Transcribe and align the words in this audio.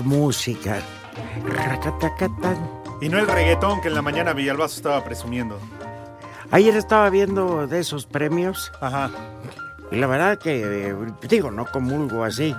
Es 0.00 0.04
música. 0.04 0.78
Y 3.00 3.08
no 3.08 3.18
el 3.18 3.26
reggaetón 3.26 3.80
que 3.80 3.88
en 3.88 3.94
la 3.94 4.02
mañana 4.02 4.32
Villalbazo 4.32 4.76
estaba 4.76 5.04
presumiendo. 5.04 5.58
Ayer 6.50 6.76
estaba 6.76 7.10
viendo 7.10 7.66
de 7.66 7.80
esos 7.80 8.06
premios. 8.06 8.72
Ajá. 8.80 9.10
Y 9.90 9.96
la 9.96 10.06
verdad 10.06 10.38
que, 10.38 10.62
eh, 10.90 10.94
digo, 11.28 11.50
no 11.50 11.66
comulgo 11.66 12.24
así. 12.24 12.54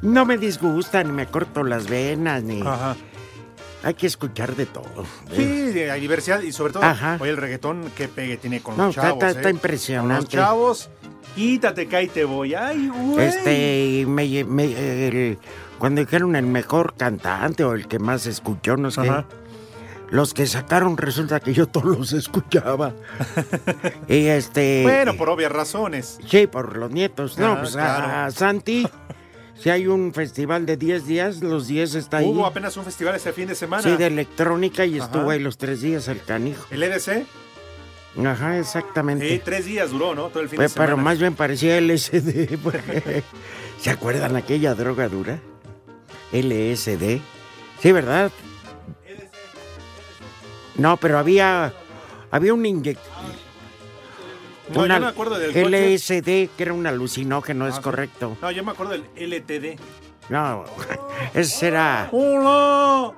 No 0.00 0.24
me 0.24 0.38
disgusta, 0.38 1.02
ni 1.04 1.12
me 1.12 1.26
corto 1.26 1.62
las 1.62 1.88
venas, 1.88 2.42
ni... 2.42 2.60
Ajá. 2.62 2.96
Hay 3.84 3.94
que 3.94 4.06
escuchar 4.06 4.54
de 4.54 4.66
todo. 4.66 5.04
Sí, 5.34 5.42
hay 5.42 6.00
diversidad 6.00 6.40
y 6.40 6.52
sobre 6.52 6.72
todo, 6.72 6.84
Ajá. 6.84 7.18
oye, 7.20 7.30
el 7.32 7.36
reggaetón, 7.36 7.90
qué 7.96 8.06
pegue 8.08 8.36
tiene 8.36 8.60
con 8.60 8.76
No, 8.76 8.86
los 8.86 8.94
chavos. 8.94 9.12
está- 9.14 9.30
está 9.30 9.48
¿eh? 9.48 9.52
impresionante. 9.52 10.14
Con 10.14 10.22
los 10.24 10.28
chavos, 10.28 10.90
quítate, 11.34 11.86
cae, 11.88 12.06
te 12.06 12.24
voy. 12.24 12.54
Ay, 12.54 12.88
güey. 12.88 13.26
Este, 13.26 14.04
me, 14.06 14.44
me- 14.44 15.08
el- 15.08 15.38
cuando 15.82 16.00
dijeron 16.00 16.36
el 16.36 16.46
mejor 16.46 16.94
cantante 16.96 17.64
o 17.64 17.74
el 17.74 17.88
que 17.88 17.98
más 17.98 18.26
escuchó, 18.26 18.76
no 18.76 18.92
sé. 18.92 19.00
Ajá. 19.00 19.24
Los 20.10 20.32
que 20.32 20.46
sacaron 20.46 20.96
resulta 20.96 21.40
que 21.40 21.52
yo 21.54 21.66
todos 21.66 21.98
los 21.98 22.12
escuchaba. 22.12 22.92
y 24.08 24.26
este. 24.26 24.82
Bueno, 24.84 25.16
por 25.16 25.28
obvias 25.28 25.50
razones. 25.50 26.20
Sí, 26.28 26.46
por 26.46 26.76
los 26.76 26.92
nietos. 26.92 27.36
No, 27.36 27.54
Ah, 27.54 27.58
pues 27.60 27.72
claro. 27.72 28.04
a, 28.06 28.24
a 28.26 28.30
Santi, 28.30 28.86
si 29.58 29.70
hay 29.70 29.88
un 29.88 30.14
festival 30.14 30.66
de 30.66 30.76
10 30.76 31.04
días, 31.08 31.40
los 31.42 31.66
10 31.66 31.96
está 31.96 32.18
ahí. 32.18 32.28
Hubo 32.28 32.46
apenas 32.46 32.76
un 32.76 32.84
festival 32.84 33.16
este 33.16 33.32
fin 33.32 33.48
de 33.48 33.56
semana. 33.56 33.82
Sí, 33.82 33.96
de 33.96 34.06
electrónica 34.06 34.86
y 34.86 34.98
estuvo 34.98 35.30
ahí 35.30 35.40
los 35.40 35.58
tres 35.58 35.80
días 35.80 36.06
el 36.06 36.22
canijo. 36.22 36.64
El 36.70 36.84
EDC, 36.84 37.26
Ajá, 38.24 38.56
exactamente. 38.58 39.28
sí, 39.28 39.40
tres 39.44 39.64
días 39.64 39.90
duró, 39.90 40.14
¿no? 40.14 40.28
Todo 40.28 40.42
el 40.44 40.48
fin 40.48 40.58
Pues, 40.58 40.70
de 40.70 40.74
semana. 40.74 40.92
pero 40.92 40.96
más 41.02 41.18
bien 41.18 41.34
parecía 41.34 41.80
LSD. 41.80 42.56
porque- 42.62 43.24
¿Se 43.80 43.90
acuerdan 43.90 44.36
aquella 44.36 44.74
droga 44.76 45.08
dura? 45.08 45.40
LSD. 46.32 47.20
Sí, 47.80 47.92
¿verdad? 47.92 48.30
No, 50.76 50.96
pero 50.96 51.18
había 51.18 51.72
había 52.30 52.54
un 52.54 52.64
inyección. 52.64 53.12
No, 54.72 54.86
yo 54.86 55.00
me 55.00 55.06
acuerdo 55.06 55.38
del 55.38 55.52
coche. 55.52 55.94
LSD, 55.94 56.24
que 56.56 56.62
era 56.62 56.72
un 56.72 56.86
alucinógeno, 56.86 57.66
es 57.66 57.74
Ah, 57.74 57.76
sí. 57.78 57.82
correcto. 57.82 58.36
No, 58.40 58.50
yo 58.50 58.64
me 58.64 58.70
acuerdo 58.72 58.92
del 58.92 59.04
LTD. 59.16 59.78
No, 60.30 60.64
ese 61.34 61.68
era, 61.68 62.08
¡Hola! 62.12 63.12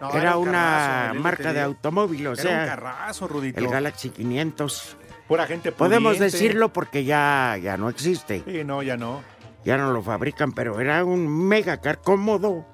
No, 0.00 0.12
era 0.14 0.36
un 0.36 0.48
una 0.48 0.58
carrazo, 0.58 1.20
marca 1.20 1.52
de 1.52 1.60
automóvil, 1.60 2.26
o 2.26 2.32
Era 2.32 2.42
un 2.42 2.46
sea, 2.48 2.66
carrazo, 2.66 3.28
Rudito. 3.28 3.60
el 3.60 3.68
Galaxy 3.68 4.10
500. 4.10 4.96
Pura 5.28 5.46
gente 5.46 5.70
Podemos 5.72 6.18
decirlo 6.18 6.72
porque 6.72 7.04
ya, 7.04 7.56
ya 7.62 7.76
no 7.76 7.88
existe. 7.88 8.42
Sí, 8.44 8.64
no, 8.64 8.82
ya 8.82 8.96
no. 8.96 9.22
Ya 9.64 9.76
no 9.76 9.92
lo 9.92 10.02
fabrican, 10.02 10.52
pero 10.52 10.80
era 10.80 11.04
un 11.04 11.28
mega 11.48 11.80
car 11.80 12.00
cómodo. 12.00 12.66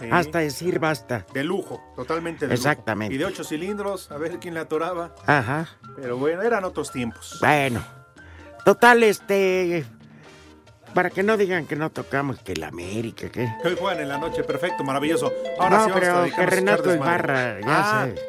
Sí. 0.00 0.08
Hasta 0.12 0.38
decir 0.38 0.78
basta. 0.78 1.26
De 1.34 1.42
lujo, 1.42 1.80
totalmente 1.96 2.46
de 2.46 2.54
lujo. 2.54 2.68
Exactamente. 2.68 3.14
Y 3.14 3.18
de 3.18 3.24
ocho 3.24 3.42
cilindros, 3.42 4.10
a 4.12 4.16
ver 4.18 4.38
quién 4.38 4.54
la 4.54 4.60
atoraba. 4.62 5.14
Ajá. 5.26 5.66
Pero 5.96 6.16
bueno, 6.16 6.42
eran 6.42 6.64
otros 6.64 6.92
tiempos. 6.92 7.38
Bueno. 7.40 7.82
Total, 8.64 9.02
este. 9.02 9.84
Para 10.94 11.10
que 11.10 11.22
no 11.22 11.36
digan 11.36 11.66
que 11.66 11.76
no 11.76 11.90
tocamos 11.90 12.38
que 12.40 12.54
la 12.56 12.68
América, 12.68 13.28
que. 13.28 13.48
Hoy 13.64 13.76
juegan 13.78 14.00
en 14.00 14.08
la 14.08 14.18
noche, 14.18 14.44
perfecto, 14.44 14.84
maravilloso. 14.84 15.32
Ahora 15.58 15.78
no, 15.78 15.84
sí 15.86 15.90
pero 15.94 16.24
que 16.36 16.46
Renato. 16.46 16.94
Ibarra, 16.94 17.60
ya 17.60 17.66
Ah, 18.02 18.06
sé. 18.06 18.20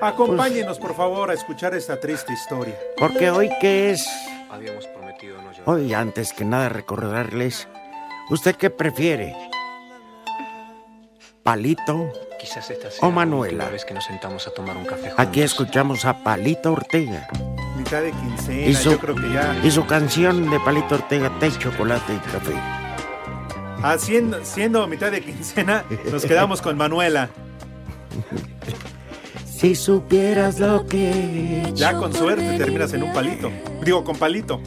Acompáñenos, 0.00 0.78
por 0.80 0.96
favor, 0.96 1.30
a 1.30 1.34
escuchar 1.34 1.74
esta 1.74 2.00
triste 2.00 2.32
historia. 2.32 2.76
Porque 2.98 3.30
hoy 3.30 3.48
que 3.60 3.90
es. 3.92 4.04
Hoy, 5.64 5.94
antes 5.94 6.32
que 6.32 6.44
nada, 6.44 6.68
recordarles. 6.68 7.68
¿Usted 8.30 8.56
qué 8.56 8.70
prefiere? 8.70 9.34
¿Palito? 11.42 12.12
Quizás 12.40 12.70
esta 12.70 12.90
sea 12.90 13.00
O 13.06 13.10
la 13.10 13.16
Manuela. 13.16 13.52
última 13.54 13.70
vez 13.70 13.84
que 13.84 13.94
nos 13.94 14.04
sentamos 14.04 14.46
a 14.48 14.50
tomar 14.52 14.76
un 14.76 14.84
café 14.84 15.08
juntos. 15.10 15.18
Aquí 15.18 15.42
escuchamos 15.42 16.04
a 16.04 16.22
Palito 16.24 16.72
Ortega. 16.72 17.28
Mitad 17.76 18.02
de 18.02 18.10
quincena, 18.12 18.66
Y 18.66 18.74
su, 18.74 18.90
yo 18.92 18.98
creo 18.98 19.14
que 19.14 19.32
ya. 19.32 19.56
y 19.62 19.70
su 19.70 19.86
canción 19.86 20.50
de 20.50 20.58
Palito 20.60 20.96
Ortega, 20.96 21.30
Té, 21.38 21.50
Chocolate 21.56 22.14
y 22.14 22.18
Café. 22.18 22.54
Haciendo, 23.82 24.44
siendo 24.44 24.86
mitad 24.86 25.10
de 25.10 25.20
quincena, 25.20 25.84
nos 26.10 26.24
quedamos 26.24 26.60
con 26.62 26.76
Manuela. 26.76 27.28
Si 29.46 29.76
supieras 29.76 30.58
lo 30.58 30.84
que... 30.88 31.70
Ya 31.76 31.96
con 31.96 32.12
suerte 32.12 32.58
terminas 32.58 32.92
en 32.94 33.04
un 33.04 33.12
palito. 33.12 33.48
Digo, 33.84 34.02
con 34.02 34.16
palito. 34.16 34.60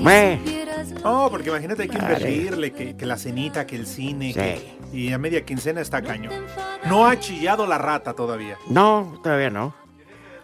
No, 0.00 1.28
porque 1.30 1.48
imagínate 1.48 1.82
hay 1.82 1.88
que 1.88 1.98
Vale. 1.98 2.14
invertirle, 2.14 2.72
que, 2.72 2.96
que 2.96 3.06
la 3.06 3.16
cenita, 3.16 3.66
que 3.66 3.76
el 3.76 3.86
cine, 3.86 4.32
que- 4.32 4.72
y 4.92 5.12
a 5.12 5.18
media 5.18 5.44
quincena 5.44 5.80
está 5.80 6.02
cañón. 6.02 6.44
No 6.86 7.06
ha 7.06 7.18
chillado 7.18 7.66
la 7.66 7.78
rata 7.78 8.12
todavía. 8.14 8.56
no, 8.68 9.20
todavía 9.22 9.50
no. 9.50 9.74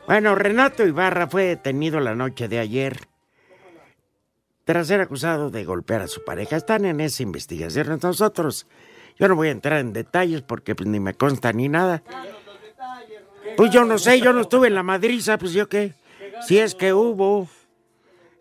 Bueno, 0.06 0.34
Renato 0.34 0.86
Ibarra 0.86 1.28
fue 1.28 1.44
detenido 1.44 2.00
la 2.00 2.14
noche 2.14 2.48
de 2.48 2.58
ayer 2.58 2.98
tras 4.64 4.86
ser 4.86 5.00
acusado 5.00 5.50
de 5.50 5.64
golpear 5.64 6.02
a 6.02 6.08
su 6.08 6.24
pareja. 6.24 6.56
Están 6.56 6.84
en 6.86 7.00
esa 7.00 7.22
investigación. 7.22 7.98
Nosotros, 8.02 8.66
yo 9.18 9.28
no 9.28 9.36
voy 9.36 9.48
a 9.48 9.52
entrar 9.52 9.80
en 9.80 9.92
detalles 9.92 10.40
porque 10.42 10.74
pues, 10.74 10.88
ni 10.88 10.98
me 11.00 11.12
consta 11.14 11.52
ni 11.52 11.68
nada. 11.68 12.02
Pues 13.56 13.70
yo 13.70 13.84
no 13.84 13.98
sé, 13.98 14.20
yo 14.20 14.32
no 14.32 14.42
estuve 14.42 14.68
en 14.68 14.74
la 14.74 14.82
madriza, 14.82 15.36
pues 15.38 15.52
yo 15.52 15.68
qué. 15.68 15.92
Si 16.46 16.58
es 16.58 16.74
que 16.74 16.92
hubo, 16.94 17.48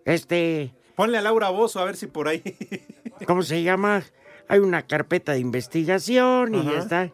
este, 0.05 0.71
Ponle 0.97 1.19
a 1.19 1.21
Laura 1.21 1.49
Bozo 1.49 1.79
a 1.79 1.85
ver 1.85 1.95
si 1.95 2.07
por 2.07 2.27
ahí. 2.27 2.41
¿cómo 3.27 3.43
se 3.43 3.61
llama? 3.61 4.03
Hay 4.49 4.59
una 4.59 4.81
carpeta 4.81 5.33
de 5.33 5.39
investigación 5.39 6.55
y 6.55 6.59
Ajá. 6.59 6.71
ya 6.73 6.79
está. 6.79 7.11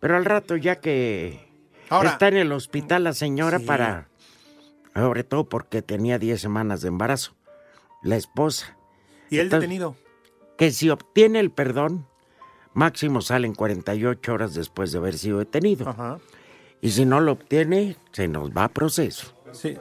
Pero 0.00 0.16
al 0.16 0.24
rato 0.24 0.56
ya 0.56 0.76
que 0.76 1.40
Ahora- 1.88 2.10
está 2.10 2.28
en 2.28 2.36
el 2.36 2.52
hospital 2.52 3.02
la 3.04 3.12
señora 3.12 3.58
Sí. 3.58 3.64
para, 3.66 4.08
sobre 4.94 5.24
todo 5.24 5.48
porque 5.48 5.82
tenía 5.82 6.18
10 6.20 6.40
semanas 6.40 6.82
de 6.82 6.88
embarazo, 6.88 7.34
la 8.02 8.14
esposa, 8.16 8.76
y 9.28 9.36
él 9.38 9.46
Entonces- 9.46 9.68
detenido. 9.68 9.96
que 10.56 10.70
si 10.70 10.88
obtiene 10.90 11.40
el 11.40 11.50
perdón, 11.50 12.06
máximo 12.74 13.22
salen 13.22 13.54
48 13.54 14.32
horas 14.34 14.54
después 14.54 14.92
de 14.92 14.98
haber 14.98 15.18
sido 15.18 15.38
detenido. 15.40 15.88
Ajá. 15.88 16.18
Y 16.80 16.90
si 16.90 17.04
no 17.06 17.18
lo 17.20 17.32
obtiene, 17.32 17.96
se 18.12 18.28
nos 18.28 18.50
va 18.50 18.64
a 18.64 18.68
proceso. 18.68 19.32
Sí. 19.52 19.76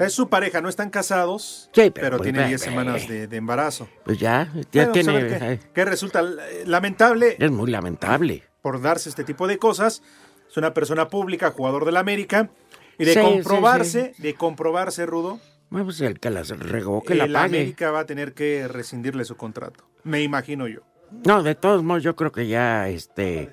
Es 0.00 0.12
su 0.14 0.28
pareja, 0.28 0.60
no 0.60 0.68
están 0.68 0.90
casados, 0.90 1.70
Sí, 1.74 1.90
pero 1.90 1.92
pero, 1.94 2.16
pues, 2.18 2.24
tiene 2.24 2.38
ve- 2.40 2.48
10 2.48 2.60
ve. 2.60 2.64
semanas 2.70 3.06
de, 3.08 3.26
de 3.26 3.36
embarazo. 3.36 3.88
Pues 4.04 4.18
ya, 4.18 4.50
ya 4.72 4.86
Bueno, 4.88 4.92
tiene... 4.92 5.26
qué, 5.26 5.52
eh, 5.52 5.60
qué 5.74 5.84
resulta. 5.84 6.22
Lamentable 6.66 7.36
Es 7.38 7.50
muy 7.50 7.70
lamentable. 7.70 8.44
por 8.62 8.80
darse 8.80 9.08
este 9.08 9.24
tipo 9.24 9.46
de 9.46 9.58
cosas. 9.58 10.02
Es 10.50 10.56
una 10.56 10.74
persona 10.74 11.08
pública, 11.08 11.50
jugador 11.50 11.84
del 11.84 11.96
América. 11.96 12.50
Y 12.98 13.04
de 13.04 13.14
Sí, 13.14 13.20
sí, 13.20 13.26
comprobarse, 13.26 14.14
de 14.18 14.34
comprobarse, 14.34 15.06
Rudo, 15.06 15.38
Bueno, 15.70 15.86
pues 15.86 16.00
el 16.02 16.18
que 16.20 16.28
las 16.30 16.48
regó, 16.50 17.02
que 17.02 17.14
la 17.14 17.24
pague. 17.26 17.58
América 17.58 17.90
va 17.90 18.00
a 18.00 18.06
tener 18.06 18.34
que 18.34 18.68
rescindirle 18.68 19.24
su 19.24 19.36
contrato. 19.36 19.84
Me 20.04 20.22
imagino 20.22 20.66
yo. 20.68 20.80
No, 21.24 21.42
de 21.42 21.54
todos 21.54 21.82
modos, 21.82 22.02
yo 22.02 22.14
creo 22.16 22.30
que 22.32 22.46
ya, 22.46 22.88
este, 22.88 23.50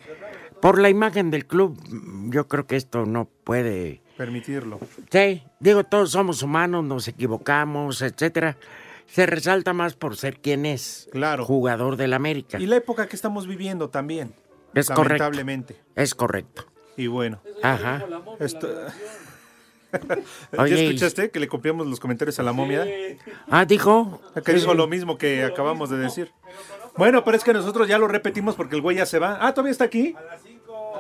por 0.62 0.80
la 0.80 0.90
imagen 0.90 1.32
del 1.32 1.46
club, 1.46 1.80
yo 2.30 2.48
creo 2.48 2.68
que 2.68 2.76
esto 2.76 3.06
no 3.06 3.26
puede. 3.44 4.02
Permitirlo. 4.18 4.80
Sí, 5.12 5.44
digo, 5.60 5.84
todos 5.84 6.12
somos 6.12 6.42
humanos, 6.44 6.84
nos 6.84 7.08
equivocamos, 7.08 8.02
etcétera. 8.02 8.58
Se 9.06 9.26
resalta 9.26 9.74
más 9.74 9.94
por 9.94 10.18
ser 10.18 10.40
quien 10.40 10.66
es. 10.66 11.08
Claro. 11.12 11.46
Jugador 11.46 11.96
del 11.96 12.14
América. 12.14 12.60
Y 12.60 12.66
la 12.66 12.76
época 12.78 13.08
que 13.08 13.16
estamos 13.16 13.48
viviendo 13.48 13.90
también. 13.90 14.34
Es 14.74 14.88
correcto. 14.88 15.04
lamentablemente. 15.04 15.82
Es 15.96 16.14
correcto. 16.14 16.66
Y 16.98 17.08
bueno, 17.08 17.40
Ajá. 17.64 18.04
esto, 18.40 18.68
¿Ya 20.52 20.62
Oye, 20.62 20.84
y- 20.84 20.86
escuchaste 20.88 21.32
que 21.32 21.40
le 21.40 21.48
copiamos 21.48 21.88
los 21.88 22.00
comentarios 22.00 22.38
a 22.40 22.44
la 22.44 22.52
momia? 22.52 22.86
Ah, 23.50 23.66
dijo. 23.66 24.22
Que 24.44 24.54
dijo 24.54 24.74
lo 24.74 24.88
mismo 24.88 25.18
que 25.18 25.44
acabamos 25.44 25.90
de 25.90 25.98
decir. 25.98 26.32
Bueno, 26.98 27.24
pero 27.24 27.38
es 27.38 27.44
que 27.44 27.54
nosotros 27.54 27.88
ya 27.88 27.98
lo 27.98 28.08
repetimos 28.08 28.56
porque 28.56 28.76
el 28.76 28.82
güey 28.82 28.98
ya 28.98 29.06
se 29.06 29.20
va. 29.20 29.38
Ah, 29.40 29.54
¿todavía 29.54 29.72
está 29.72 29.86
aquí? 29.86 30.14
A 30.18 30.22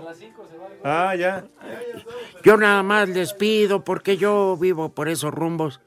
las 0.01 0.17
5. 0.17 0.47
se 0.49 0.56
va. 0.56 0.56
Ah, 0.83 1.15
ya. 1.15 1.45
Yo 2.43 2.57
nada 2.57 2.83
más 2.83 3.09
les 3.09 3.33
pido 3.33 3.83
porque 3.83 4.17
yo 4.17 4.57
vivo 4.57 4.89
por 4.93 5.09
esos 5.09 5.33
rumbos. 5.33 5.81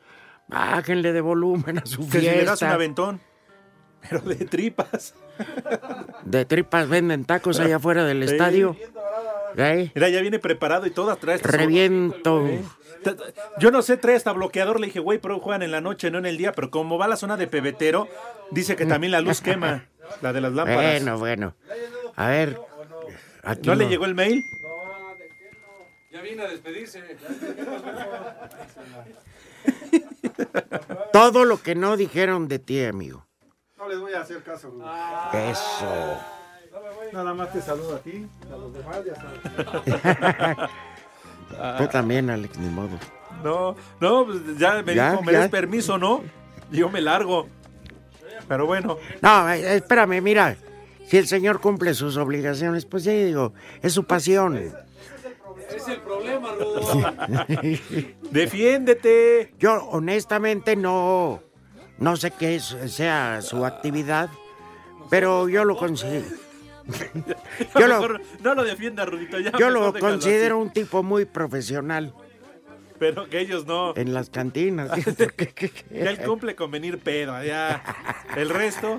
Bájenle 0.48 1.12
de 1.12 1.20
volumen 1.20 1.78
a 1.78 1.87
su 1.87 2.08
Que 2.08 2.20
si 2.20 2.26
le 2.26 2.44
das 2.44 2.60
un 2.62 2.69
aventón. 2.69 3.20
Pero 4.08 4.20
de 4.22 4.34
tripas. 4.46 5.14
De 6.25 6.44
tripas 6.44 6.88
venden 6.88 7.25
tacos 7.25 7.60
allá 7.60 7.76
afuera 7.76 8.04
del 8.04 8.26
Sí. 8.26 8.32
estadio. 8.34 8.76
¿Eh? 9.56 9.90
Mira, 9.94 10.08
ya 10.08 10.20
viene 10.20 10.38
preparado 10.38 10.87
y 10.87 10.90
todo. 10.90 11.14
Trae 11.16 11.38
Reviento. 11.38 12.48
Yo 13.58 13.70
no 13.70 13.82
sé, 13.82 13.96
trae 13.96 14.16
hasta 14.16 14.32
bloqueador. 14.32 14.81
Le 14.81 14.86
dije, 14.86 15.00
güey, 15.00 15.19
pero 15.19 15.38
juegan 15.40 15.62
en 15.62 15.70
la 15.70 15.81
noche, 15.81 16.10
no 16.10 16.19
en 16.19 16.26
el 16.26 16.36
día. 16.36 16.52
Pero 16.52 16.70
como 16.70 16.98
va 16.98 17.06
a 17.06 17.08
la 17.08 17.16
zona 17.16 17.36
de 17.36 17.46
pebetero, 17.46 18.08
dice 18.50 18.76
que 18.76 18.86
también 18.86 19.10
la 19.12 19.20
luz 19.20 19.40
quema. 19.40 19.86
La 20.22 20.32
de 20.32 20.40
las 20.40 20.52
lámparas. 20.52 20.82
Bueno, 21.02 21.19
bueno. 21.19 21.54
A 22.16 22.28
ver. 22.28 22.58
Aquí 23.43 23.69
¿No 23.69 23.75
le 23.75 23.88
llegó 23.88 24.04
el 24.04 24.14
mail? 24.14 24.43
Ya 26.22 26.44
a 26.44 26.49
despedirse. 26.49 27.02
Todo 31.12 31.44
lo 31.44 31.62
que 31.62 31.75
no 31.75 31.96
dijeron 31.96 32.49
de 32.49 32.58
ti, 32.58 32.84
amigo. 32.84 33.26
No 33.76 33.88
les 33.88 33.99
voy 33.99 34.12
a 34.12 34.20
hacer 34.20 34.43
caso. 34.43 34.72
Eso. 35.32 36.19
Nada 37.12 37.34
más 37.34 37.52
te 37.52 37.61
saludo 37.61 37.96
a 37.96 37.99
ti, 38.00 38.26
a 38.52 38.56
los 38.56 38.72
demás 38.72 38.99
ya 39.05 39.14
sabes. 39.17 40.70
Tú 41.78 41.87
también, 41.88 42.31
Alex, 42.31 42.56
ni 42.58 42.69
modo. 42.69 42.99
No, 43.43 43.75
no, 44.00 44.26
pues 44.26 44.38
ya 44.58 44.82
me 44.82 44.94
Ya, 44.94 45.11
dijo, 45.12 45.22
¿me 45.22 45.32
ya. 45.32 45.38
das 45.40 45.49
permiso, 45.50 45.99
no? 45.99 46.22
Yo 46.70 46.88
me 46.88 47.00
largo. 47.00 47.49
Pero 48.46 48.67
bueno, 48.67 48.99
No, 49.20 49.50
eh, 49.50 49.76
espérame, 49.76 50.20
mira. 50.22 50.56
Si 51.06 51.17
el 51.19 51.26
señor 51.26 51.61
cumple 51.61 51.94
sus 51.94 52.17
obligaciones, 52.17 52.87
pues 52.87 53.02
ya 53.02 53.12
digo, 53.12 53.52
es 53.82 53.93
su 53.93 54.05
pasión. 54.05 54.72
Es 55.75 55.88
el 55.88 56.00
problema, 56.00 56.52
Rudo. 56.52 57.14
defiéndete. 58.31 59.52
Yo 59.58 59.84
honestamente 59.90 60.76
no, 60.76 61.43
no 61.99 62.17
sé 62.17 62.31
qué 62.32 62.56
es- 62.56 62.76
sea 62.87 63.40
su 63.43 63.64
actividad, 63.64 64.28
pero 65.11 65.49
yo 65.49 65.64
lo 65.64 65.76
considero, 65.76 66.26
Yo 67.78 67.87
lo- 67.87 68.19
no 68.43 68.55
lo 68.55 68.64
defienda, 68.64 69.05
Rudito. 69.05 69.38
Ya 69.38 69.52
yo 69.58 69.70
lo 69.70 69.93
considero 69.94 70.58
un 70.58 70.70
tipo 70.70 71.02
muy 71.05 71.25
profesional 71.25 72.12
Pero 72.99 73.28
que 73.28 73.38
ellos 73.40 73.64
no. 73.67 73.94
en 73.96 74.12
las 74.12 74.28
cantinas. 74.31 74.90
Ya 75.90 76.11
él 76.11 76.19
cumple 76.25 76.55
con 76.56 76.70
venir 76.70 76.99
pedo, 76.99 77.43
ya. 77.44 77.82
El 78.37 78.49
resto 78.50 78.99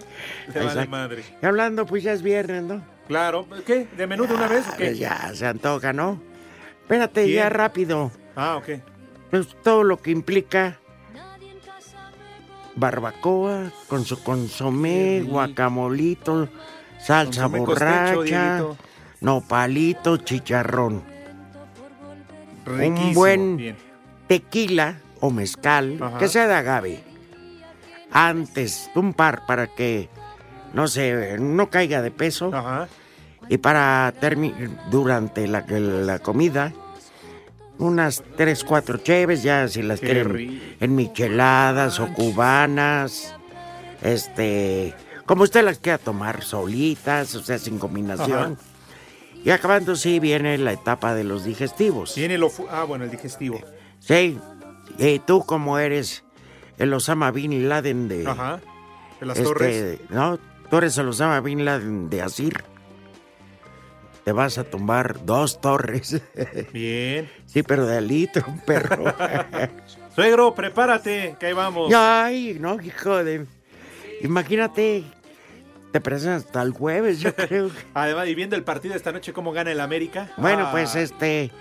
le 0.53 0.63
vale 0.63 0.87
madre. 0.87 1.23
Y 1.41 1.45
hablando, 1.45 1.85
pues 1.85 2.03
ya 2.03 2.13
es 2.13 2.21
viernes, 2.21 2.63
¿no? 2.63 2.83
Claro. 3.07 3.45
¿Qué? 3.65 3.87
¿De 3.97 4.07
menudo 4.07 4.35
una 4.35 4.47
vez 4.47 4.65
o 4.69 4.77
qué? 4.77 4.85
Pues 4.85 4.99
ya 4.99 5.31
se 5.33 5.45
antoja, 5.45 5.91
¿no? 5.91 6.21
Espérate, 6.81 7.23
¿Quién? 7.25 7.35
ya 7.35 7.49
rápido. 7.49 8.11
Ah, 8.35 8.57
ok. 8.57 8.69
Pues 9.29 9.47
todo 9.63 9.83
lo 9.83 10.01
que 10.01 10.11
implica 10.11 10.77
barbacoa 12.75 13.71
con 13.87 14.05
su 14.05 14.21
consomé, 14.23 15.21
guacamolito, 15.25 16.47
salsa 16.99 17.43
Consomé 17.43 17.59
borracha, 17.59 18.63
nopalito, 19.19 20.17
chicharrón, 20.17 21.03
Riquísimo. 22.65 23.13
buen- 23.13 23.57
Bien. 23.57 23.77
tequila 24.27 24.95
o 25.19 25.29
mezcal, 25.31 25.97
Ajá. 26.01 26.17
que 26.17 26.27
sea 26.27 26.47
de 26.47 26.53
agave. 26.55 27.03
Antes, 28.11 28.89
un 28.95 29.13
par 29.13 29.45
para 29.45 29.67
que 29.67 30.09
no 30.73 30.87
se 30.87 31.37
no 31.39 31.69
caiga 31.69 32.01
de 32.01 32.11
peso 32.11 32.51
Ajá. 32.53 32.87
Y 33.51 33.57
para 33.57 34.13
terminar 34.17 34.69
durante 34.89 35.45
la, 35.45 35.65
la 35.67 36.19
comida 36.19 36.71
unas 37.79 38.23
tres, 38.37 38.63
cuatro 38.63 38.99
cheves, 38.99 39.43
ya 39.43 39.67
si 39.67 39.81
las 39.81 39.99
Qué 39.99 40.05
quieren 40.05 40.29
rico. 40.29 40.63
en 40.79 40.95
micheladas 40.95 41.99
o 41.99 42.07
cubanas, 42.13 43.35
este, 44.01 44.93
como 45.25 45.43
usted 45.43 45.65
las 45.65 45.79
quiera 45.79 45.97
tomar, 45.97 46.43
solitas, 46.43 47.35
o 47.35 47.43
sea, 47.43 47.59
sin 47.59 47.77
combinación. 47.77 48.57
Y 49.43 49.49
acabando, 49.49 49.97
sí, 49.97 50.21
viene 50.21 50.57
la 50.57 50.71
etapa 50.71 51.13
de 51.13 51.25
los 51.25 51.43
digestivos. 51.43 52.13
Tiene 52.13 52.37
lo. 52.37 52.49
Ah, 52.69 52.85
bueno, 52.85 53.03
el 53.03 53.11
digestivo. 53.11 53.59
Sí, 53.99 54.39
y 54.97 55.19
tú 55.19 55.43
como 55.45 55.77
eres 55.77 56.23
el 56.77 56.93
Osama 56.93 57.31
Bin 57.31 57.67
Laden 57.67 58.07
de... 58.07 58.27
Ajá. 58.27 58.61
De 59.19 59.25
las 59.25 59.37
este, 59.37 59.49
torres. 59.49 59.99
No, 60.09 60.39
tú 60.69 60.77
eres 60.77 60.97
el 60.97 61.09
Osama 61.09 61.41
Bin 61.41 61.65
Laden 61.65 62.09
de 62.09 62.21
Asir. 62.21 62.63
Te 64.23 64.31
vas 64.31 64.57
a 64.57 64.63
tumbar 64.63 65.25
dos 65.25 65.59
torres. 65.61 66.21
Bien. 66.73 67.29
sí, 67.45 67.63
pero 67.63 67.85
de 67.87 68.01
litro, 68.01 68.43
un 68.47 68.59
perro. 68.59 69.13
Suegro, 70.15 70.53
prepárate, 70.53 71.35
que 71.39 71.47
ahí 71.47 71.53
vamos. 71.53 71.91
Ay, 71.95 72.57
no, 72.59 72.79
hijo 72.81 73.23
de... 73.23 73.45
Imagínate, 74.21 75.03
te 75.91 76.01
presentas 76.01 76.45
hasta 76.45 76.61
el 76.61 76.71
jueves, 76.71 77.19
yo 77.19 77.33
creo. 77.35 77.71
Además, 77.95 78.27
y 78.27 78.35
viendo 78.35 78.55
el 78.55 78.63
partido 78.63 78.93
esta 78.93 79.11
noche, 79.11 79.33
cómo 79.33 79.51
gana 79.53 79.71
el 79.71 79.79
América. 79.79 80.31
Bueno, 80.37 80.65
Ah, 80.67 80.71
pues 80.71 80.95
este... 80.95 81.51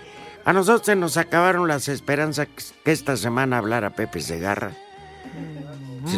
A 0.43 0.53
nosotros 0.53 0.85
se 0.87 0.95
nos 0.95 1.17
acabaron 1.17 1.67
las 1.67 1.87
esperanzas 1.87 2.47
que 2.83 2.91
esta 2.91 3.15
semana 3.15 3.59
hablara 3.59 3.91
Pepe 3.91 4.21
Segarra. 4.21 4.71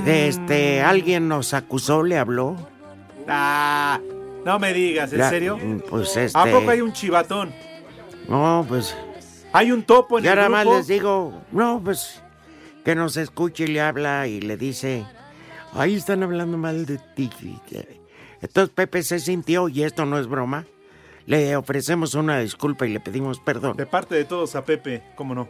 Este, 0.06 0.82
alguien 0.82 1.28
nos 1.28 1.54
acusó, 1.54 2.04
le 2.04 2.18
habló. 2.18 2.56
Ah, 3.28 4.00
no 4.46 4.60
me 4.60 4.74
digas, 4.74 5.12
¿en 5.14 5.20
Ya, 5.20 5.30
serio? 5.30 5.60
Pues 5.90 6.16
este. 6.18 6.38
¿A 6.38 6.46
poco 6.46 6.70
hay 6.70 6.82
un 6.82 6.94
chivatón? 6.94 7.54
No, 8.28 8.66
pues. 8.68 8.96
¿Hay 9.52 9.72
un 9.72 9.84
topo 9.84 10.18
en 10.18 10.24
Ya 10.26 10.32
el 10.32 10.38
nada 10.38 10.50
más 10.50 10.64
grupo? 10.64 10.78
les 10.78 10.88
digo, 10.88 11.42
no, 11.52 11.82
pues. 11.84 12.22
Que 12.84 12.96
nos 12.96 13.16
escuche 13.18 13.64
y 13.66 13.68
le 13.68 13.82
habla 13.82 14.28
y 14.28 14.42
le 14.42 14.58
dice. 14.58 15.06
Ahí 15.74 15.96
están 15.96 16.22
hablando 16.24 16.58
mal 16.58 16.86
de 16.86 16.98
ti. 17.16 17.30
Entonces 18.42 18.74
Pepe 18.76 19.02
se 19.04 19.20
sintió, 19.20 19.70
y 19.70 19.84
esto 19.84 20.06
no 20.06 20.20
es 20.20 20.28
broma. 20.28 20.66
Le 21.26 21.56
ofrecemos 21.56 22.14
una 22.16 22.40
disculpa 22.40 22.86
y 22.86 22.90
le 22.94 23.00
pedimos 23.00 23.40
perdón. 23.40 23.78
De 23.78 23.86
parte 23.86 24.14
de 24.16 24.26
todos 24.26 24.56
a 24.56 24.66
Pepe, 24.66 25.02
¿cómo 25.16 25.34
no? 25.34 25.48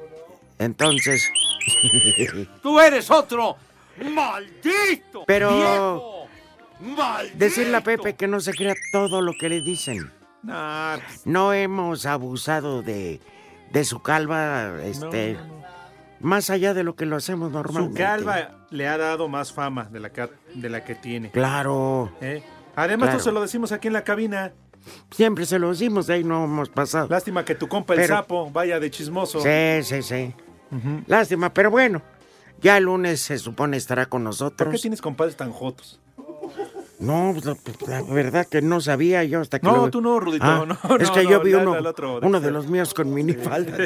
Entonces. 0.60 1.28
¡Tú 2.62 2.80
eres 2.80 3.10
otro! 3.10 3.56
¡Maldito! 4.12 5.24
Pero- 5.26 5.50
¡Viejo! 5.56 6.23
Decirle 7.36 7.78
a 7.78 7.82
Pepe 7.82 8.16
que 8.16 8.28
no 8.28 8.40
se 8.40 8.54
crea 8.54 8.76
todo 8.92 9.22
lo 9.22 9.34
que 9.40 9.50
le 9.50 9.62
dicen. 9.62 10.12
Nah, 10.44 10.98
pues, 10.98 11.22
No 11.26 11.54
hemos 11.54 12.06
abusado 12.06 12.82
de, 12.82 13.22
de 13.72 13.86
su 13.86 14.02
calva, 14.02 14.82
este. 14.84 15.38
Más 16.20 16.50
allá 16.50 16.74
de 16.74 16.84
lo 16.84 16.96
que 16.96 17.06
lo 17.06 17.18
hacemos 17.18 17.50
su 17.50 17.54
normalmente. 17.58 18.02
calva 18.02 18.66
le 18.70 18.88
ha 18.88 18.98
dado 18.98 19.28
más 19.28 19.52
fama 19.52 19.86
de 19.92 20.00
la 20.00 20.10
que, 20.12 20.30
de 20.54 20.70
la 20.70 20.84
que 20.86 20.96
tiene. 20.96 21.32
Claro. 21.32 22.12
¿eh? 22.22 22.42
Además, 22.76 23.10
Claro. 23.10 23.24
se 23.24 23.32
lo 23.32 23.42
decimos 23.42 23.72
aquí 23.74 23.88
en 23.88 23.94
la 23.94 24.04
cabina. 24.04 24.54
Siempre 25.12 25.46
se 25.46 25.60
lo 25.60 25.70
decimos, 25.70 26.08
de 26.08 26.16
ahí 26.16 26.24
no 26.24 26.46
hemos 26.46 26.70
pasado. 26.70 27.08
Lástima 27.10 27.44
que 27.46 27.56
tu 27.56 27.68
compa 27.68 27.94
el 27.96 28.06
sapo 28.08 28.50
vaya 28.52 28.80
de 28.80 28.90
chismoso. 28.92 29.42
Sí, 29.42 29.84
sí, 29.84 30.02
sí. 30.02 30.34
Lástima, 31.08 31.54
pero 31.54 31.70
bueno. 31.72 32.02
Ya 32.62 32.78
el 32.78 32.86
lunes 32.86 33.20
se 33.20 33.38
supone 33.38 33.76
estará 33.76 34.06
con 34.06 34.22
¿Por 34.24 34.24
qué 34.24 34.44
nosotros. 34.44 34.82
tienes 34.82 35.02
compadres 35.02 35.36
tan 35.36 35.52
jotos? 35.52 36.00
No, 37.04 37.32
pues, 37.34 37.46
la, 37.46 37.56
pues, 37.56 37.78
la 37.88 38.02
verdad 38.02 38.48
que 38.48 38.62
no 38.62 38.80
sabía 38.82 39.24
yo 39.24 39.42
hasta 39.42 39.60
que 39.60 39.68
No, 39.68 39.76
lo- 39.76 39.90
tú 39.92 40.02
no, 40.02 40.20
Rudito, 40.20 40.46
Ah, 40.46 40.66
no, 40.66 40.98
Es 40.98 41.12
que 41.12 41.24
no, 41.24 41.30
yo 41.30 41.42
vi 41.42 41.54
uno, 41.54 41.72
otro, 41.74 42.20
uno 42.22 42.40
de 42.40 42.52
los 42.52 42.68
míos 42.68 42.94
con 42.94 43.14
minifalda. 43.14 43.78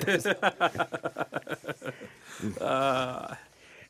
Ah, 2.61 3.39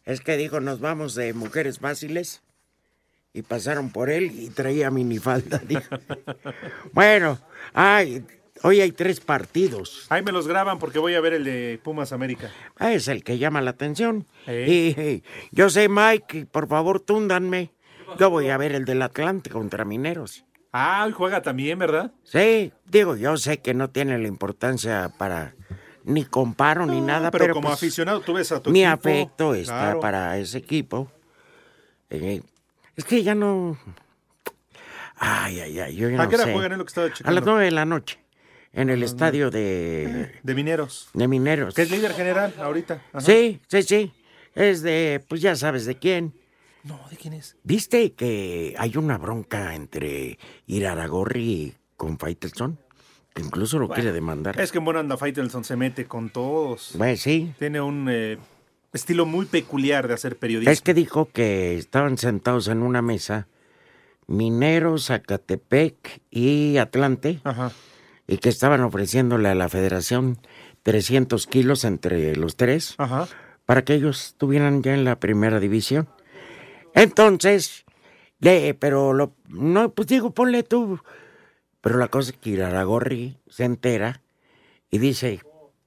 es 0.06 0.22
que 0.22 0.38
dijo, 0.38 0.60
nos 0.60 0.80
vamos 0.80 1.16
de 1.16 1.34
mujeres 1.34 1.80
fáciles. 1.80 2.42
Y 3.34 3.42
pasaron 3.44 3.92
por 3.92 4.10
él 4.10 4.32
y 4.34 4.50
traía 4.50 4.90
minifalda. 4.90 5.60
dijo. 5.68 5.84
bueno, 6.94 7.38
ay, 7.74 8.26
hoy 8.64 8.82
hay 8.82 8.92
tres 8.92 9.20
partidos. 9.20 10.08
ahí 10.10 10.24
me 10.24 10.32
los 10.32 10.48
graban 10.48 10.80
porque 10.80 10.98
voy 10.98 11.14
a 11.14 11.22
ver 11.22 11.34
el 11.34 11.44
de 11.44 11.80
Pumas 11.84 12.14
América. 12.14 12.50
Ah, 12.78 12.94
Es 12.94 13.08
el 13.10 13.24
que 13.24 13.38
llama 13.38 13.62
la 13.62 13.72
atención. 13.72 14.26
Eh. 14.48 14.94
Y, 14.98 15.02
y 15.02 15.24
yo 15.52 15.70
sé, 15.70 15.88
Mike, 15.90 16.38
y 16.40 16.46
por 16.46 16.68
favor, 16.68 17.00
túndanme. 17.00 17.72
Yo 18.20 18.30
voy 18.30 18.50
a 18.50 18.58
ver 18.58 18.74
el 18.74 18.86
del 18.86 19.02
Atlante 19.02 19.50
contra 19.50 19.86
Mineros. 19.86 20.46
Ah, 20.74 21.04
hoy 21.06 21.12
juega 21.14 21.42
también, 21.42 21.80
¿verdad? 21.80 22.12
Sí, 22.24 22.72
digo, 22.86 23.16
yo 23.16 23.38
sé 23.38 23.60
que 23.60 23.74
no 23.74 23.90
tiene 23.90 24.18
la 24.20 24.28
importancia 24.28 25.12
para 25.18 25.56
ni 26.04 26.24
comparo 26.24 26.86
ni 26.86 27.02
nada, 27.02 27.32
pero, 27.32 27.44
pero, 27.46 27.54
como 27.56 27.68
pues, 27.70 27.76
aficionado 27.80 28.22
tú 28.22 28.34
ves 28.34 28.52
a 28.52 28.62
tu 28.62 28.70
mi 28.72 28.84
equipo. 28.84 28.94
afecto 29.10 29.54
está 29.56 29.74
Claro. 29.74 30.00
para 30.00 30.38
ese 30.38 30.58
equipo. 30.60 31.12
Eh, 32.10 32.42
es 32.96 33.04
que 33.06 33.24
ya 33.24 33.36
no. 33.36 33.78
Ay, 35.16 35.60
ay, 35.60 35.80
ay, 35.80 35.96
yo 35.96 36.10
ya 36.10 36.22
¿A 36.22 36.24
no 36.26 36.30
qué 36.30 36.36
hora 36.36 36.52
juegan? 36.54 36.72
Es 36.74 36.78
lo 36.78 36.86
que 36.86 36.90
estaba 36.90 37.08
A 37.08 37.10
las 37.10 37.18
checando. 37.18 37.42
nueve 37.46 37.66
de 37.66 37.72
la 37.72 37.86
noche. 37.86 38.20
en 38.74 38.90
el 38.92 39.02
estadio 39.02 39.50
de, 39.50 40.40
De 40.44 40.54
mineros. 40.54 41.10
de 41.14 41.28
Mineros. 41.28 41.74
Que 41.74 41.82
es 41.82 41.90
líder 41.90 42.14
general 42.14 42.54
ahorita. 42.60 43.02
Ajá. 43.12 43.22
Sí, 43.22 43.60
sí, 43.68 43.82
sí. 43.82 44.14
Es 44.54 44.84
de, 44.84 45.24
pues 45.28 45.42
ya 45.42 45.56
sabes 45.56 45.86
de 45.86 45.98
quién. 45.98 46.34
No, 46.88 47.00
¿de 47.10 47.18
quién 47.18 47.34
es? 47.34 47.58
¿Viste 47.64 48.14
que 48.14 48.76
hay 48.78 48.96
una 48.96 49.18
bronca 49.18 49.76
entre 49.76 50.40
Iraragorri 50.68 51.76
con 51.98 52.18
Faitelson? 52.18 52.80
Que 53.34 53.42
incluso 53.42 53.78
lo 53.78 53.90
quiere 53.90 54.12
demandar. 54.14 54.60
Es 54.60 54.72
que 54.72 54.78
en 54.80 54.86
buena 54.86 55.02
onda 55.02 55.18
Faitelson 55.18 55.64
se 55.64 55.76
mete 55.76 56.06
con 56.06 56.30
todos. 56.30 56.94
Bueno, 56.98 57.18
sí. 57.18 57.54
Tiene 57.60 57.82
un 57.82 58.08
eh, 58.10 58.38
estilo 58.94 59.26
muy 59.26 59.46
peculiar 59.46 60.08
de 60.08 60.14
hacer 60.14 60.38
periodismo. 60.38 60.72
Es 60.72 60.82
que 60.82 60.94
dijo 60.94 61.30
que 61.32 61.78
estaban 61.78 62.18
sentados 62.18 62.68
en 62.68 62.82
una 62.82 63.02
mesa 63.02 63.48
Mineros, 64.28 65.08
Zacatepec 65.08 66.22
y 66.32 66.78
Atlante 66.78 67.40
Ajá. 67.44 67.72
y 68.28 68.38
que 68.38 68.50
estaban 68.50 68.82
ofreciéndole 68.82 69.50
a 69.50 69.56
la 69.56 69.70
federación 69.70 70.38
300 70.84 71.48
kilos 71.48 71.84
entre 71.84 72.36
los 72.36 72.56
tres 72.56 72.96
Ajá. 72.98 73.28
para 73.66 73.84
que 73.84 73.94
ellos 73.94 74.28
estuvieran 74.28 74.84
ya 74.84 74.94
en 74.94 75.04
la 75.06 75.20
primera 75.20 75.60
división. 75.60 76.08
Entonces, 76.98 77.86
le, 78.40 78.74
pero 78.74 79.14
lo, 79.14 79.34
no, 79.50 79.90
pues 79.90 80.08
digo, 80.08 80.32
ponle 80.32 80.64
tú. 80.64 81.00
Pero 81.82 81.98
la 82.00 82.08
cosa 82.08 82.32
es 82.32 82.38
que 82.38 82.50
Iraragorri 82.52 83.38
se 83.48 83.66
entera 83.66 84.22
y 84.90 84.98
dice, 84.98 85.42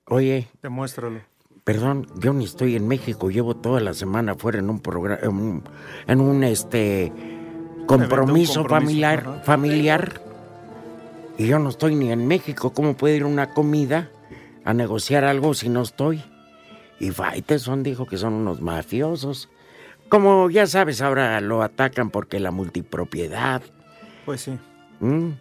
oye, 0.07 0.49
Demuéstralo. 0.63 1.21
perdón, 1.65 2.07
yo 2.17 2.33
ni 2.33 2.45
estoy 2.45 2.77
en 2.77 2.87
México, 2.87 3.29
llevo 3.31 3.57
toda 3.57 3.81
la 3.81 3.93
semana 3.93 4.37
fuera 4.37 4.61
en 4.61 4.71
un 4.71 4.81
programa, 4.81 5.21
en 5.23 5.31
un, 5.31 5.65
en 6.07 6.21
un, 6.21 6.45
este 6.45 7.13
compromiso, 7.87 8.61
compromiso, 8.61 8.69
familiar, 8.69 9.43
familiar, 9.45 10.23
y 11.39 11.47
yo 11.47 11.59
no 11.59 11.71
estoy 11.71 11.97
ni 11.97 12.13
en 12.13 12.27
México. 12.29 12.73
¿Cómo 12.73 12.97
puedo 12.97 13.15
ir 13.15 13.25
una 13.25 13.53
comida 13.53 14.11
a 14.65 14.75
negociar 14.75 15.25
algo 15.25 15.55
si 15.55 15.69
no 15.69 15.83
estoy? 15.83 16.23
Y 17.01 17.11
Faitelson 17.11 17.83
dijo 17.83 18.07
que 18.07 18.17
son 18.19 18.35
unos 18.35 18.61
mafiosos. 18.61 19.49
Como 20.11 20.51
ya 20.51 20.67
sabes, 20.67 21.01
ahora 21.01 21.41
lo 21.41 21.63
atacan 21.63 22.11
porque 22.11 22.39
la 22.41 22.51
multipropiedad. 22.51 23.63
Pues 24.27 24.43
sí. 24.43 24.59
¿m? 25.01 25.39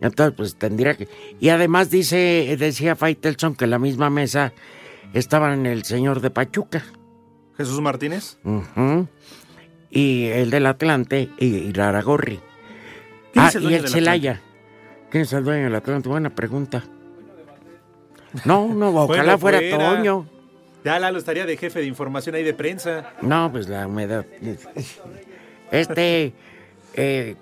Entonces, 0.00 0.34
pues 0.36 0.56
tendría 0.56 0.94
que. 0.96 1.08
Y 1.38 1.50
además 1.50 1.90
dice, 1.90 2.56
decía 2.58 2.96
Faitelson 2.96 3.54
que 3.54 3.64
en 3.64 3.70
la 3.70 3.78
misma 3.78 4.10
mesa 4.10 4.52
estaban 5.12 5.66
el 5.66 5.84
señor 5.84 6.20
de 6.20 6.30
Pachuca. 6.30 6.82
Jesús 7.56 7.80
Martínez. 7.80 8.38
Y 9.90 10.24
el 10.26 10.50
del 10.50 10.66
Atlante 10.66 11.30
y, 11.38 11.46
y 11.46 11.72
Laragorri. 11.72 12.40
¿Quién 13.32 13.44
Ah, 13.44 13.48
es 13.48 13.54
el 13.54 13.70
y 13.70 13.74
el 13.74 13.88
Celaya. 13.88 14.42
¿Quién 15.10 15.22
es 15.22 15.32
el 15.32 15.44
dueño 15.44 15.64
del 15.64 15.74
Atlante? 15.74 16.08
Buena 16.08 16.34
pregunta. 16.34 16.84
No, 18.44 18.66
no, 18.74 18.88
ojalá 18.90 19.38
fuera, 19.38 19.58
fuera. 19.60 19.94
Toño. 19.96 20.26
Ya 20.86 21.00
Lalo 21.00 21.18
estaría 21.18 21.46
de 21.46 21.56
jefe 21.56 21.80
de 21.80 21.86
información 21.86 22.36
ahí 22.36 22.44
de 22.44 22.54
prensa. 22.54 23.12
No, 23.20 23.50
pues 23.50 23.68
la 23.68 23.88
humedad. 23.88 24.24
Este, 25.72 26.32
eh, 26.94 27.34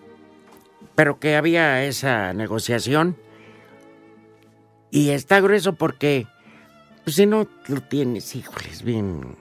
pero 0.95 1.21
que 1.21 1.37
había 1.37 1.85
esa 1.85 2.33
negociación. 2.33 3.19
Y 4.91 5.11
está 5.11 5.41
grueso 5.41 5.75
porque, 5.75 6.27
pues 7.05 7.17
si 7.17 7.27
no 7.27 7.47
lo 7.69 7.83
tienes, 7.83 8.35
híjoles, 8.35 8.83
bien. 8.83 9.37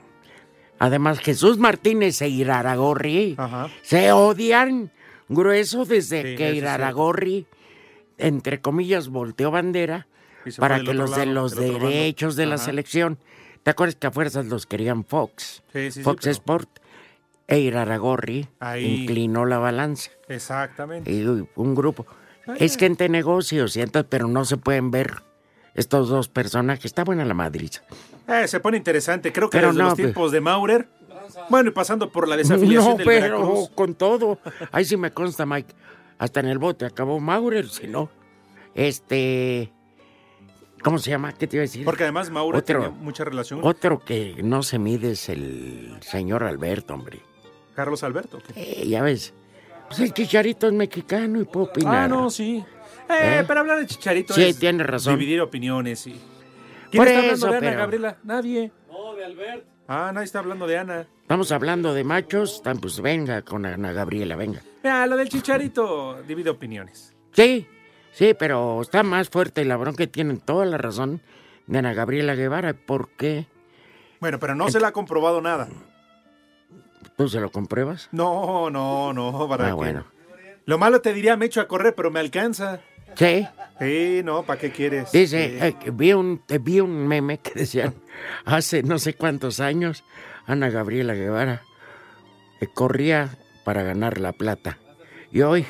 Además, 0.78 1.18
Jesús 1.20 1.56
Martínez 1.56 2.20
e 2.20 2.28
Iraragorri 2.28 3.36
Ajá. 3.38 3.70
se 3.80 4.12
odian 4.12 4.90
grueso 5.30 5.86
desde 5.86 6.32
Sí, 6.32 6.36
que 6.36 6.52
Iraragorri, 6.52 7.46
entre 8.18 8.60
comillas, 8.60 9.08
volteó 9.08 9.50
bandera 9.50 10.06
para 10.58 10.82
que 10.82 10.92
los 10.92 11.16
de 11.16 11.24
los 11.24 11.56
derechos 11.56 12.36
de 12.36 12.44
la 12.44 12.56
Ajá. 12.56 12.64
selección. 12.66 13.18
¿Te 13.64 13.70
acuerdas 13.72 13.96
que 13.96 14.06
a 14.06 14.10
fuerzas 14.12 14.46
los 14.46 14.66
querían 14.66 15.04
Fox? 15.04 15.62
Sí, 15.72 15.90
sí, 15.90 15.90
sí, 15.90 16.02
Fox 16.02 16.20
pero- 16.22 16.32
Sport. 16.32 16.70
E 17.46 17.58
Iraragorri 17.58 18.48
Ahí. 18.58 19.02
inclinó 19.02 19.44
la 19.44 19.58
balanza. 19.58 20.10
Exactamente. 20.28 21.10
Y 21.12 21.24
un 21.56 21.74
grupo. 21.74 22.06
Es 22.58 22.76
gente 22.78 23.04
de 23.04 23.10
negocios, 23.10 23.76
y 23.76 23.82
entonces, 23.82 24.06
pero 24.08 24.28
no 24.28 24.46
se 24.46 24.56
pueden 24.56 24.90
ver 24.90 25.22
estos 25.74 26.08
dos 26.08 26.28
personajes. 26.28 26.86
Está 26.86 27.04
buena 27.04 27.22
la 27.26 27.34
madriza. 27.34 27.82
Eh, 28.28 28.48
se 28.48 28.60
pone 28.60 28.78
interesante. 28.78 29.30
Creo 29.30 29.50
que 29.50 29.58
Pero 29.58 29.68
desde 29.68 29.78
no, 29.78 29.84
los 29.88 29.94
pues- 29.94 30.04
tiempos 30.06 30.32
de 30.32 30.40
Maurer. 30.40 30.88
Bueno, 31.50 31.68
y 31.68 31.72
pasando 31.72 32.10
por 32.10 32.28
la 32.28 32.36
desafiliación 32.38 32.92
No, 32.92 32.96
del 32.96 33.06
pero 33.06 33.38
Veracruz. 33.40 33.68
con 33.74 33.94
todo. 33.94 34.38
Ahí 34.72 34.84
sí 34.86 34.96
me 34.96 35.10
consta, 35.10 35.44
Mike. 35.44 35.74
Hasta 36.18 36.40
en 36.40 36.46
el 36.46 36.58
bote 36.58 36.86
acabó 36.86 37.20
Maurer, 37.20 37.68
si 37.68 37.88
no. 37.88 38.08
Este. 38.74 39.70
¿Cómo 40.84 40.98
se 40.98 41.10
llama? 41.10 41.32
¿Qué 41.32 41.46
te 41.46 41.56
iba 41.56 41.62
a 41.62 41.66
decir? 41.66 41.84
Porque 41.84 42.02
además 42.04 42.30
Maurer 42.30 42.60
Otro. 42.62 42.80
tenía 42.82 42.96
mucha 43.02 43.24
relación. 43.24 43.60
Otro 43.62 43.98
que 44.04 44.36
no 44.44 44.62
se 44.62 44.78
mide 44.78 45.12
es 45.12 45.28
el 45.28 45.96
señor 46.02 46.44
Alberto, 46.44 46.94
hombre. 46.94 47.20
Carlos 47.74 48.04
Alberto. 48.04 48.38
Eh, 48.54 48.84
ya 48.86 49.02
ves. 49.02 49.32
Pues 49.88 50.00
el 50.00 50.12
chicharito 50.12 50.66
es 50.68 50.72
mexicano 50.72 51.40
y 51.40 51.44
puedo 51.44 51.66
opinar. 51.66 51.94
Ah, 52.04 52.08
no, 52.08 52.30
sí. 52.30 52.64
Eh, 53.08 53.40
¿Eh? 53.40 53.44
Para 53.46 53.60
hablar 53.60 53.78
de 53.80 53.86
Chicharito 53.86 54.32
Sí, 54.32 54.42
es 54.44 54.58
tiene 54.58 54.82
razón. 54.84 55.18
dividir 55.18 55.40
opiniones. 55.42 56.06
Y... 56.06 56.12
¿Quién 56.90 57.00
Por 57.00 57.08
está 57.08 57.18
hablando 57.20 57.34
eso, 57.34 57.46
de 57.48 57.56
Ana 57.56 57.66
pero- 57.68 57.78
Gabriela? 57.80 58.18
Nadie. 58.24 58.72
No, 58.88 59.14
de 59.14 59.24
Albert. 59.24 59.64
Ah, 59.88 60.10
nadie 60.14 60.24
está 60.24 60.38
hablando 60.38 60.66
de 60.66 60.78
Ana. 60.78 61.06
Estamos 61.20 61.52
hablando 61.52 61.92
de 61.92 62.02
machos. 62.04 62.62
tan, 62.62 62.78
Pues 62.78 63.00
venga 63.00 63.42
con 63.42 63.66
Ana 63.66 63.92
Gabriela, 63.92 64.36
venga. 64.36 64.62
Mira, 64.82 65.06
lo 65.06 65.16
del 65.16 65.28
Chicharito 65.28 66.22
divide 66.22 66.48
opiniones. 66.50 67.14
Sí, 67.32 67.66
sí, 68.14 68.34
pero 68.38 68.80
está 68.80 69.02
más 69.02 69.28
fuerte 69.28 69.64
la 69.64 69.76
bronca 69.76 70.06
tienen 70.06 70.38
toda 70.40 70.64
la 70.64 70.78
razón 70.78 71.20
de 71.66 71.78
Ana 71.78 71.92
Gabriela 71.92 72.34
Guevara. 72.34 72.72
¿Por 72.74 73.10
qué? 73.10 73.46
Bueno, 74.20 74.38
pero 74.40 74.54
no 74.54 74.70
se 74.70 74.80
le 74.80 74.86
ha 74.86 74.92
comprobado 74.92 75.40
nada. 75.42 75.68
¿Tú 77.16 77.28
se 77.28 77.40
lo 77.40 77.50
compruebas? 77.50 78.08
No, 78.12 78.70
no, 78.70 79.12
no. 79.12 79.46
¿para 79.48 79.66
Ah, 79.66 79.68
qué? 79.70 79.74
bueno. 79.74 80.04
Lo 80.66 80.78
malo 80.78 81.00
te 81.00 81.12
diría, 81.12 81.36
me 81.36 81.46
echo 81.46 81.60
a 81.60 81.68
correr, 81.68 81.94
pero 81.94 82.10
me 82.10 82.20
alcanza. 82.20 82.80
Sí, 83.16 83.46
Sí, 83.78 84.22
no, 84.24 84.42
¿para 84.44 84.58
qué 84.58 84.70
quieres? 84.70 85.12
dice, 85.12 85.58
eh, 85.68 85.76
vi, 85.92 86.12
un, 86.12 86.42
eh, 86.48 86.58
vi 86.60 86.80
un 86.80 87.06
meme 87.06 87.38
que 87.38 87.52
decían, 87.54 87.94
hace 88.44 88.82
no 88.82 88.98
sé 88.98 89.14
cuántos 89.14 89.60
años, 89.60 90.04
Ana 90.46 90.70
Gabriela 90.70 91.14
Guevara 91.14 91.62
eh, 92.60 92.66
corría 92.72 93.36
para 93.64 93.82
ganar 93.82 94.18
la 94.20 94.32
plata. 94.32 94.78
Y 95.32 95.42
hoy 95.42 95.66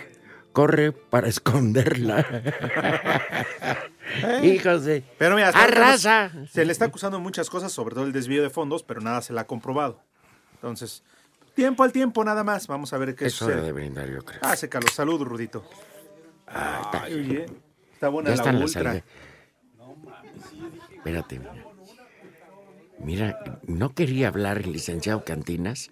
corre 0.54 0.92
para 0.92 1.28
esconderla. 1.28 2.24
Hijos 4.42 4.84
de... 4.84 5.02
Pero 5.18 5.34
mira, 5.34 5.48
¡Arrasa! 5.48 6.30
Se 6.50 6.64
le 6.64 6.72
está 6.72 6.86
acusando 6.86 7.20
muchas 7.20 7.50
cosas, 7.50 7.72
sobre 7.72 7.94
todo 7.94 8.04
el 8.04 8.12
desvío 8.12 8.42
de 8.42 8.48
fondos, 8.50 8.82
pero 8.82 9.00
nada 9.02 9.20
se 9.20 9.32
le 9.34 9.40
ha 9.40 9.46
comprobado. 9.46 10.00
Entonces, 10.54 11.02
tiempo 11.54 11.82
al 11.82 11.92
tiempo 11.92 12.24
nada 12.24 12.44
más. 12.44 12.66
Vamos 12.66 12.92
a 12.92 12.98
ver 12.98 13.14
qué 13.14 13.26
Es 13.26 13.40
hora 13.42 13.54
sucede. 13.54 13.66
de 13.66 13.72
brindar, 13.72 14.08
yo 14.08 14.24
creo. 14.24 14.40
Ah, 14.42 14.54
Carlos. 14.70 14.92
Salud, 14.94 15.20
Rudito. 15.22 15.68
Ay, 16.46 17.14
oye, 17.14 17.46
está 17.92 18.08
buena 18.08 18.30
Ya 18.30 18.36
la 18.36 18.42
están 18.42 18.60
las 18.60 18.76
ultra. 18.76 18.92
salve- 18.94 19.04
Espérate. 20.96 21.38
Mira. 21.38 21.54
Mira, 23.00 23.60
no 23.66 23.94
quería 23.94 24.28
hablar 24.28 24.58
el 24.58 24.72
licenciado 24.72 25.24
Cantinas. 25.24 25.90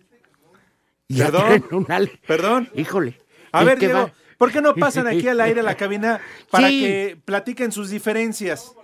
Y 1.08 1.18
Perdón, 1.18 1.86
perdón. 2.26 2.70
Híjole. 2.74 3.20
A 3.50 3.64
ver, 3.64 3.78
Diego, 3.78 3.98
va- 4.04 4.12
¿por 4.42 4.50
qué 4.50 4.60
no 4.60 4.74
pasan 4.86 5.06
aquí 5.06 5.28
al 5.28 5.40
aire 5.40 5.60
a 5.60 5.62
la 5.62 5.76
cabina 5.76 6.20
para 6.50 6.66
Sí. 6.66 6.80
que 6.80 7.18
platiquen 7.24 7.70
sus 7.70 7.90
diferencias? 7.90 8.74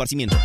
esparcimiento. 0.00 0.36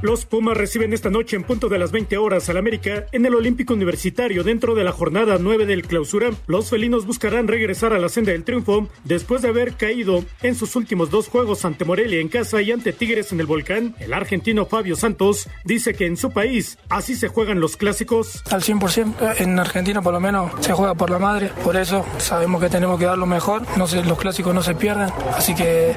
Los 0.00 0.26
Pumas 0.26 0.56
reciben 0.56 0.92
esta 0.92 1.10
noche 1.10 1.34
en 1.34 1.42
punto 1.42 1.68
de 1.68 1.76
las 1.76 1.90
20 1.90 2.18
horas 2.18 2.48
al 2.48 2.56
América 2.56 3.06
en 3.10 3.26
el 3.26 3.34
Olímpico 3.34 3.74
Universitario 3.74 4.44
dentro 4.44 4.76
de 4.76 4.84
la 4.84 4.92
jornada 4.92 5.38
9 5.40 5.66
del 5.66 5.82
clausura. 5.82 6.30
Los 6.46 6.70
felinos 6.70 7.04
buscarán 7.04 7.48
regresar 7.48 7.92
a 7.92 7.98
la 7.98 8.08
senda 8.08 8.30
del 8.30 8.44
triunfo 8.44 8.88
después 9.02 9.42
de 9.42 9.48
haber 9.48 9.74
caído 9.74 10.24
en 10.42 10.54
sus 10.54 10.76
últimos 10.76 11.10
dos 11.10 11.26
juegos 11.26 11.64
ante 11.64 11.84
Morelia 11.84 12.20
en 12.20 12.28
casa 12.28 12.62
y 12.62 12.70
ante 12.70 12.92
Tigres 12.92 13.32
en 13.32 13.40
el 13.40 13.46
volcán. 13.46 13.96
El 13.98 14.12
argentino 14.12 14.66
Fabio 14.66 14.94
Santos 14.94 15.48
dice 15.64 15.94
que 15.94 16.06
en 16.06 16.16
su 16.16 16.30
país 16.30 16.78
así 16.88 17.16
se 17.16 17.26
juegan 17.26 17.58
los 17.58 17.76
clásicos. 17.76 18.44
Al 18.50 18.62
100%, 18.62 19.40
en 19.40 19.58
Argentina 19.58 20.00
por 20.00 20.12
lo 20.12 20.20
menos 20.20 20.52
se 20.60 20.74
juega 20.74 20.94
por 20.94 21.10
la 21.10 21.18
madre, 21.18 21.50
por 21.64 21.76
eso 21.76 22.06
sabemos 22.18 22.62
que 22.62 22.68
tenemos 22.68 23.00
que 23.00 23.06
dar 23.06 23.18
lo 23.18 23.26
mejor, 23.26 23.62
no 23.76 23.88
se, 23.88 24.04
los 24.04 24.18
clásicos 24.18 24.54
no 24.54 24.62
se 24.62 24.76
pierdan, 24.76 25.12
así 25.36 25.56
que 25.56 25.96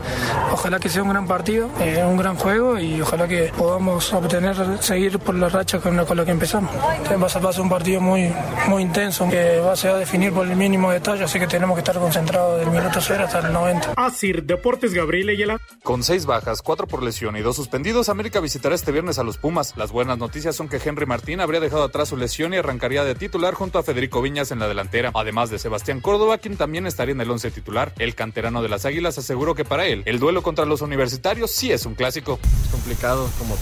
ojalá 0.51 0.79
que 0.79 0.89
sea 0.89 1.03
un 1.03 1.09
gran 1.09 1.27
partido, 1.27 1.69
eh, 1.79 2.03
un 2.03 2.17
gran 2.17 2.35
juego 2.35 2.79
y 2.79 2.99
ojalá 2.99 3.27
que 3.27 3.51
podamos 3.55 3.91
obtener, 4.13 4.55
seguir 4.79 5.19
por 5.19 5.35
la 5.35 5.49
racha 5.49 5.79
con, 5.79 5.95
la- 5.95 6.05
con 6.05 6.17
la 6.17 6.25
que 6.25 6.31
empezamos. 6.31 6.71
Va 6.75 7.25
a 7.25 7.29
ser, 7.29 7.45
va 7.45 7.49
a 7.49 7.53
ser 7.53 7.61
un 7.61 7.69
partido 7.69 8.01
muy, 8.01 8.31
muy 8.67 8.81
intenso 8.83 9.27
que 9.29 9.59
va 9.59 9.73
a 9.73 9.75
ser 9.75 9.91
a 9.91 9.97
definir 9.97 10.33
por 10.33 10.47
el 10.47 10.55
mínimo 10.55 10.91
detalle, 10.91 11.23
así 11.23 11.39
que 11.39 11.47
tenemos 11.47 11.75
que 11.75 11.79
estar 11.81 11.97
concentrados 11.99 12.59
del 12.59 12.69
minuto 12.71 12.99
cero 13.01 13.23
hasta 13.25 13.39
el 13.39 13.53
90. 13.53 13.93
Asir 13.97 14.43
Deportes 14.43 14.93
Gabriel 14.93 15.29
Ayala. 15.29 15.57
Con 15.83 16.03
seis 16.03 16.25
bajas, 16.25 16.61
cuatro 16.61 16.87
por 16.87 17.03
lesión 17.03 17.35
y 17.37 17.41
dos 17.41 17.55
suspendidos, 17.55 18.09
América 18.09 18.39
visitará 18.39 18.75
este 18.75 18.91
viernes 18.91 19.19
a 19.19 19.23
los 19.23 19.37
Pumas. 19.37 19.73
Las 19.77 19.91
buenas 19.91 20.17
noticias 20.17 20.55
son 20.55 20.67
que 20.69 20.79
Henry 20.83 21.05
Martín 21.05 21.39
habría 21.41 21.59
dejado 21.59 21.83
atrás 21.83 22.09
su 22.09 22.17
lesión 22.17 22.53
y 22.53 22.57
arrancaría 22.57 23.03
de 23.03 23.15
titular 23.15 23.53
junto 23.53 23.79
a 23.79 23.83
Federico 23.83 24.21
Viñas 24.21 24.51
en 24.51 24.59
la 24.59 24.67
delantera, 24.67 25.11
además 25.13 25.49
de 25.49 25.59
Sebastián 25.59 25.99
Córdoba, 26.01 26.37
quien 26.37 26.57
también 26.57 26.87
estaría 26.87 27.13
en 27.13 27.21
el 27.21 27.29
once 27.31 27.51
titular. 27.51 27.93
El 27.99 28.15
canterano 28.15 28.61
de 28.61 28.69
las 28.69 28.85
Águilas 28.85 29.17
aseguró 29.17 29.55
que 29.55 29.65
para 29.65 29.85
él, 29.85 30.03
el 30.05 30.19
duelo 30.19 30.41
contra 30.43 30.65
los 30.65 30.81
universitarios 30.81 31.51
sí 31.51 31.71
es 31.71 31.85
un 31.85 31.95
clásico. 31.95 32.39
complicado 32.71 33.29
como 33.39 33.55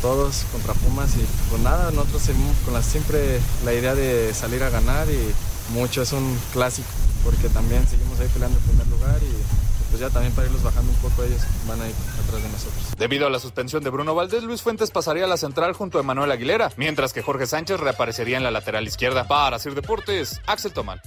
contra 0.52 0.74
Pumas 0.74 1.16
y 1.16 1.26
pues 1.50 1.62
nada, 1.62 1.92
nosotros 1.92 2.22
seguimos 2.22 2.56
con 2.66 2.74
la, 2.74 2.84
siempre 2.84 3.40
la 3.64 3.74
idea 3.74 3.96
de 3.96 4.34
salir 4.34 4.64
a 4.64 4.70
ganar 4.70 5.08
y 5.10 5.34
mucho 5.74 6.02
es 6.02 6.12
un 6.12 6.38
clásico 6.52 6.90
porque 7.24 7.50
también 7.50 7.88
seguimos 7.88 8.20
ahí 8.20 8.28
peleando 8.34 8.58
en 8.58 8.64
primer 8.66 8.88
lugar 8.88 9.18
y 9.22 9.90
pues 9.90 10.02
ya 10.02 10.10
también 10.10 10.34
para 10.34 10.48
irlos 10.48 10.62
bajando 10.62 10.92
un 10.92 10.98
poco 10.98 11.24
ellos 11.24 11.42
van 11.68 11.82
a 11.82 11.88
ir 11.88 11.96
atrás 12.26 12.44
de 12.44 12.50
nosotros. 12.50 12.84
Debido 12.98 13.28
a 13.28 13.30
la 13.30 13.40
suspensión 13.40 13.84
de 13.84 13.90
Bruno 13.90 14.14
Valdés, 14.14 14.44
Luis 14.44 14.62
Fuentes 14.62 14.92
pasaría 14.92 15.24
a 15.24 15.28
la 15.28 15.38
central 15.38 15.74
junto 15.74 16.00
a 16.00 16.04
Manuel 16.04 16.32
Aguilera, 16.32 16.72
mientras 16.78 17.14
que 17.14 17.22
Jorge 17.22 17.48
Sánchez 17.48 17.80
reaparecería 17.80 18.38
en 18.38 18.44
la 18.44 18.52
lateral 18.52 18.88
izquierda. 18.88 19.28
Para 19.28 19.58
Sir 19.58 19.74
Deportes, 19.74 20.42
Axel 20.46 20.74
Tomán. 20.74 21.02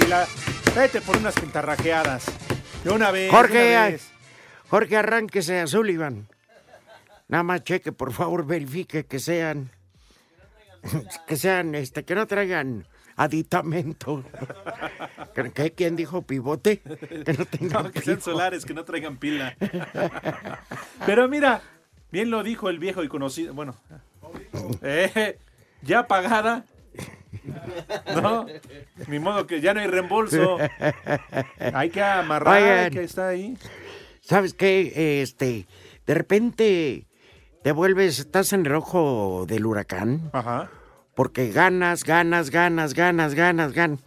Ah, 0.00 0.04
sí, 0.04 0.06
la... 0.08 0.28
Vete 0.74 1.00
por 1.00 1.16
unas 1.16 1.34
pintarrajeadas. 1.34 2.26
De 2.84 2.90
una 2.90 3.10
vez. 3.10 3.30
Jorge, 3.30 3.72
una 3.72 3.86
vez. 3.88 4.10
Jorge, 4.68 4.96
arránquese 4.96 5.60
a 5.60 5.66
Sullivan. 5.66 6.28
Nada 7.28 7.42
más 7.42 7.64
cheque, 7.64 7.92
por 7.92 8.12
favor, 8.12 8.46
verifique 8.46 9.06
que 9.06 9.18
sean. 9.18 9.70
Que 11.26 11.36
sean, 11.36 11.74
este, 11.74 12.04
que 12.04 12.14
no 12.14 12.26
traigan 12.26 12.86
aditamento. 13.16 14.24
¿Qué-? 15.54 15.72
¿Quién 15.72 15.96
dijo 15.96 16.22
pivote? 16.22 16.78
Que 16.78 17.32
no 17.36 17.44
tengan 17.44 17.84
No, 17.84 17.90
que 17.90 18.00
sean 18.00 18.22
solares, 18.22 18.64
que 18.64 18.74
no 18.74 18.84
traigan 18.84 19.18
pila. 19.18 19.56
Pero 21.06 21.28
mira, 21.28 21.60
bien 22.12 22.30
lo 22.30 22.42
dijo 22.44 22.70
el 22.70 22.78
viejo 22.78 23.02
y 23.02 23.08
conocido. 23.08 23.52
Bueno, 23.54 23.74
eh, 24.82 25.38
ya 25.82 26.06
pagada. 26.06 26.64
No, 28.22 28.46
ni 29.06 29.18
modo 29.18 29.46
que 29.46 29.60
ya 29.60 29.74
no 29.74 29.80
hay 29.80 29.86
reembolso. 29.86 30.58
Hay 31.72 31.90
que 31.90 32.02
amarrar, 32.02 32.62
Oigan. 32.62 32.90
que 32.90 33.04
está 33.04 33.28
ahí. 33.28 33.56
¿Sabes 34.20 34.54
qué? 34.54 35.20
Este, 35.22 35.66
de 36.06 36.14
repente 36.14 37.06
te 37.62 37.72
vuelves, 37.72 38.18
estás 38.18 38.52
en 38.52 38.66
el 38.66 38.74
ojo 38.74 39.44
del 39.46 39.66
huracán. 39.66 40.30
Ajá. 40.32 40.70
Porque 41.14 41.50
ganas, 41.50 42.04
ganas, 42.04 42.50
ganas, 42.50 42.94
ganas, 42.94 43.34
ganas, 43.34 43.72
ganas. 43.72 44.00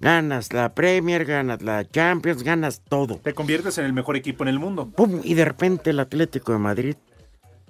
Ganas 0.00 0.52
la 0.52 0.74
Premier, 0.74 1.24
ganas 1.24 1.60
la 1.60 1.84
Champions, 1.88 2.44
ganas 2.44 2.82
todo. 2.88 3.16
Te 3.16 3.34
conviertes 3.34 3.78
en 3.78 3.84
el 3.84 3.92
mejor 3.92 4.16
equipo 4.16 4.44
en 4.44 4.48
el 4.48 4.58
mundo. 4.60 4.88
¡Pum! 4.90 5.20
Y 5.24 5.34
de 5.34 5.44
repente 5.44 5.90
el 5.90 5.98
Atlético 5.98 6.52
de 6.52 6.58
Madrid 6.58 6.96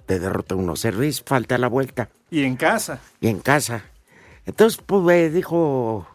te 0.05 0.19
derrota 0.19 0.53
1-0 0.55 1.07
y 1.07 1.11
falta 1.25 1.57
la 1.57 1.67
vuelta. 1.67 2.09
Y 2.29 2.43
en 2.43 2.55
casa. 2.55 2.99
Y 3.19 3.29
en 3.29 3.39
casa. 3.39 3.83
Entonces, 4.49 4.81
pues, 4.83 5.15
eh, 5.15 5.29
dijo 5.29 6.07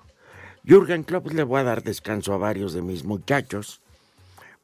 Jürgen 0.64 1.04
Klopp, 1.04 1.30
le 1.30 1.44
voy 1.44 1.60
a 1.60 1.64
dar 1.64 1.84
descanso 1.84 2.34
a 2.34 2.38
varios 2.38 2.72
de 2.72 2.82
mis 2.82 3.04
muchachos 3.04 3.80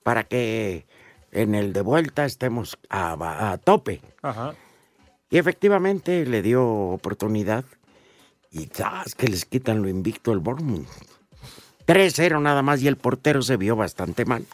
para 0.03 0.25
que 0.25 0.87
en 1.31 1.55
el 1.55 1.73
de 1.73 1.81
vuelta 1.81 2.25
estemos 2.25 2.79
a, 2.89 3.53
a 3.53 3.59
tope. 3.59 4.01
Ajá. 4.23 4.55
Y 5.31 5.39
efectivamente 5.39 6.27
le 6.27 6.43
dio 6.43 6.67
oportunidad 6.67 7.65
y 8.51 8.67
¡zas! 8.67 9.15
que 9.15 9.29
les 9.29 9.45
quitan 9.45 9.83
lo 9.83 9.89
invicto 9.89 10.33
el 10.33 10.41
Bournemouth. 10.41 10.89
3-0 11.87 12.43
nada 12.43 12.63
más 12.63 12.83
y 12.83 12.89
el 12.89 12.97
portero 12.97 13.41
se 13.41 13.57
vio 13.57 13.77
bastante 13.77 14.25
mal. 14.25 14.47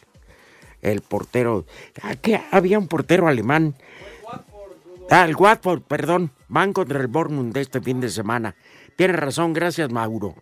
El 0.82 1.00
portero, 1.00 1.64
aquí 2.02 2.36
había 2.50 2.78
un 2.78 2.86
portero 2.86 3.28
alemán. 3.28 3.76
Ah, 5.08 5.24
el 5.24 5.36
Watford, 5.36 5.80
perdón, 5.82 6.32
van 6.48 6.74
contra 6.74 7.00
el 7.00 7.06
Bournemouth 7.06 7.54
de 7.54 7.62
este 7.62 7.80
fin 7.80 8.00
de 8.00 8.10
semana. 8.10 8.54
Tienes 8.96 9.16
razón, 9.16 9.52
gracias 9.52 9.90
Mauro. 9.90 10.34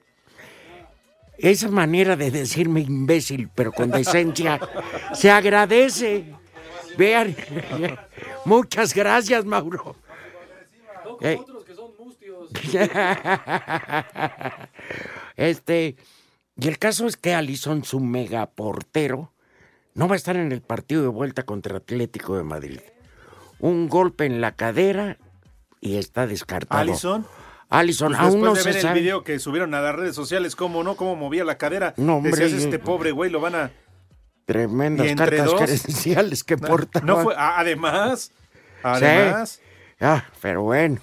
Esa 1.36 1.68
manera 1.68 2.16
de 2.16 2.30
decirme 2.30 2.80
imbécil, 2.80 3.50
pero 3.54 3.72
con 3.72 3.90
decencia, 3.90 4.60
se 5.14 5.30
agradece. 5.30 6.32
Vean, 6.96 7.34
muchas 8.44 8.94
gracias, 8.94 9.44
Mauro. 9.44 9.96
Eh. 11.20 11.38
Este, 15.36 15.96
y 16.56 16.68
el 16.68 16.78
caso 16.78 17.08
es 17.08 17.16
que 17.16 17.34
Alison, 17.34 17.84
su 17.84 17.98
mega 17.98 18.46
portero, 18.46 19.32
no 19.94 20.06
va 20.06 20.14
a 20.14 20.16
estar 20.16 20.36
en 20.36 20.52
el 20.52 20.62
partido 20.62 21.02
de 21.02 21.08
vuelta 21.08 21.42
contra 21.42 21.78
Atlético 21.78 22.36
de 22.36 22.44
Madrid. 22.44 22.78
Un 23.58 23.88
golpe 23.88 24.26
en 24.26 24.40
la 24.40 24.54
cadera 24.54 25.18
y 25.80 25.96
está 25.96 26.28
descartado. 26.28 26.80
Alison. 26.80 27.26
Alison, 27.78 28.08
Pues 28.12 28.20
aún 28.20 28.30
después 28.32 28.44
no 28.50 28.54
de 28.54 28.60
se 28.62 28.86
ver 28.86 28.86
el 28.96 29.02
video 29.02 29.24
que 29.24 29.38
subieron 29.38 29.74
a 29.74 29.80
las 29.80 29.94
redes 29.94 30.14
sociales, 30.14 30.56
cómo 30.56 30.82
no, 30.84 30.96
cómo 30.96 31.16
movía 31.16 31.44
la 31.44 31.58
cadera. 31.58 31.94
No, 31.96 32.16
hombre, 32.16 32.30
Decías, 32.32 32.62
este 32.64 32.78
pobre 32.78 33.10
güey, 33.12 33.30
lo 33.30 33.40
van 33.40 33.54
a... 33.54 33.70
Tremendas 34.46 35.06
¿Y 35.06 35.10
entre 35.10 35.38
cartas 35.38 35.46
dos? 35.46 35.60
credenciales 35.62 36.44
que 36.44 36.56
portaba. 36.58 37.06
No 37.06 37.22
fue, 37.22 37.34
ah, 37.36 37.54
además, 37.58 38.30
Sí. 38.30 38.80
además, 38.82 39.60
Ah, 40.00 40.24
pero 40.42 40.62
bueno. 40.62 41.00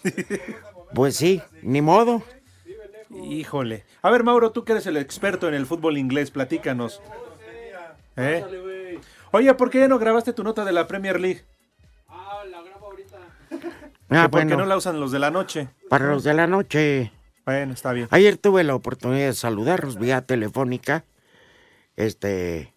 Pues 0.94 1.16
sí, 1.16 1.42
ni 1.64 1.82
modo. 1.82 2.22
híjole. 3.10 3.84
A 4.04 4.12
ver, 4.12 4.24
Mauro, 4.24 4.52
tú 4.52 4.64
que 4.64 4.74
eres 4.74 4.86
el 4.86 4.98
experto 4.98 5.48
en 5.48 5.54
el 5.56 5.66
fútbol 5.66 5.98
inglés, 5.98 6.30
platícanos. 6.32 7.02
¿Eh? 8.18 8.44
Oye, 9.32 9.54
¿por 9.56 9.70
qué 9.70 9.80
ya 9.80 9.88
no 9.88 9.98
grabaste 9.98 10.34
tu 10.34 10.44
nota 10.44 10.66
de 10.66 10.74
la 10.74 10.88
Premier 10.88 11.20
League? 11.20 11.44
Ah, 14.12 14.30
¿Por 14.30 14.46
qué 14.46 14.56
no 14.58 14.66
la 14.66 14.78
usan 14.78 15.00
los 15.00 15.12
de 15.12 15.20
la 15.20 15.32
noche? 15.32 15.70
para 15.90 16.08
los 16.08 16.24
de 16.24 16.34
la 16.34 16.46
noche. 16.46 17.12
Bueno, 17.46 17.74
está 17.74 17.94
bien. 17.94 18.08
Ayer 18.12 18.38
tuve 18.38 18.64
la 18.64 18.76
oportunidad 18.76 19.28
de 19.28 19.34
saludarlos 19.34 19.98
vía 19.98 20.22
telefónica. 20.22 21.06
Este. 21.96 22.74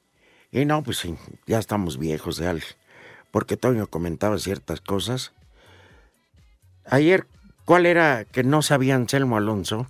Y 0.50 0.64
no, 0.64 0.82
pues 0.82 0.98
sí, 0.98 1.16
ya 1.46 1.58
estamos 1.58 1.98
viejos, 1.98 2.36
ya, 2.36 2.54
porque 3.32 3.56
Toño 3.56 3.88
comentaba 3.88 4.38
ciertas 4.38 4.80
cosas. 4.80 5.32
Ayer, 6.86 7.26
¿cuál 7.64 7.86
era 7.86 8.24
que 8.24 8.44
no 8.44 8.62
sabía 8.62 8.94
Anselmo 8.94 9.36
Alonso? 9.36 9.88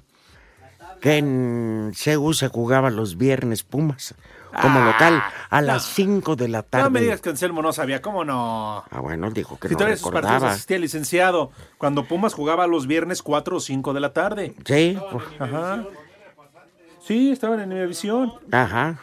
que 1.05 1.19
en 1.19 1.93
CEU 1.95 2.33
se 2.33 2.49
jugaba 2.49 2.89
los 2.89 3.19
viernes 3.19 3.63
Pumas 3.63 4.15
como 4.61 4.81
Ah, 4.81 4.85
local 4.87 5.23
a 5.51 5.61
no. 5.61 5.67
las 5.67 5.85
5 5.87 6.37
de 6.37 6.49
la 6.49 6.63
tarde. 6.63 6.85
No 6.85 6.91
me 6.91 7.01
digas 7.01 7.21
que 7.21 7.31
Anselmo 7.31 7.63
no 7.63 7.73
sabía, 7.73 8.01
¿cómo 8.03 8.25
no? 8.25 8.85
Ah, 8.91 9.01
bueno, 9.01 9.31
dijo 9.31 9.59
que 9.59 9.69
Si 9.69 9.75
no 9.75 9.79
todavía 9.79 9.95
esos 9.95 10.11
partidos 10.11 10.33
recordaba. 10.33 10.53
asistía 10.53 10.77
el 10.77 10.83
licenciado, 10.83 11.51
cuando 11.79 12.05
Pumas 12.05 12.35
jugaba 12.35 12.67
los 12.67 12.87
viernes 12.87 13.23
4 13.23 13.57
o 13.57 13.61
5 13.61 13.93
de 13.93 14.01
la 14.01 14.13
tarde. 14.13 14.55
Sí, 14.65 14.99
Ajá. 15.39 15.85
Sí, 17.07 17.31
estaban 17.33 17.61
en 17.61 17.73
Imevisión. 17.73 18.33
ajá. 18.51 18.99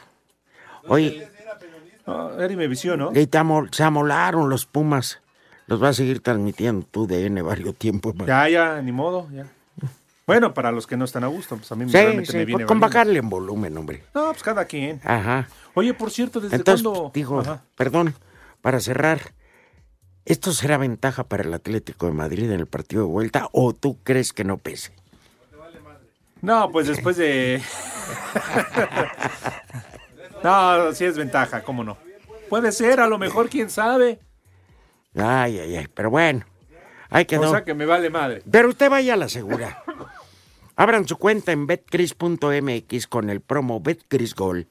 Oye, 0.88 1.28
era 2.40 2.52
Imevisión, 2.52 3.00
¿no? 3.00 3.12
y 3.14 3.28
te 3.28 3.40
se 3.72 3.84
amolaron 3.84 4.50
los 4.50 4.66
Pumas. 4.66 5.22
Los 5.68 5.80
vas 5.80 5.92
a 5.92 5.94
seguir 5.94 6.22
transmitiendo 6.22 6.86
tú 6.90 7.08
de 7.08 7.28
N 7.28 7.42
varios 7.44 7.76
tiempos. 7.76 8.16
man. 8.16 8.28
Ya, 8.28 8.50
ya, 8.50 8.82
ni 8.82 8.92
modo, 8.92 9.30
ya. 9.32 9.46
Bueno, 10.32 10.54
para 10.54 10.72
los 10.72 10.88
que 10.88 10.96
no 10.96 11.04
están 11.04 11.26
a 11.26 11.28
gusto, 11.28 11.58
pues 11.58 11.70
a 11.72 11.76
mí 11.76 11.86
Sí, 11.88 11.92
realmente 11.92 12.32
sí, 12.32 12.38
me 12.38 12.46
viene 12.46 12.66
con 12.66 12.80
valiendo. 12.80 12.98
bajarle 12.98 13.20
en 13.20 13.30
volumen, 13.30 13.78
hombre. 13.78 14.04
No, 14.16 14.32
pues 14.32 14.44
cada 14.44 14.64
quien. 14.64 15.02
Ajá. 15.04 15.50
Oye, 15.74 15.94
por 15.94 16.10
cierto, 16.10 16.40
¿desde 16.40 16.56
Entonces, 16.56 16.88
cuándo? 16.88 17.42
Ajá. 17.42 17.64
perdón, 17.76 18.16
para 18.62 18.80
cerrar, 18.80 19.20
¿esto 20.24 20.54
será 20.54 20.78
ventaja 20.78 21.26
para 21.26 21.44
el 21.44 21.54
Atlético 21.54 22.06
de 22.06 22.14
Madrid 22.14 22.50
en 22.50 22.62
el 22.62 22.66
partido 22.66 23.04
de 23.04 23.12
vuelta 23.12 23.50
o 23.52 23.74
tú 23.74 24.00
crees 24.04 24.32
que 24.32 24.46
no 24.46 24.58
pese? 24.58 24.94
No, 26.42 26.72
pues 26.72 26.88
después 26.88 27.18
de... 27.18 27.62
no, 30.44 30.94
sí 30.94 31.04
es 31.06 31.18
ventaja, 31.18 31.62
¿cómo 31.62 31.84
no? 31.84 31.98
Puede 32.50 32.72
ser, 32.72 33.02
a 33.02 33.08
lo 33.08 33.18
mejor, 33.18 33.50
quién 33.50 33.70
sabe. 33.70 34.20
Ay, 35.14 35.60
ay, 35.60 35.76
ay, 35.76 35.88
pero 35.94 36.10
bueno, 36.10 36.46
ahí 37.10 37.26
quedó. 37.26 37.50
O 37.50 37.52
sea 37.52 37.66
que 37.66 37.74
me 37.74 37.86
vale 37.86 38.10
madre. 38.10 38.42
Pero 38.50 38.70
usted 38.70 38.90
vaya 38.90 39.16
a 39.16 39.18
la 39.18 39.28
segura. 39.28 39.84
Abran 40.82 41.08
su 41.08 41.18
cuenta 41.18 41.52
en 41.52 41.68
betcris.mx 41.68 43.06
con 43.06 43.30
el 43.30 43.42
promo 43.42 43.82
BetCrisGol 43.82 44.68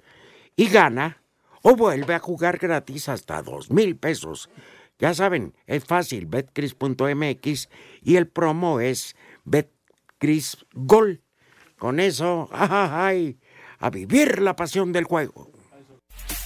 y 0.56 0.68
gana 0.68 1.22
o 1.62 1.76
vuelve 1.76 2.16
a 2.16 2.18
jugar 2.18 2.58
gratis 2.58 3.08
hasta 3.08 3.40
dos 3.42 3.70
mil 3.70 3.94
pesos. 3.94 4.50
Ya 4.98 5.14
saben, 5.14 5.54
es 5.68 5.84
fácil, 5.84 6.26
betcris.mx 6.26 7.68
y 8.02 8.16
el 8.16 8.26
promo 8.26 8.80
es 8.80 9.14
BetCrisGol. 9.44 11.22
Con 11.78 12.00
eso, 12.00 12.48
ay, 12.52 13.38
a 13.78 13.88
vivir 13.90 14.42
la 14.42 14.56
pasión 14.56 14.90
del 14.90 15.04
juego. 15.04 15.52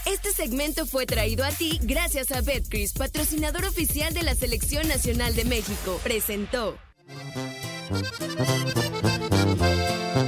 Este 0.04 0.32
segmento 0.32 0.84
fue 0.84 1.06
traído 1.06 1.42
a 1.42 1.48
ti 1.48 1.80
gracias 1.82 2.32
a 2.32 2.42
Betcris, 2.42 2.92
patrocinador 2.92 3.64
oficial 3.64 4.12
de 4.12 4.24
la 4.24 4.34
Selección 4.34 4.86
Nacional 4.88 5.34
de 5.34 5.46
México. 5.46 5.98
Presentó. 6.04 6.76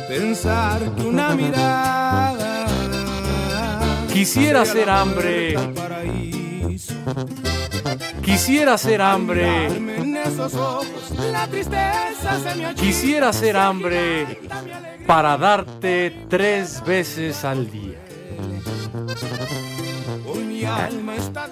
Pensar 0.09 0.95
que 0.95 1.03
una 1.03 1.35
mirada 1.35 2.67
Quisiera 4.17 4.63
hacer 4.63 4.89
hambre. 4.89 5.55
Quisiera 8.23 8.73
hacer 8.73 9.03
hambre. 9.03 9.69
Quisiera 12.77 13.29
hacer 13.29 13.59
hambre 13.59 14.41
para 15.07 15.37
darte 15.37 16.25
tres 16.31 16.83
veces 16.87 17.45
al 17.45 17.71
día. 17.71 17.99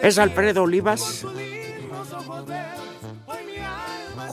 Es 0.00 0.18
Alfredo 0.18 0.62
Olivas. 0.62 1.26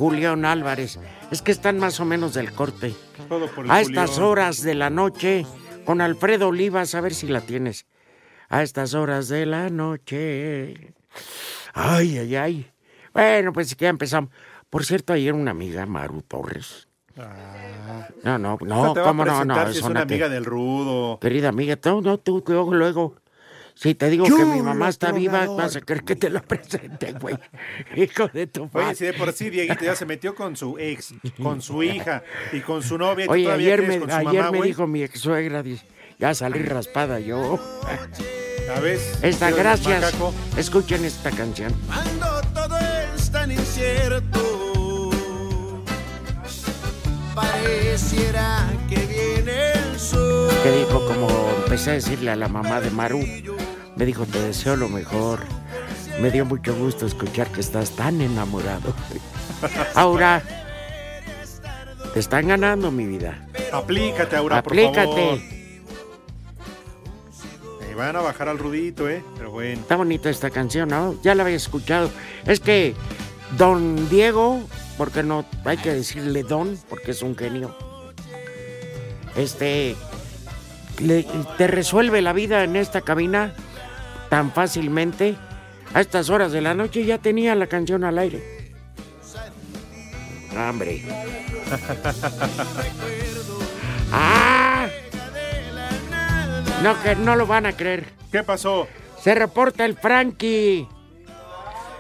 Julián 0.02 0.46
Álvarez. 0.46 0.98
Es 1.30 1.44
que 1.44 1.52
están 1.52 1.78
más 1.78 2.00
o 2.00 2.06
menos 2.06 2.34
del 2.34 2.52
corte. 2.54 2.96
Todo 3.30 3.46
por 3.46 3.66
el 3.66 3.70
A 3.70 3.82
estas 3.82 4.18
horas 4.18 4.64
de 4.64 4.74
la 4.74 4.90
noche, 4.90 5.46
con 5.86 6.02
Alfredo 6.02 6.48
Olivas, 6.48 6.96
a 6.96 7.02
ver 7.02 7.14
si 7.14 7.28
la 7.28 7.42
tienes. 7.42 7.86
A 8.50 8.64
estas 8.64 8.96
horas 8.96 9.28
de 9.28 9.46
la 9.46 9.70
noche. 9.70 10.96
Ay, 11.76 12.18
ay, 12.18 12.36
ay. 12.36 12.72
Bueno, 13.14 13.54
pues 13.54 13.78
ya 13.78 13.90
empezamos. 13.90 14.32
Por 14.72 14.86
cierto, 14.86 15.14
ayer 15.14 15.34
una 15.34 15.52
amiga, 15.52 15.86
Maru 15.86 16.24
Torres. 16.24 16.88
No, 18.24 18.40
no, 18.40 18.58
no, 18.60 18.92
a 18.94 19.04
cómo 19.04 19.24
no, 19.24 19.46
no. 19.46 19.72
si 19.72 19.78
es 19.78 19.84
una 19.84 20.02
amiga 20.02 20.30
del 20.30 20.46
rudo. 20.46 21.20
Querida 21.20 21.50
amiga, 21.50 21.76
tú, 21.76 22.02
no, 22.02 22.18
tú, 22.18 22.44
luego, 22.48 22.74
luego. 22.74 23.16
Si 23.76 23.96
te 23.96 24.10
digo 24.10 24.26
que 24.26 24.46
mi 24.46 24.62
mamá 24.62 24.90
está 24.90 25.12
viva, 25.12 25.46
vas 25.48 25.76
a 25.76 25.82
creer 25.82 26.04
que 26.04 26.16
te 26.16 26.30
la 26.30 26.42
presente, 26.42 27.14
güey. 27.14 27.36
Hijo 27.96 28.28
de 28.28 28.48
tu 28.48 28.64
Oye, 28.64 28.70
madre. 28.74 28.96
si 28.96 29.06
de 29.06 29.14
por 29.14 29.34
sí 29.34 29.50
Dieguito 29.50 29.84
ya 29.84 29.96
se 29.96 30.06
metió 30.06 30.36
con 30.36 30.56
su 30.56 30.78
ex, 30.78 31.14
con 31.42 31.62
su 31.62 31.82
hija 31.84 32.24
y 32.52 32.60
con 32.60 32.84
su 32.84 32.98
novia. 32.98 33.26
¿y 33.26 33.28
tú 33.28 33.34
Oye, 33.34 33.44
todavía 33.46 33.74
ayer 33.74 33.88
me, 33.88 34.00
con 34.00 34.10
su 34.10 34.16
ayer 34.16 34.44
mamá, 34.44 34.52
me 34.52 34.62
dijo 34.66 34.88
mi 34.88 35.04
ex 35.04 35.20
suegra, 35.20 35.64
dice, 35.64 35.86
ya 36.20 36.34
salí 36.34 36.62
raspada 36.64 37.20
yo. 37.20 37.60
¿Ya 38.68 38.80
ves? 38.80 39.20
Esta, 39.24 39.52
gracias. 39.52 40.14
Escuchen 40.58 41.04
esta 41.04 41.32
canción. 41.32 41.74
Cuando 41.88 42.42
todo 42.54 42.78
es 43.16 43.32
tan 43.32 43.52
incierto, 43.52 44.51
pareciera 47.34 48.68
que 48.90 49.06
viene 49.06 49.72
el 49.74 50.00
sol. 50.00 50.50
Que 50.64 50.72
dijo, 50.72 51.06
como 51.08 51.28
empecé 51.64 51.92
a 51.92 51.94
decirle 51.94 52.32
a 52.32 52.36
la 52.36 52.48
mamá 52.48 52.82
de 52.82 52.92
Maru, 52.92 53.24
me 53.96 54.06
dijo, 54.06 54.26
te 54.26 54.40
deseo 54.40 54.76
lo 54.76 54.90
mejor. 54.90 55.40
Me 56.20 56.30
dio 56.30 56.46
mucho 56.46 56.76
gusto 56.76 57.06
escuchar 57.06 57.48
que 57.48 57.62
estás 57.62 57.92
tan 57.92 58.22
enamorado. 58.22 58.94
Ahora, 59.96 60.44
te 62.14 62.20
están 62.20 62.48
ganando, 62.48 62.92
mi 62.92 63.06
vida. 63.06 63.48
Aplícate, 63.72 64.36
Aura, 64.36 64.62
por 64.62 64.76
favor. 64.76 65.00
Aplícate. 65.00 65.62
Me 67.88 67.96
van 67.96 68.16
a 68.16 68.22
bajar 68.22 68.50
al 68.50 68.58
rudito, 68.58 69.10
¿eh? 69.10 69.24
Pero 69.38 69.52
bueno. 69.52 69.82
Está 69.82 69.96
bonita 69.96 70.30
esta 70.30 70.50
canción, 70.50 70.90
¿no? 70.90 71.16
Ya 71.24 71.36
la 71.36 71.44
había 71.44 71.56
escuchado. 71.56 72.10
Es 72.46 72.60
que 72.60 72.96
Don 73.58 74.10
Diego, 74.10 74.62
porque 75.02 75.24
no 75.24 75.44
hay 75.66 75.78
que 75.78 75.92
decirle 75.92 76.44
Don, 76.44 76.78
porque 76.88 77.10
es 77.10 77.24
un 77.24 77.36
genio. 77.36 77.76
Este 79.36 79.96
le- 81.00 81.26
te 81.58 81.66
resuelve 81.66 82.22
la 82.22 82.34
vida 82.34 82.64
en 82.64 82.76
esta 82.76 83.02
cabina 83.02 83.56
tan 84.30 84.52
fácilmente. 84.52 85.36
A 85.96 86.02
estas 86.02 86.30
horas 86.30 86.52
de 86.52 86.62
la 86.62 86.76
noche 86.76 87.04
ya 87.04 87.18
tenía 87.18 87.56
la 87.56 87.66
canción 87.66 88.04
al 88.04 88.20
aire. 88.20 88.44
Hombre. 90.56 91.04
¡Ah! 94.12 94.88
No, 96.84 97.02
que 97.02 97.16
no 97.16 97.36
lo 97.36 97.48
van 97.48 97.66
a 97.66 97.74
creer. 97.74 98.06
¿Qué 98.32 98.44
pasó? 98.44 98.88
Se 99.20 99.34
reporta 99.34 99.84
el 99.84 99.98
Frankie. 99.98 100.88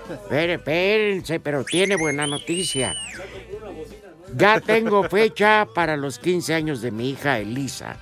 Esperen, 0.09 0.59
espérense, 0.59 1.39
pero 1.39 1.63
tiene 1.63 1.95
buena 1.95 2.27
noticia. 2.27 2.95
Ya 4.35 4.59
tengo 4.61 5.03
fecha 5.09 5.67
para 5.73 5.97
los 5.97 6.19
15 6.19 6.53
años 6.53 6.81
de 6.81 6.91
mi 6.91 7.09
hija 7.11 7.39
Elisa. 7.39 7.97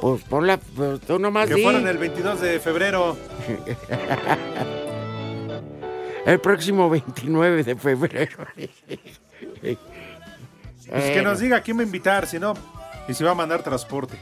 Pues 0.00 0.22
ponla, 0.24 0.58
pues 0.58 1.00
tú 1.00 1.18
nomás 1.18 1.48
Que 1.48 1.56
di. 1.56 1.62
fueron 1.62 1.86
el 1.88 1.98
22 1.98 2.40
de 2.40 2.60
febrero. 2.60 3.16
El 6.26 6.40
próximo 6.40 6.90
29 6.90 7.64
de 7.64 7.74
febrero. 7.76 8.46
Pues 10.90 11.10
que 11.10 11.22
nos 11.22 11.38
diga 11.40 11.62
quién 11.62 11.78
va 11.78 11.80
a 11.82 11.84
invitar, 11.84 12.26
si 12.26 12.38
no, 12.38 12.52
y 13.08 13.14
si 13.14 13.24
va 13.24 13.30
a 13.30 13.34
mandar 13.34 13.62
transporte. 13.62 14.16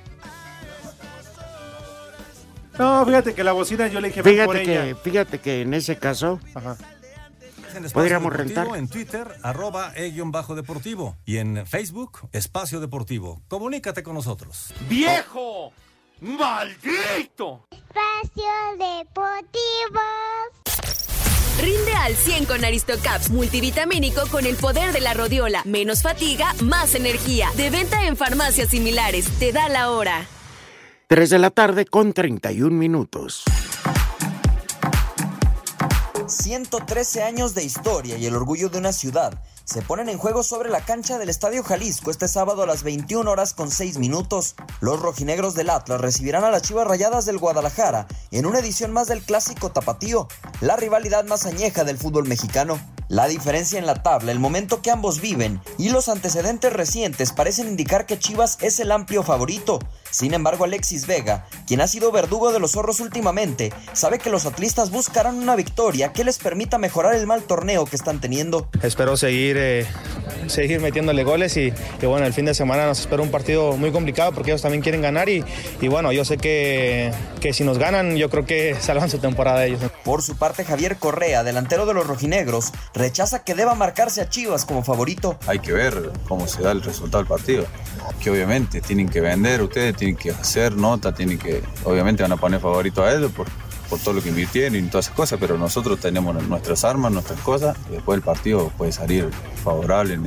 No, 2.78 3.04
fíjate 3.06 3.34
que 3.34 3.42
la 3.44 3.52
bocina 3.52 3.86
yo 3.88 4.00
le 4.00 4.08
dije, 4.08 4.22
por 4.22 4.30
Fíjate 4.30 4.62
ella. 4.62 4.84
que, 4.84 4.94
fíjate 4.96 5.38
que 5.40 5.62
en 5.62 5.72
ese 5.74 5.96
caso 5.98 6.40
En 6.54 7.84
Espacio 7.84 7.90
podríamos 7.92 8.32
rentar. 8.32 8.68
En 8.76 8.88
Twitter, 8.88 9.26
arroba 9.42 9.92
e-bajo 9.96 10.54
deportivo. 10.54 11.16
Y 11.24 11.38
en 11.38 11.66
Facebook, 11.66 12.28
Espacio 12.32 12.80
Deportivo. 12.80 13.42
Comunícate 13.48 14.02
con 14.02 14.14
nosotros. 14.14 14.72
¡Viejo! 14.88 15.72
¡Maldito! 16.20 17.66
Espacio 17.70 18.44
Deportivo. 18.78 20.00
Rinde 21.60 21.92
al 21.94 22.14
100 22.14 22.44
con 22.44 22.64
Aristocaps 22.64 23.30
multivitamínico 23.30 24.26
con 24.30 24.44
el 24.44 24.56
poder 24.56 24.92
de 24.92 25.00
la 25.00 25.14
rodiola. 25.14 25.62
Menos 25.64 26.02
fatiga, 26.02 26.54
más 26.62 26.94
energía. 26.94 27.50
De 27.56 27.70
venta 27.70 28.06
en 28.06 28.16
farmacias 28.16 28.68
similares. 28.68 29.26
Te 29.38 29.52
da 29.52 29.68
la 29.70 29.90
hora. 29.90 30.26
3 31.08 31.30
de 31.30 31.38
la 31.38 31.50
tarde 31.50 31.86
con 31.86 32.12
31 32.12 32.76
minutos. 32.76 33.44
113 36.26 37.22
años 37.22 37.54
de 37.54 37.62
historia 37.62 38.18
y 38.18 38.26
el 38.26 38.34
orgullo 38.34 38.70
de 38.70 38.78
una 38.78 38.92
ciudad 38.92 39.40
se 39.62 39.82
ponen 39.82 40.08
en 40.08 40.18
juego 40.18 40.42
sobre 40.42 40.68
la 40.68 40.80
cancha 40.80 41.18
del 41.18 41.28
Estadio 41.28 41.62
Jalisco 41.62 42.10
este 42.10 42.26
sábado 42.26 42.64
a 42.64 42.66
las 42.66 42.82
21 42.82 43.30
horas 43.30 43.54
con 43.54 43.70
6 43.70 43.98
minutos. 43.98 44.56
Los 44.80 45.00
rojinegros 45.00 45.54
del 45.54 45.70
Atlas 45.70 46.00
recibirán 46.00 46.42
a 46.42 46.50
las 46.50 46.62
Chivas 46.62 46.88
Rayadas 46.88 47.24
del 47.24 47.38
Guadalajara 47.38 48.08
en 48.32 48.44
una 48.44 48.58
edición 48.58 48.92
más 48.92 49.06
del 49.06 49.22
clásico 49.22 49.70
tapatío, 49.70 50.26
la 50.60 50.74
rivalidad 50.74 51.24
más 51.24 51.46
añeja 51.46 51.84
del 51.84 51.98
fútbol 51.98 52.26
mexicano. 52.26 52.80
La 53.08 53.28
diferencia 53.28 53.78
en 53.78 53.86
la 53.86 54.02
tabla, 54.02 54.32
el 54.32 54.40
momento 54.40 54.82
que 54.82 54.90
ambos 54.90 55.20
viven 55.20 55.60
y 55.78 55.90
los 55.90 56.08
antecedentes 56.08 56.72
recientes 56.72 57.30
parecen 57.30 57.68
indicar 57.68 58.04
que 58.04 58.18
Chivas 58.18 58.58
es 58.60 58.80
el 58.80 58.90
amplio 58.90 59.22
favorito. 59.22 59.78
Sin 60.16 60.32
embargo, 60.32 60.64
Alexis 60.64 61.06
Vega, 61.06 61.44
quien 61.66 61.82
ha 61.82 61.86
sido 61.86 62.10
verdugo 62.10 62.50
de 62.50 62.58
los 62.58 62.72
zorros 62.72 63.00
últimamente, 63.00 63.70
sabe 63.92 64.18
que 64.18 64.30
los 64.30 64.46
atlistas 64.46 64.90
buscarán 64.90 65.36
una 65.36 65.56
victoria 65.56 66.14
que 66.14 66.24
les 66.24 66.38
permita 66.38 66.78
mejorar 66.78 67.14
el 67.16 67.26
mal 67.26 67.42
torneo 67.42 67.84
que 67.84 67.96
están 67.96 68.18
teniendo. 68.18 68.66
Espero 68.82 69.18
seguir, 69.18 69.58
eh, 69.58 69.86
seguir 70.46 70.80
metiéndole 70.80 71.22
goles 71.22 71.58
y, 71.58 71.70
y, 72.00 72.06
bueno, 72.06 72.24
el 72.24 72.32
fin 72.32 72.46
de 72.46 72.54
semana 72.54 72.86
nos 72.86 73.00
espera 73.00 73.22
un 73.22 73.30
partido 73.30 73.76
muy 73.76 73.92
complicado 73.92 74.32
porque 74.32 74.52
ellos 74.52 74.62
también 74.62 74.80
quieren 74.80 75.02
ganar 75.02 75.28
y, 75.28 75.44
y 75.82 75.88
bueno, 75.88 76.10
yo 76.12 76.24
sé 76.24 76.38
que, 76.38 77.12
que 77.42 77.52
si 77.52 77.64
nos 77.64 77.76
ganan 77.76 78.16
yo 78.16 78.30
creo 78.30 78.46
que 78.46 78.74
salvan 78.80 79.10
su 79.10 79.18
temporada 79.18 79.66
ellos. 79.66 79.82
Por 80.02 80.22
su 80.22 80.36
parte, 80.36 80.64
Javier 80.64 80.96
Correa, 80.96 81.44
delantero 81.44 81.84
de 81.84 81.92
los 81.92 82.06
rojinegros, 82.06 82.72
rechaza 82.94 83.44
que 83.44 83.54
deba 83.54 83.74
marcarse 83.74 84.22
a 84.22 84.30
Chivas 84.30 84.64
como 84.64 84.82
favorito. 84.82 85.38
Hay 85.46 85.58
que 85.58 85.72
ver 85.72 86.10
cómo 86.26 86.48
se 86.48 86.62
da 86.62 86.72
el 86.72 86.80
resultado 86.80 87.22
del 87.22 87.28
partido, 87.28 87.66
que 88.22 88.30
obviamente 88.30 88.80
tienen 88.80 89.10
que 89.10 89.20
vender 89.20 89.60
ustedes, 89.60 89.94
tienen 89.94 90.05
que 90.14 90.30
hacer 90.30 90.76
nota, 90.76 91.12
tienen 91.14 91.38
que, 91.38 91.62
obviamente 91.84 92.22
van 92.22 92.32
a 92.32 92.36
poner 92.36 92.60
favorito 92.60 93.02
a 93.02 93.12
ellos 93.12 93.32
por, 93.32 93.48
por 93.88 93.98
todo 93.98 94.14
lo 94.14 94.22
que 94.22 94.28
invirtieron 94.28 94.76
y 94.76 94.82
todas 94.88 95.06
esas 95.06 95.16
cosas, 95.16 95.38
pero 95.40 95.58
nosotros 95.58 95.98
tenemos 95.98 96.40
nuestras 96.44 96.84
armas, 96.84 97.12
nuestras 97.12 97.40
cosas, 97.40 97.76
y 97.88 97.92
después 97.92 98.16
el 98.16 98.22
partido 98.22 98.70
puede 98.76 98.92
salir 98.92 99.30
favorable, 99.64 100.18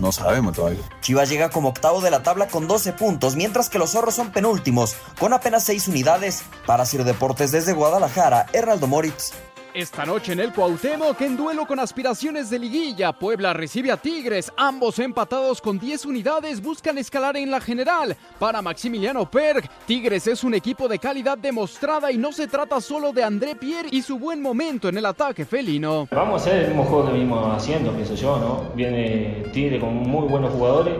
no 0.00 0.12
sabemos 0.12 0.54
todavía. 0.54 0.80
Chivas 1.00 1.28
llega 1.28 1.50
como 1.50 1.70
octavo 1.70 2.00
de 2.00 2.10
la 2.10 2.22
tabla 2.22 2.48
con 2.48 2.68
12 2.68 2.92
puntos, 2.92 3.36
mientras 3.36 3.68
que 3.68 3.78
los 3.78 3.90
zorros 3.90 4.14
son 4.14 4.30
penúltimos, 4.30 4.96
con 5.18 5.32
apenas 5.32 5.64
6 5.64 5.88
unidades. 5.88 6.42
Para 6.66 6.86
Ciro 6.86 7.04
Deportes 7.04 7.50
desde 7.50 7.72
Guadalajara, 7.72 8.46
Hernaldo 8.52 8.86
Moritz. 8.86 9.32
Esta 9.78 10.04
noche 10.04 10.32
en 10.32 10.40
el 10.40 10.52
Cuauhtémoc, 10.52 11.20
en 11.20 11.36
duelo 11.36 11.64
con 11.64 11.78
aspiraciones 11.78 12.50
de 12.50 12.58
liguilla, 12.58 13.12
Puebla 13.12 13.52
recibe 13.52 13.92
a 13.92 13.96
Tigres. 13.96 14.50
Ambos 14.56 14.98
empatados 14.98 15.60
con 15.60 15.78
10 15.78 16.04
unidades 16.06 16.60
buscan 16.60 16.98
escalar 16.98 17.36
en 17.36 17.48
la 17.48 17.60
general. 17.60 18.16
Para 18.40 18.60
Maximiliano 18.60 19.30
Perg, 19.30 19.70
Tigres 19.86 20.26
es 20.26 20.42
un 20.42 20.54
equipo 20.54 20.88
de 20.88 20.98
calidad 20.98 21.38
demostrada 21.38 22.10
y 22.10 22.18
no 22.18 22.32
se 22.32 22.48
trata 22.48 22.80
solo 22.80 23.12
de 23.12 23.22
André 23.22 23.54
Pierre 23.54 23.86
y 23.92 24.02
su 24.02 24.18
buen 24.18 24.42
momento 24.42 24.88
en 24.88 24.98
el 24.98 25.06
ataque 25.06 25.44
felino. 25.44 26.08
Vamos 26.10 26.42
a 26.42 26.46
hacer 26.46 26.62
el 26.62 26.68
mismo 26.70 26.82
juego 26.82 27.06
que 27.06 27.12
venimos 27.12 27.56
haciendo, 27.56 27.92
pienso 27.92 28.16
yo, 28.16 28.36
¿no? 28.36 28.74
Viene 28.74 29.44
Tigre 29.52 29.78
con 29.78 29.94
muy 29.94 30.26
buenos 30.26 30.52
jugadores 30.54 30.96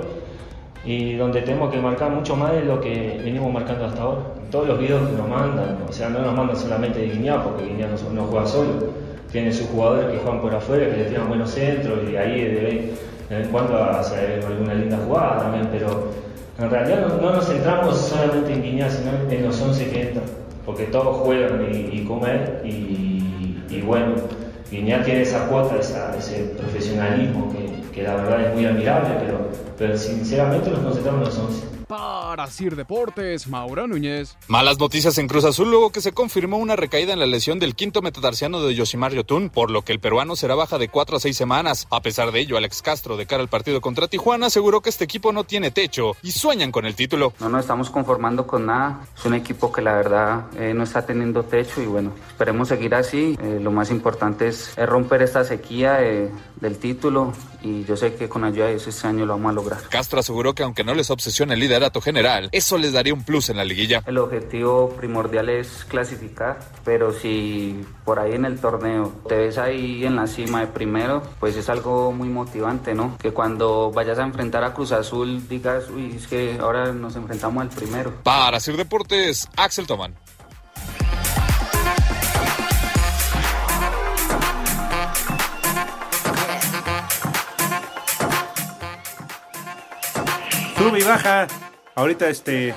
y 0.84 1.14
donde 1.14 1.42
tenemos 1.42 1.72
que 1.72 1.80
marcar 1.80 2.12
mucho 2.12 2.36
más 2.36 2.52
de 2.52 2.62
lo 2.62 2.80
que 2.80 3.20
venimos 3.24 3.52
marcando 3.52 3.86
hasta 3.86 4.02
ahora. 4.02 4.37
Todos 4.50 4.68
los 4.68 4.78
videos 4.78 5.08
que 5.08 5.16
nos 5.16 5.28
mandan, 5.28 5.78
o 5.88 5.92
sea, 5.92 6.08
no 6.08 6.20
nos 6.20 6.34
mandan 6.34 6.56
solamente 6.56 7.00
de 7.00 7.08
Guiñá, 7.08 7.42
porque 7.42 7.66
Guiñá 7.66 7.88
no, 8.14 8.24
juega 8.24 8.46
solo, 8.46 8.70
tiene 9.30 9.52
sus 9.52 9.66
jugadores 9.68 10.06
que 10.06 10.18
juegan 10.18 10.40
por 10.40 10.54
afuera, 10.54 10.90
que 10.90 10.96
le 10.96 11.04
tiran 11.04 11.28
buenos 11.28 11.50
centros 11.50 11.98
y 12.10 12.16
ahí 12.16 12.42
de 12.42 12.60
vez 12.60 13.00
en 13.30 13.50
cuando 13.50 13.76
hace 13.76 14.40
alguna 14.46 14.74
linda 14.74 14.98
jugada 15.04 15.38
también, 15.42 15.68
pero 15.70 16.08
en 16.58 16.70
realidad 16.70 17.06
no, 17.06 17.16
no 17.20 17.32
nos 17.36 17.46
centramos 17.46 17.98
solamente 17.98 18.52
en 18.54 18.62
Guiñá, 18.62 18.90
sino 18.90 19.10
en 19.30 19.44
los 19.44 19.60
11 19.60 19.90
que 19.90 20.08
entran, 20.08 20.24
porque 20.64 20.84
todos 20.84 21.18
juegan 21.18 21.66
y, 21.70 21.98
y 21.98 22.04
comen 22.04 22.60
y, 22.64 23.82
bueno, 23.82 24.14
Guiñá 24.70 25.02
tiene 25.02 25.22
esa 25.22 25.46
cuota, 25.46 25.76
ese 25.78 26.54
profesionalismo 26.58 27.52
que, 27.52 27.90
que 27.92 28.02
la 28.02 28.16
verdad 28.16 28.46
es 28.46 28.54
muy 28.54 28.66
admirable, 28.66 29.10
pero 29.20 29.38
pero 29.78 29.96
sinceramente 29.96 30.70
nos 30.70 30.80
concentramos 30.80 31.20
en 31.20 31.26
los 31.26 31.38
11. 31.38 31.66
Para 32.28 32.46
Sir 32.46 32.76
Deportes, 32.76 33.48
Maura 33.48 33.86
Núñez. 33.86 34.36
Malas 34.48 34.78
noticias 34.78 35.16
en 35.16 35.28
Cruz 35.28 35.46
Azul 35.46 35.70
luego 35.70 35.92
que 35.92 36.02
se 36.02 36.12
confirmó 36.12 36.58
una 36.58 36.76
recaída 36.76 37.14
en 37.14 37.20
la 37.20 37.24
lesión 37.24 37.58
del 37.58 37.74
quinto 37.74 38.02
metatarsiano 38.02 38.60
de 38.60 38.74
Yosimar 38.74 39.14
Yotun, 39.14 39.48
por 39.48 39.70
lo 39.70 39.80
que 39.80 39.92
el 39.92 39.98
peruano 39.98 40.36
será 40.36 40.54
baja 40.54 40.76
de 40.76 40.88
4 40.88 41.16
a 41.16 41.20
6 41.20 41.34
semanas. 41.34 41.86
A 41.90 42.02
pesar 42.02 42.30
de 42.30 42.40
ello, 42.40 42.58
Alex 42.58 42.82
Castro, 42.82 43.16
de 43.16 43.24
cara 43.24 43.40
al 43.40 43.48
partido 43.48 43.80
contra 43.80 44.08
Tijuana, 44.08 44.48
aseguró 44.48 44.82
que 44.82 44.90
este 44.90 45.04
equipo 45.04 45.32
no 45.32 45.44
tiene 45.44 45.70
techo 45.70 46.16
y 46.22 46.32
sueñan 46.32 46.70
con 46.70 46.84
el 46.84 46.94
título. 46.96 47.32
No 47.40 47.48
nos 47.48 47.62
estamos 47.62 47.88
conformando 47.88 48.46
con 48.46 48.66
nada. 48.66 49.06
Es 49.16 49.24
un 49.24 49.32
equipo 49.32 49.72
que 49.72 49.80
la 49.80 49.94
verdad 49.94 50.48
eh, 50.58 50.74
no 50.74 50.84
está 50.84 51.06
teniendo 51.06 51.44
techo 51.44 51.80
y 51.80 51.86
bueno, 51.86 52.12
esperemos 52.28 52.68
seguir 52.68 52.94
así. 52.94 53.38
Eh, 53.42 53.58
lo 53.58 53.70
más 53.70 53.90
importante 53.90 54.48
es, 54.48 54.76
es 54.76 54.86
romper 54.86 55.22
esta 55.22 55.44
sequía 55.44 56.02
eh, 56.02 56.30
del 56.60 56.76
título 56.76 57.32
y 57.62 57.84
yo 57.84 57.96
sé 57.96 58.16
que 58.16 58.28
con 58.28 58.44
ayuda 58.44 58.66
de 58.66 58.72
Dios 58.72 58.86
este 58.86 59.08
año 59.08 59.24
lo 59.24 59.32
vamos 59.32 59.52
a 59.52 59.54
lograr. 59.54 59.80
Castro 59.88 60.20
aseguró 60.20 60.54
que 60.54 60.62
aunque 60.62 60.84
no 60.84 60.92
les 60.94 61.08
obsesiona 61.08 61.54
el 61.54 61.60
liderato 61.60 62.02
general, 62.02 62.17
eso 62.52 62.78
les 62.78 62.92
daría 62.92 63.14
un 63.14 63.24
plus 63.24 63.50
en 63.50 63.56
la 63.56 63.64
liguilla. 63.64 64.02
El 64.06 64.18
objetivo 64.18 64.90
primordial 64.90 65.48
es 65.48 65.84
clasificar, 65.84 66.58
pero 66.84 67.12
si 67.12 67.84
por 68.04 68.18
ahí 68.18 68.32
en 68.32 68.44
el 68.44 68.58
torneo 68.58 69.12
te 69.28 69.36
ves 69.36 69.58
ahí 69.58 70.04
en 70.04 70.16
la 70.16 70.26
cima 70.26 70.60
de 70.60 70.66
primero, 70.68 71.22
pues 71.40 71.56
es 71.56 71.68
algo 71.68 72.12
muy 72.12 72.28
motivante, 72.28 72.94
¿no? 72.94 73.16
Que 73.18 73.32
cuando 73.32 73.90
vayas 73.92 74.18
a 74.18 74.22
enfrentar 74.22 74.64
a 74.64 74.74
Cruz 74.74 74.92
Azul 74.92 75.48
digas, 75.48 75.84
uy, 75.90 76.14
es 76.16 76.26
que 76.26 76.58
ahora 76.60 76.92
nos 76.92 77.16
enfrentamos 77.16 77.62
al 77.62 77.68
primero. 77.68 78.12
Para 78.22 78.60
Sir 78.60 78.76
Deportes, 78.76 79.48
Axel 79.56 79.86
Toman. 79.86 80.14
Sube 90.78 91.00
y 91.00 91.02
baja. 91.02 91.48
Ahorita 91.98 92.28
este. 92.28 92.76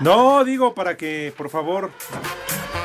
No, 0.00 0.44
digo 0.44 0.74
para 0.74 0.96
que, 0.96 1.32
por 1.36 1.48
favor. 1.48 1.92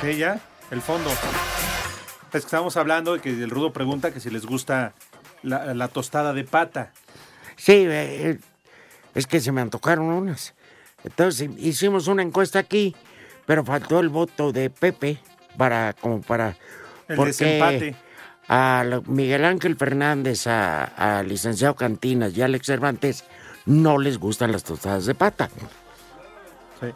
Ella, 0.04 0.40
el 0.70 0.84
fondo. 0.84 1.10
Es 1.10 2.30
que 2.30 2.38
estamos 2.38 2.78
hablando 2.78 3.14
de 3.16 3.22
que 3.22 3.30
el 3.30 3.50
Rudo 3.50 3.74
pregunta 3.74 4.12
que 4.12 4.20
si 4.20 4.30
les 4.30 4.46
gusta 4.46 4.94
la, 5.42 5.74
la 5.74 5.88
tostada 5.88 6.32
de 6.32 6.44
pata. 6.44 6.92
Sí, 7.56 7.86
eh, 7.88 8.38
es 9.16 9.26
que 9.26 9.40
se 9.40 9.52
me 9.52 9.62
antojaron 9.62 10.06
unas. 10.06 10.54
Entonces 11.04 11.50
hicimos 11.58 12.08
una 12.08 12.22
encuesta 12.22 12.60
aquí, 12.60 12.96
pero 13.48 13.66
faltó 13.66 14.00
el 14.02 14.10
voto 14.10 14.52
de 14.52 14.70
Pepe 14.70 15.18
para 15.58 15.94
como 15.94 16.22
para 16.22 16.56
El 17.08 17.18
desempate. 17.26 17.96
a 18.48 18.84
Miguel 19.08 19.44
Ángel 19.44 19.76
Fernández, 19.76 20.46
a, 20.46 20.84
a 20.84 21.24
licenciado 21.24 21.76
Cantinas 21.76 22.38
y 22.38 22.44
a 22.44 22.46
Alex 22.46 22.68
Cervantes 22.68 23.24
no 23.66 23.98
les 23.98 24.18
gustan 24.18 24.52
las 24.52 24.64
tostadas 24.64 25.06
de 25.06 25.16
pata. 25.16 25.50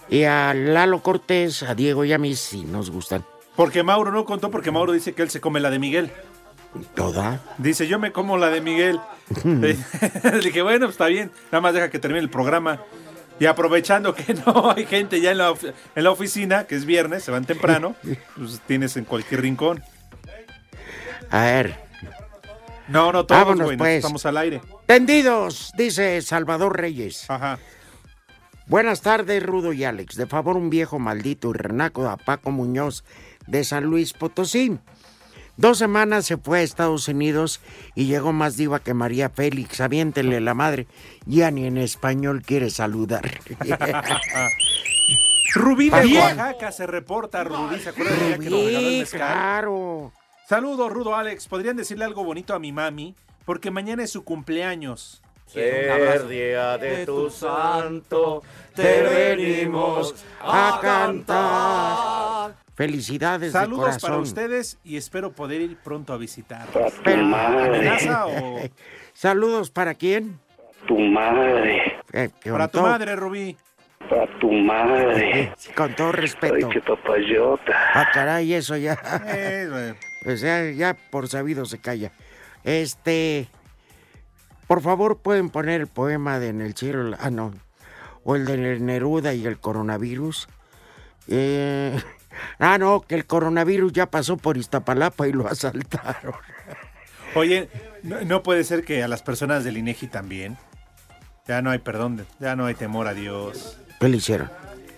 Y 0.10 0.23
a 0.23 0.53
Lalo 0.53 1.01
Cortés, 1.01 1.63
a 1.63 1.73
Diego 1.73 2.05
y 2.05 2.13
a 2.13 2.17
mí 2.17 2.36
sí 2.36 2.63
nos 2.65 2.91
gustan. 2.91 3.25
Porque 3.55 3.84
Mauro 3.84 4.12
no 4.12 4.25
contó, 4.25 4.51
porque 4.51 4.71
Mauro 4.71 4.93
dice 4.93 5.13
que 5.13 5.21
él 5.21 5.29
se 5.29 5.41
come 5.41 5.60
la 5.60 5.69
de 5.69 5.79
Miguel. 5.79 6.12
¿Toda? 6.93 7.41
Dice, 7.58 7.88
yo 7.88 7.97
me 7.97 8.12
como 8.12 8.38
la 8.38 8.49
de 8.49 8.62
Miguel. 8.62 8.99
Le 9.43 9.77
dije, 10.43 10.62
bueno, 10.62 10.86
pues 10.86 10.93
está 10.93 11.08
bien. 11.08 11.32
Nada 11.51 11.62
más 11.62 11.73
deja 11.73 11.89
que 11.89 11.99
termine 11.99 12.21
el 12.21 12.29
programa. 12.29 12.82
Y 13.39 13.45
aprovechando 13.45 14.13
que 14.13 14.34
no 14.45 14.71
hay 14.71 14.86
gente 14.86 15.21
ya 15.21 15.32
en 15.32 15.39
la, 15.39 15.53
en 15.95 16.03
la 16.03 16.12
oficina, 16.12 16.65
que 16.65 16.75
es 16.75 16.86
viernes, 16.86 17.23
se 17.23 17.32
van 17.32 17.45
temprano, 17.45 17.95
pues 18.36 18.62
tienes 18.67 18.97
en 18.97 19.05
cualquier 19.05 19.41
rincón. 19.41 19.82
A 21.32 21.43
ver. 21.43 21.75
No, 22.88 23.12
no 23.12 23.25
todos, 23.25 23.41
Vámonos, 23.41 23.65
güey, 23.65 23.77
no 23.77 23.84
pues. 23.84 23.97
estamos 23.97 24.25
al 24.25 24.38
aire. 24.38 24.62
Tendidos, 24.89 25.71
dice 25.78 26.19
Salvador 26.23 26.75
Reyes. 26.75 27.30
Ajá. 27.30 27.60
Buenas 28.65 29.02
tardes, 29.04 29.43
Rudo 29.43 29.71
y 29.71 29.84
Alex. 29.84 30.15
De 30.15 30.25
favor, 30.25 30.58
un 30.58 30.71
viejo 30.71 30.97
maldito 30.97 31.52
y 31.52 31.54
renaco 31.54 32.10
a 32.10 32.17
Paco 32.17 32.49
Muñoz 32.49 33.04
de 33.45 33.63
San 33.63 33.84
Luis 33.84 34.13
Potosí. 34.13 34.80
Dos 35.58 35.78
semanas 35.78 36.25
se 36.25 36.38
fue 36.38 36.58
a 36.58 36.63
Estados 36.63 37.08
Unidos 37.08 37.62
y 37.93 38.08
llegó 38.08 38.34
más 38.34 38.58
diva 38.58 38.80
que 38.80 38.95
María 38.95 39.30
Félix. 39.30 39.80
Aviéntenle 39.80 40.41
la 40.41 40.56
madre. 40.56 40.88
Ya 41.28 41.52
ni 41.52 41.67
en 41.67 41.78
español 41.78 42.41
quiere 42.41 42.71
saludar. 42.71 43.30
Rubí 45.54 45.91
de. 45.91 46.17
Oaxaca 46.17 46.71
se 46.71 46.88
reporta, 46.88 47.43
Rubí, 47.43 47.78
¿se 47.78 47.89
acuerdan 47.89 48.17
día 48.17 48.39
que 48.39 48.49
nos 48.49 48.60
regaló 48.60 48.69
el 48.69 48.75
Rubí, 48.86 48.99
mezcal? 49.02 49.19
claro. 49.19 50.13
Saludos, 50.47 50.91
Rudo 50.91 51.15
Alex. 51.15 51.47
¿Podrían 51.47 51.78
decirle 51.78 52.06
algo 52.06 52.23
bonito 52.23 52.56
a 52.56 52.60
mi 52.60 52.71
mami? 52.71 53.15
Porque 53.50 53.72
mañana 53.72 54.04
es 54.04 54.12
su 54.12 54.24
cumpleaños. 54.24 55.24
Ser 55.48 56.28
día 56.28 56.78
de 56.78 57.04
tu 57.04 57.32
santo, 57.32 58.44
te 58.76 59.02
venimos 59.02 60.24
a 60.40 60.80
cantar. 60.80 62.54
Felicidades 62.76 63.52
de 63.52 63.60
Saludos 63.60 63.86
corazón. 63.86 64.08
para 64.08 64.22
ustedes 64.22 64.78
y 64.84 64.98
espero 64.98 65.32
poder 65.32 65.62
ir 65.62 65.78
pronto 65.84 66.14
a 66.14 66.18
visitar. 66.18 66.68
¿Amenaza 67.04 68.28
o...? 68.28 68.60
Saludos 69.14 69.72
para 69.72 69.96
quién? 69.96 70.40
Tu 70.88 71.00
madre. 71.00 72.04
Eh, 72.14 72.30
Para 72.52 72.68
tu 72.68 72.82
madre, 72.84 73.16
Rubí. 73.16 73.58
Para 74.08 74.28
tu 74.40 74.52
madre. 74.52 75.56
Con 75.76 75.96
todo 75.96 76.12
respeto. 76.12 76.68
Ay, 76.68 76.72
qué 76.72 76.82
papayota. 76.82 77.74
Ah, 77.96 78.12
caray, 78.14 78.54
eso 78.54 78.78
ya. 78.78 78.96
Eh. 79.26 79.96
Pues 80.22 80.42
ya, 80.42 80.70
ya 80.70 80.98
por 81.10 81.30
sabido 81.30 81.66
se 81.66 81.80
calla. 81.80 82.12
Este. 82.63 83.50
Por 84.67 84.82
favor, 84.82 85.17
pueden 85.17 85.50
poner 85.50 85.82
el 85.82 85.88
poema 85.88 86.39
de 86.39 86.50
En 86.50 86.62
el 86.62 86.76
cielo. 86.76 87.17
Ah, 87.19 87.30
no. 87.30 87.54
O 88.24 88.36
el 88.36 88.45
de 88.45 88.80
Neruda 88.80 89.34
y 89.34 89.45
el 89.45 89.60
coronavirus. 89.60 90.48
Eh, 91.28 92.00
ah, 92.60 92.78
no, 92.78 93.02
que 93.02 93.15
el 93.15 93.26
coronavirus 93.26 93.93
ya 93.93 94.12
pasó 94.12 94.38
por 94.38 94.58
Iztapalapa 94.58 95.28
y 95.28 95.34
lo 95.34 95.48
asaltaron. 95.48 96.36
Oye, 97.36 97.69
no, 98.04 98.22
no 98.22 98.43
puede 98.43 98.63
ser 98.63 98.84
que 98.84 99.04
a 99.04 99.08
las 99.08 99.22
personas 99.22 99.63
del 99.63 99.78
INEGI 99.78 100.08
también. 100.08 100.58
Ya 101.48 101.63
no 101.63 101.72
hay 101.72 101.80
perdón, 101.80 102.28
ya 102.39 102.56
no 102.56 102.67
hay 102.67 102.76
temor 102.76 103.08
a 103.08 103.13
Dios. 103.13 103.80
¿Qué 104.00 104.08
le 104.08 104.17
hicieron? 104.17 104.52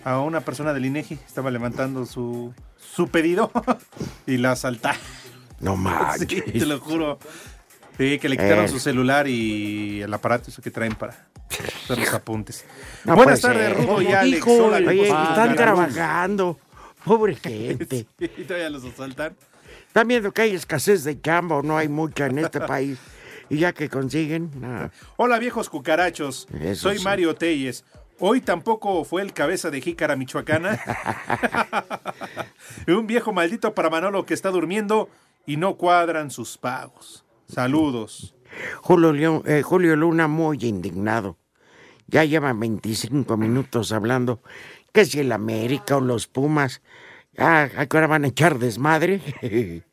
A 0.03 0.19
una 0.19 0.41
persona 0.41 0.73
del 0.73 0.85
INEGI 0.85 1.13
estaba 1.13 1.49
levantando 1.51 2.05
su, 2.05 2.53
su 2.77 3.07
pedido 3.07 3.51
y 4.27 4.37
la 4.37 4.51
asaltaron. 4.51 4.99
No 5.61 5.75
manches. 5.77 6.43
Sí, 6.45 6.59
te 6.59 6.65
lo 6.65 6.79
juro. 6.79 7.19
Sí, 7.97 8.17
que 8.19 8.29
le 8.29 8.37
quitaron 8.37 8.65
Eh. 8.65 8.67
su 8.69 8.79
celular 8.79 9.27
y 9.27 10.01
el 10.01 10.13
aparato 10.13 10.49
eso 10.49 10.61
que 10.61 10.71
traen 10.71 10.95
para 10.95 11.27
hacer 11.49 11.97
los 11.99 12.13
apuntes. 12.13 12.65
No 13.05 13.15
Buenas 13.15 13.41
tardes. 13.41 13.75
Rudo 13.77 14.01
y 14.01 14.07
Alex. 14.07 14.37
Hijo, 14.37 14.65
Hola, 14.65 14.89
oye, 14.89 15.07
¿cómo 15.07 15.23
están 15.23 15.55
trabajando. 15.55 16.59
Pobre 17.03 17.35
gente. 17.43 18.05
Y 18.19 18.27
todavía 18.45 18.69
los 18.69 18.83
asaltan. 18.85 19.35
Están 19.87 20.07
viendo 20.07 20.31
que 20.31 20.41
hay 20.43 20.55
escasez 20.55 21.03
de 21.03 21.19
chamba 21.19 21.57
o 21.57 21.61
no 21.61 21.77
hay 21.77 21.87
mucha 21.89 22.27
en 22.27 22.39
este 22.39 22.61
país. 22.61 22.97
Y 23.49 23.57
ya 23.57 23.73
que 23.73 23.89
consiguen, 23.89 24.49
nada. 24.61 24.91
Hola, 25.17 25.37
viejos 25.37 25.69
cucarachos. 25.69 26.47
Eso 26.61 26.83
Soy 26.83 26.99
sí. 26.99 27.03
Mario 27.03 27.35
Telles. 27.35 27.83
Hoy 28.19 28.39
tampoco 28.39 29.03
fue 29.03 29.21
el 29.23 29.33
cabeza 29.33 29.69
de 29.71 29.81
jícara 29.81 30.15
michoacana. 30.15 30.79
Un 32.87 33.07
viejo 33.07 33.33
maldito 33.33 33.73
para 33.73 33.89
Manolo 33.89 34.25
que 34.25 34.33
está 34.33 34.49
durmiendo 34.49 35.09
y 35.45 35.57
no 35.57 35.75
cuadran 35.75 36.29
sus 36.31 36.57
pagos. 36.57 37.25
Saludos. 37.51 38.33
Julio, 38.81 39.11
León- 39.11 39.43
eh, 39.45 39.61
Julio 39.61 39.95
Luna 39.97 40.27
muy 40.27 40.57
indignado. 40.61 41.37
Ya 42.07 42.23
lleva 42.23 42.53
25 42.53 43.35
minutos 43.35 43.91
hablando 43.91 44.41
que 44.93 45.05
si 45.05 45.19
el 45.19 45.31
América 45.31 45.97
o 45.97 46.01
los 46.01 46.27
Pumas, 46.27 46.81
ah, 47.37 47.67
¿a 47.75 47.85
qué 47.85 47.97
hora 47.97 48.07
van 48.07 48.23
a 48.23 48.27
echar 48.27 48.57
desmadre? 48.57 49.21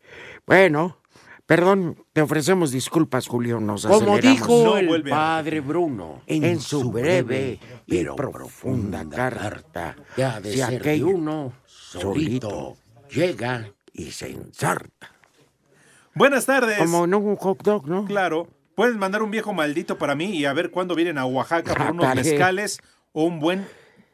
bueno, 0.47 0.99
perdón, 1.47 2.05
te 2.13 2.23
ofrecemos 2.23 2.71
disculpas, 2.71 3.27
Julio, 3.27 3.59
nos 3.61 3.87
Como 3.87 4.19
dijo 4.19 4.77
el 4.79 5.03
padre 5.03 5.61
Bruno 5.61 6.23
en, 6.27 6.61
su 6.61 6.91
breve 6.91 7.59
y 7.87 8.05
profunda 8.05 9.05
carta, 9.09 9.97
ha 10.17 10.41
de 10.41 10.53
si 10.53 10.59
ser 10.59 10.71
de 10.71 10.77
aquello 10.77 11.09
uno 11.09 11.53
solito 11.67 12.77
llega 13.11 13.73
y 13.93 14.11
se 14.11 14.31
ensarta. 14.31 15.18
Buenas 16.19 16.47
tardes. 16.47 16.79
Como 16.79 17.07
no 17.07 17.19
un 17.19 17.37
hot 17.37 17.63
dog, 17.63 17.87
¿no? 17.89 18.05
Claro. 18.05 18.49
Puedes 18.75 18.97
mandar 18.97 19.23
un 19.23 19.31
viejo 19.31 19.53
maldito 19.53 19.99
para 19.99 20.15
mí 20.15 20.27
y 20.37 20.45
a 20.45 20.53
ver 20.53 20.71
cuándo 20.71 20.95
vienen 20.95 21.19
a 21.19 21.25
Oaxaca 21.27 21.75
por 21.75 21.91
unos 21.93 22.07
Ándale. 22.07 22.23
mezcales 22.31 22.81
o 23.13 23.25
un 23.25 23.41
buen 23.41 23.67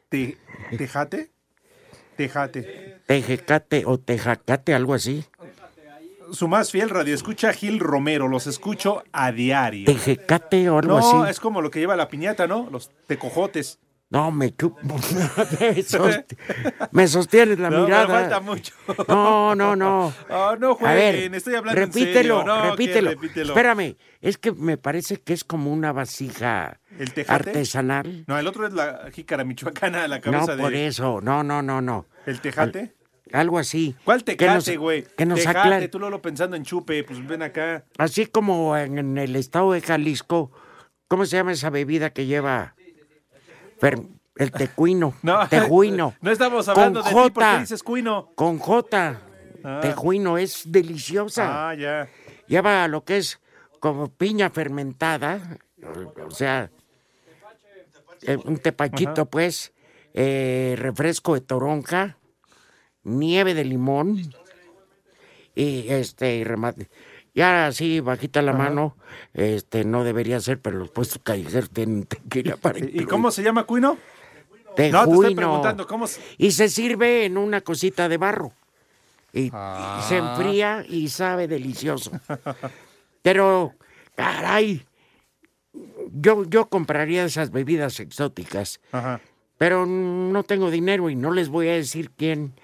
te- 0.08 0.38
tejate. 0.78 1.30
Tejate. 2.16 3.00
Tejecate 3.06 3.84
o 3.86 3.98
tejacate, 3.98 4.72
algo 4.74 4.94
así. 4.94 5.24
Su 6.32 6.48
más 6.48 6.70
fiel 6.70 6.88
radio 6.90 7.14
escucha 7.14 7.52
Gil 7.52 7.78
Romero. 7.80 8.28
Los 8.28 8.46
escucho 8.46 9.02
a 9.12 9.32
diario. 9.32 9.84
Tejecate 9.86 10.70
o 10.70 10.78
algo 10.78 10.98
No, 11.00 11.22
así. 11.24 11.30
es 11.30 11.40
como 11.40 11.60
lo 11.60 11.70
que 11.70 11.80
lleva 11.80 11.96
la 11.96 12.08
piñata, 12.08 12.46
¿no? 12.46 12.68
Los 12.70 12.90
tecojotes. 13.06 13.78
No, 14.10 14.30
me 14.30 14.46
me, 15.60 15.82
sost- 15.82 16.36
me 16.92 17.08
sostienes 17.08 17.58
la 17.58 17.70
No, 17.70 17.78
me 17.80 17.84
mirada. 17.86 18.06
falta 18.20 18.40
mucho. 18.40 18.72
No, 19.08 19.54
no, 19.54 19.74
no. 19.74 20.12
Ah, 20.30 20.56
no 20.58 20.72
A 20.72 20.74
jueguen, 20.76 21.30
ver, 21.30 21.34
estoy 21.34 21.54
hablando 21.56 21.80
en 21.80 21.86
repítelo, 21.88 22.38
serio. 22.40 22.44
No, 22.44 22.62
que 22.62 22.70
repítelo. 22.70 23.10
repítelo. 23.10 23.48
Espérame, 23.48 23.96
es 24.20 24.38
que 24.38 24.52
me 24.52 24.76
parece 24.76 25.16
que 25.20 25.32
es 25.32 25.42
como 25.42 25.72
una 25.72 25.92
vasija 25.92 26.80
¿El 26.98 27.12
tejate? 27.12 27.50
artesanal. 27.50 28.24
No, 28.28 28.38
el 28.38 28.46
otro 28.46 28.66
es 28.66 28.72
la 28.74 29.10
jícara 29.12 29.42
michoacana, 29.44 30.06
la 30.06 30.16
No, 30.16 30.22
cabeza 30.22 30.56
por 30.56 30.70
de... 30.72 30.86
eso, 30.86 31.20
no, 31.20 31.42
no, 31.42 31.62
no, 31.62 31.80
no. 31.80 32.06
¿El 32.26 32.40
tejate? 32.40 32.94
Algo 33.32 33.58
así. 33.58 33.96
¿Cuál 34.04 34.22
Que 34.22 34.36
nos- 34.46 34.78
güey? 34.78 35.04
Que 35.16 35.26
nos 35.26 35.40
Tejate, 35.40 35.58
aclare. 35.58 35.88
tú 35.88 35.98
lo 36.10 36.22
pensando 36.22 36.54
en 36.56 36.62
chupe, 36.62 37.02
pues 37.02 37.26
ven 37.26 37.42
acá. 37.42 37.84
Así 37.98 38.26
como 38.26 38.76
en, 38.76 38.98
en 38.98 39.18
el 39.18 39.34
estado 39.34 39.72
de 39.72 39.80
Jalisco, 39.80 40.52
¿cómo 41.08 41.26
se 41.26 41.36
llama 41.38 41.50
esa 41.52 41.70
bebida 41.70 42.10
que 42.10 42.26
lleva 42.26 42.76
fer- 43.80 44.08
el 44.36 44.50
tecuino? 44.52 45.14
No, 45.22 45.48
Tejuino. 45.48 46.14
no 46.20 46.30
estamos 46.30 46.66
hablando 46.68 47.00
Con 47.02 47.04
de 47.04 47.10
ti, 47.10 47.14
¿por 47.30 47.42
qué 47.42 47.50
J. 47.50 47.60
dices 47.60 47.82
cuino? 47.82 48.30
Con 48.34 48.58
J. 48.58 49.20
Ah. 49.64 49.78
Tejuino 49.80 50.36
es 50.38 50.62
deliciosa. 50.66 51.70
Ah, 51.70 51.74
ya. 51.74 52.08
Lleva 52.46 52.86
lo 52.88 53.04
que 53.04 53.16
es 53.18 53.40
como 53.80 54.08
piña 54.08 54.50
fermentada, 54.50 55.58
o- 56.26 56.30
sea, 56.30 56.70
eh, 58.22 58.38
un 58.44 58.58
tepachito, 58.58 59.12
Ajá. 59.22 59.24
pues, 59.26 59.72
eh, 60.14 60.74
refresco 60.78 61.34
de 61.34 61.40
toronja, 61.40 62.16
nieve 63.02 63.54
de 63.54 63.64
limón 63.64 64.32
y 65.54 65.86
este 65.88 66.36
y 66.36 66.44
remate. 66.44 66.88
Ya 67.34 67.66
así, 67.66 67.98
bajita 68.00 68.42
la 68.42 68.52
mano, 68.52 68.96
este 69.32 69.84
no 69.84 70.04
debería 70.04 70.38
ser, 70.40 70.60
pero 70.60 70.78
los 70.78 70.90
puestos 70.90 71.20
callejeros 71.22 71.68
tienen 71.70 72.04
tequila 72.04 72.56
para 72.56 72.78
¿Y 72.78 73.04
cómo 73.06 73.30
se 73.32 73.42
llama 73.42 73.64
cuino? 73.64 73.98
Tejuino. 74.76 75.00
No, 75.02 75.08
te 75.08 75.14
estoy 75.14 75.34
preguntando, 75.34 75.86
¿cómo 75.86 76.06
se... 76.06 76.20
Y 76.38 76.52
se 76.52 76.68
sirve 76.68 77.24
en 77.24 77.36
una 77.36 77.60
cosita 77.60 78.08
de 78.08 78.16
barro. 78.18 78.52
Y, 79.32 79.46
y 79.46 79.50
Ah. 79.52 80.04
se 80.08 80.18
enfría 80.18 80.84
y 80.88 81.08
sabe 81.08 81.48
delicioso. 81.48 82.12
Pero, 83.22 83.74
caray, 84.14 84.86
yo, 86.12 86.44
yo 86.44 86.68
compraría 86.68 87.24
esas 87.24 87.50
bebidas 87.50 87.98
exóticas, 87.98 88.80
Ajá. 88.92 89.20
pero 89.58 89.86
no 89.86 90.42
tengo 90.44 90.70
dinero 90.70 91.10
y 91.10 91.16
no 91.16 91.32
les 91.32 91.48
voy 91.48 91.68
a 91.68 91.72
decir 91.72 92.10
quién. 92.16 92.54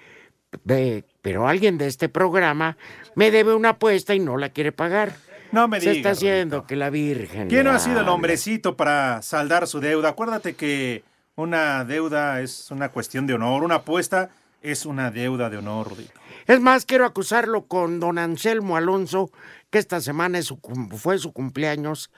de- 0.63 1.03
pero 1.21 1.47
alguien 1.47 1.77
de 1.77 1.87
este 1.87 2.09
programa 2.09 2.77
me 3.15 3.31
debe 3.31 3.53
una 3.53 3.69
apuesta 3.69 4.15
y 4.15 4.19
no 4.19 4.37
la 4.37 4.49
quiere 4.49 4.71
pagar. 4.71 5.13
No 5.51 5.67
me 5.67 5.79
Se 5.79 5.91
digas, 5.91 5.97
está 5.97 6.09
haciendo 6.11 6.65
que 6.65 6.75
la 6.75 6.89
Virgen. 6.89 7.49
¿Quién 7.49 7.65
no 7.65 7.71
ha 7.71 7.79
sido 7.79 8.01
el 8.01 8.07
hombrecito 8.07 8.77
para 8.77 9.21
saldar 9.21 9.67
su 9.67 9.79
deuda? 9.79 10.09
Acuérdate 10.09 10.55
que 10.55 11.03
una 11.35 11.83
deuda 11.83 12.41
es 12.41 12.71
una 12.71 12.89
cuestión 12.89 13.27
de 13.27 13.33
honor, 13.33 13.63
una 13.63 13.75
apuesta 13.75 14.29
es 14.61 14.85
una 14.85 15.11
deuda 15.11 15.49
de 15.49 15.57
honor, 15.57 15.89
Rudito. 15.89 16.13
Es 16.47 16.59
más, 16.59 16.85
quiero 16.85 17.05
acusarlo 17.05 17.67
con 17.67 17.99
don 17.99 18.17
Anselmo 18.17 18.77
Alonso, 18.77 19.31
que 19.69 19.79
esta 19.79 20.01
semana 20.01 20.39
es 20.39 20.45
su 20.45 20.59
fue 20.97 21.17
su 21.17 21.33
cumpleaños 21.33 22.11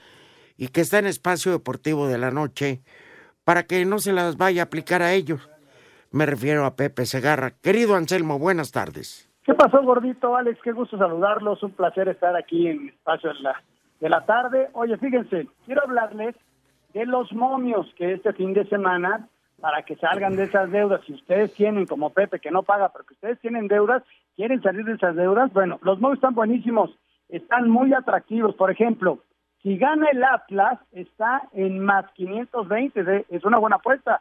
y 0.56 0.68
que 0.68 0.80
está 0.80 0.98
en 0.98 1.06
espacio 1.06 1.52
deportivo 1.52 2.06
de 2.06 2.18
la 2.18 2.30
noche, 2.30 2.82
para 3.44 3.64
que 3.66 3.84
no 3.84 3.98
se 3.98 4.12
las 4.12 4.36
vaya 4.36 4.62
a 4.62 4.64
aplicar 4.66 5.02
a 5.02 5.12
ellos. 5.12 5.48
Me 6.10 6.26
refiero 6.26 6.64
a 6.64 6.76
Pepe 6.76 7.06
Segarra. 7.06 7.50
Querido 7.50 7.96
Anselmo, 7.96 8.38
buenas 8.38 8.70
tardes. 8.70 9.28
¿Qué 9.44 9.54
pasó, 9.54 9.82
gordito? 9.82 10.36
Alex, 10.36 10.58
qué 10.62 10.72
gusto 10.72 10.96
saludarlos. 10.96 11.62
Un 11.62 11.72
placer 11.72 12.08
estar 12.08 12.34
aquí 12.36 12.68
en 12.68 12.80
el 12.82 12.88
espacio 12.90 13.32
de 13.34 13.40
la, 13.40 13.62
de 14.00 14.08
la 14.08 14.24
tarde. 14.24 14.68
Oye, 14.72 14.96
fíjense, 14.96 15.48
quiero 15.66 15.82
hablarles 15.82 16.34
de 16.94 17.04
los 17.06 17.32
momios 17.32 17.86
que 17.96 18.14
este 18.14 18.32
fin 18.32 18.54
de 18.54 18.64
semana, 18.66 19.28
para 19.60 19.82
que 19.82 19.96
salgan 19.96 20.36
de 20.36 20.44
esas 20.44 20.70
deudas, 20.70 21.00
si 21.06 21.12
ustedes 21.14 21.52
tienen, 21.54 21.86
como 21.86 22.10
Pepe, 22.10 22.40
que 22.40 22.50
no 22.50 22.62
paga, 22.62 22.88
pero 22.90 23.04
que 23.04 23.14
ustedes 23.14 23.38
tienen 23.40 23.68
deudas, 23.68 24.02
quieren 24.36 24.62
salir 24.62 24.84
de 24.84 24.92
esas 24.94 25.14
deudas, 25.16 25.52
bueno, 25.52 25.78
los 25.82 26.00
momios 26.00 26.18
están 26.18 26.34
buenísimos, 26.34 26.90
están 27.28 27.68
muy 27.68 27.92
atractivos. 27.92 28.54
Por 28.54 28.70
ejemplo, 28.70 29.18
si 29.62 29.76
gana 29.76 30.06
el 30.10 30.22
Atlas, 30.24 30.78
está 30.92 31.42
en 31.52 31.80
más 31.80 32.10
520, 32.12 33.02
de- 33.02 33.24
es 33.28 33.44
una 33.44 33.58
buena 33.58 33.76
apuesta. 33.76 34.20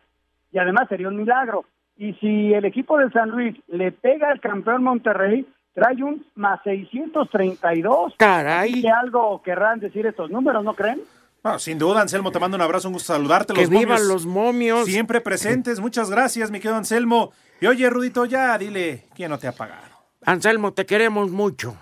Y 0.51 0.59
además 0.59 0.87
sería 0.87 1.07
un 1.07 1.17
milagro. 1.17 1.65
Y 1.97 2.13
si 2.13 2.53
el 2.53 2.65
equipo 2.65 2.97
de 2.97 3.09
San 3.11 3.29
Luis 3.29 3.55
le 3.67 3.91
pega 3.91 4.29
al 4.29 4.39
campeón 4.39 4.83
Monterrey, 4.83 5.45
trae 5.73 6.03
un 6.03 6.25
más 6.35 6.61
632. 6.63 8.13
Caray. 8.17 8.81
Que 8.81 8.89
algo 8.89 9.41
querrán 9.43 9.79
decir 9.79 10.05
estos 10.05 10.29
números, 10.29 10.63
¿no 10.63 10.73
creen? 10.73 11.01
Ah, 11.43 11.59
sin 11.59 11.77
duda, 11.77 12.01
Anselmo, 12.01 12.31
te 12.31 12.39
mando 12.39 12.55
un 12.55 12.61
abrazo, 12.61 12.87
un 12.87 12.93
gusto 12.93 13.13
saludarte. 13.13 13.53
Que 13.53 13.61
los 13.61 13.69
vivan 13.69 13.85
momios 13.87 14.07
los 14.07 14.25
momios. 14.25 14.85
Siempre 14.85 15.19
presentes, 15.19 15.79
muchas 15.79 16.09
gracias, 16.09 16.49
mi 16.51 16.59
querido 16.59 16.77
Anselmo. 16.77 17.31
Y 17.59 17.67
oye, 17.67 17.89
Rudito, 17.89 18.25
ya 18.25 18.57
dile 18.57 19.05
quién 19.13 19.29
no 19.29 19.37
te 19.37 19.47
ha 19.47 19.51
pagado. 19.51 19.93
Anselmo, 20.25 20.71
te 20.71 20.85
queremos 20.85 21.31
mucho. 21.31 21.75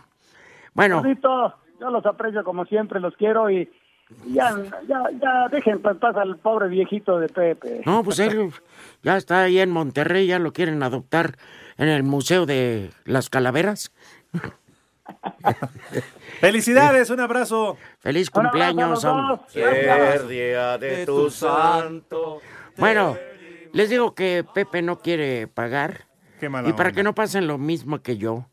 Bueno, 0.73 0.97
Gordito, 0.97 1.55
yo 1.79 1.91
los 1.91 2.05
aprecio 2.05 2.43
como 2.43 2.65
siempre, 2.65 2.99
los 2.99 3.15
quiero 3.15 3.51
y 3.51 3.69
y 4.25 4.33
ya, 4.33 4.55
ya, 4.87 5.03
ya 5.19 5.47
dejen 5.49 5.81
en 5.83 5.99
paz 5.99 6.15
al 6.15 6.37
pobre 6.37 6.67
viejito 6.67 7.19
de 7.19 7.29
Pepe. 7.29 7.81
no, 7.85 8.03
pues 8.03 8.19
él 8.19 8.51
ya 9.03 9.17
está 9.17 9.43
ahí 9.43 9.59
en 9.59 9.71
Monterrey, 9.71 10.27
ya 10.27 10.39
lo 10.39 10.53
quieren 10.53 10.81
adoptar 10.83 11.37
en 11.77 11.87
el 11.89 12.03
Museo 12.03 12.45
de 12.45 12.91
las 13.05 13.29
Calaveras. 13.29 13.91
Felicidades, 16.39 17.09
un 17.09 17.19
abrazo. 17.19 17.77
Feliz 17.99 18.29
Un 18.33 18.45
abrazo 18.47 19.09
a 19.09 19.37
cumpleaños. 19.39 20.29
día 20.29 20.77
de 20.77 21.05
tu 21.05 21.29
santo. 21.29 22.41
Bueno, 22.77 23.17
les 23.73 23.89
digo 23.89 24.15
que 24.15 24.45
Pepe 24.53 24.81
no 24.81 24.99
quiere 24.99 25.47
pagar. 25.47 26.05
Qué 26.39 26.49
mala 26.49 26.69
y 26.69 26.73
para 26.73 26.89
onda. 26.89 26.95
que 26.95 27.03
no 27.03 27.15
pasen 27.15 27.47
lo 27.47 27.57
mismo 27.57 28.01
que 28.01 28.17
yo, 28.17 28.47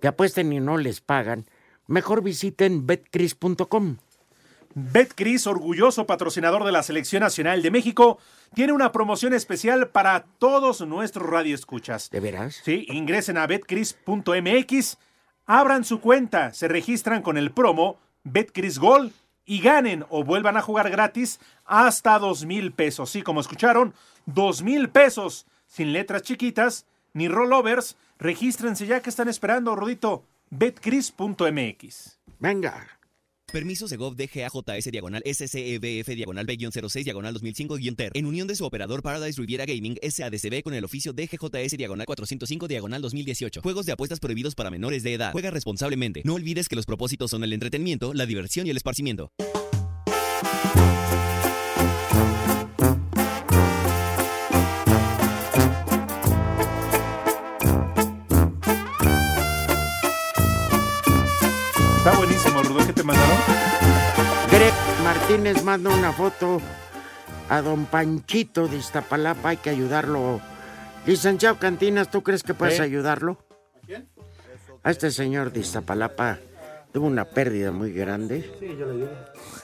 que 0.00 0.08
apuesten 0.08 0.52
y 0.52 0.60
no 0.60 0.76
les 0.78 1.00
pagan, 1.00 1.46
mejor 1.86 2.22
visiten 2.22 2.86
betcris.com. 2.86 3.96
BetCris, 4.74 5.48
orgulloso 5.48 6.06
patrocinador 6.06 6.64
de 6.64 6.70
la 6.70 6.84
Selección 6.84 7.22
Nacional 7.22 7.62
de 7.62 7.72
México, 7.72 8.20
tiene 8.54 8.72
una 8.72 8.92
promoción 8.92 9.32
especial 9.32 9.88
para 9.88 10.24
todos 10.38 10.80
nuestros 10.82 11.28
radioescuchas. 11.28 12.10
¿De 12.10 12.20
veras? 12.20 12.60
Sí, 12.64 12.86
ingresen 12.88 13.36
a 13.36 13.46
betcris.mx, 13.46 14.98
abran 15.46 15.84
su 15.84 16.00
cuenta, 16.00 16.52
se 16.52 16.68
registran 16.68 17.22
con 17.22 17.36
el 17.36 17.52
promo 17.52 17.98
Betcris 18.24 18.78
Gol 18.78 19.12
y 19.44 19.60
ganen 19.60 20.04
o 20.10 20.24
vuelvan 20.24 20.56
a 20.56 20.62
jugar 20.62 20.90
gratis 20.90 21.40
hasta 21.64 22.18
dos 22.18 22.44
mil 22.44 22.72
pesos. 22.72 23.10
Sí, 23.10 23.22
como 23.22 23.40
escucharon, 23.40 23.94
dos 24.26 24.62
mil 24.62 24.90
pesos 24.90 25.46
sin 25.66 25.92
letras 25.92 26.22
chiquitas 26.22 26.86
ni 27.12 27.28
rollovers. 27.28 27.96
Regístrense 28.18 28.86
ya 28.86 29.00
que 29.00 29.10
están 29.10 29.28
esperando, 29.28 29.74
Rudito. 29.74 30.24
Betcris.mx. 30.50 32.18
Venga. 32.38 32.99
Permiso 33.50 33.88
Segov 33.88 34.14
DGAJS 34.16 34.90
diagonal 34.90 35.22
SCEBF 35.24 36.08
diagonal 36.14 36.46
B-06 36.46 37.04
diagonal 37.04 37.34
2005-TER. 37.34 38.12
En 38.14 38.26
unión 38.26 38.46
de 38.46 38.54
su 38.54 38.64
operador 38.64 39.02
Paradise 39.02 39.40
Riviera 39.40 39.66
Gaming 39.66 39.98
SADCB 40.02 40.62
con 40.62 40.74
el 40.74 40.84
oficio 40.84 41.12
DGJS 41.12 41.76
diagonal 41.76 42.06
405 42.06 42.68
diagonal 42.68 43.02
2018. 43.02 43.62
Juegos 43.62 43.86
de 43.86 43.92
apuestas 43.92 44.20
prohibidos 44.20 44.54
para 44.54 44.70
menores 44.70 45.02
de 45.02 45.14
edad. 45.14 45.32
Juega 45.32 45.50
responsablemente. 45.50 46.22
No 46.24 46.34
olvides 46.34 46.68
que 46.68 46.76
los 46.76 46.86
propósitos 46.86 47.30
son 47.30 47.44
el 47.44 47.52
entretenimiento, 47.52 48.14
la 48.14 48.26
diversión 48.26 48.66
y 48.66 48.70
el 48.70 48.76
esparcimiento. 48.76 49.32
Te 63.00 63.06
mandaron? 63.06 63.36
Greg 64.50 64.74
Martínez 65.02 65.62
manda 65.64 65.88
una 65.90 66.12
foto 66.12 66.60
a 67.48 67.62
don 67.62 67.86
Panchito 67.86 68.68
de 68.68 68.76
Iztapalapa. 68.76 69.50
Hay 69.50 69.56
que 69.56 69.70
ayudarlo. 69.70 70.40
Licenciado 71.06 71.58
Cantinas, 71.58 72.10
¿tú 72.10 72.22
crees 72.22 72.42
que 72.42 72.52
puedes 72.52 72.78
¿Eh? 72.78 72.82
ayudarlo? 72.82 73.38
¿A 73.82 73.86
quién? 73.86 74.08
A 74.82 74.90
este 74.90 75.10
señor 75.10 75.50
de 75.50 75.60
Iztapalapa. 75.60 76.38
Tuvo 76.92 77.06
una 77.06 77.24
pérdida 77.24 77.70
muy 77.72 77.92
grande. 77.92 78.50
Sí, 78.60 78.76
yo 78.78 78.84
le 78.86 78.92
ayudo. 78.92 79.10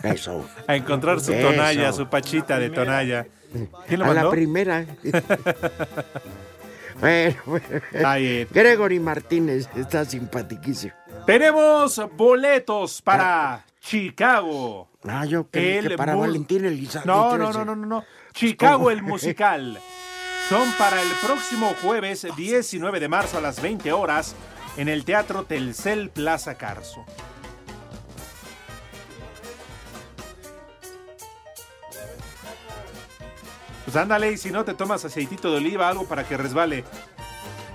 Eso. 0.03 0.49
A 0.67 0.77
encontrar 0.77 1.21
su 1.21 1.35
Eso. 1.35 1.51
tonalla, 1.51 1.93
su 1.93 2.09
pachita 2.09 2.59
de 2.59 2.71
tonalla. 2.71 3.27
¿Quién 3.87 4.01
lo 4.01 4.07
a 4.07 4.09
mandó? 4.09 4.25
la 4.25 4.31
primera. 4.31 4.87
bueno, 7.01 7.37
bueno. 7.45 7.67
Eh. 7.93 8.47
Gregory 8.51 8.99
Martínez 9.01 9.69
está 9.77 10.07
simpatiquísimo. 10.07 10.95
Tenemos 11.27 12.01
boletos 12.17 13.03
para 13.03 13.65
Chicago. 13.81 14.89
Ah, 15.05 15.25
yo 15.25 15.51
que 15.51 15.95
para 15.97 16.15
Valentín 16.15 16.65
Elizalde. 16.65 17.07
No, 17.07 17.37
no, 17.37 17.53
no, 17.53 17.65
no, 17.65 17.75
no, 17.75 17.87
no. 17.87 18.05
Chicago 18.33 18.93
el 18.93 19.03
musical. 19.03 19.81
Son 20.49 20.71
para 20.79 21.03
el 21.03 21.09
próximo 21.25 21.75
jueves 21.83 22.25
19 22.37 23.01
de 23.01 23.09
marzo 23.09 23.39
a 23.39 23.41
las 23.41 23.61
20 23.61 23.93
horas 23.93 24.37
en 24.77 24.89
el 24.89 25.05
Teatro 25.05 25.43
Telcel 25.45 26.11
Plaza 26.11 26.55
Carso. 26.57 27.05
Pues 33.85 33.97
ándale, 33.97 34.31
y 34.33 34.37
si 34.37 34.53
no 34.53 34.65
te 34.65 34.75
tomas 34.75 35.05
aceitito 35.05 35.51
de 35.51 35.57
oliva, 35.57 35.89
algo 35.89 36.07
para 36.07 36.23
que 36.23 36.37
resbale. 36.37 36.85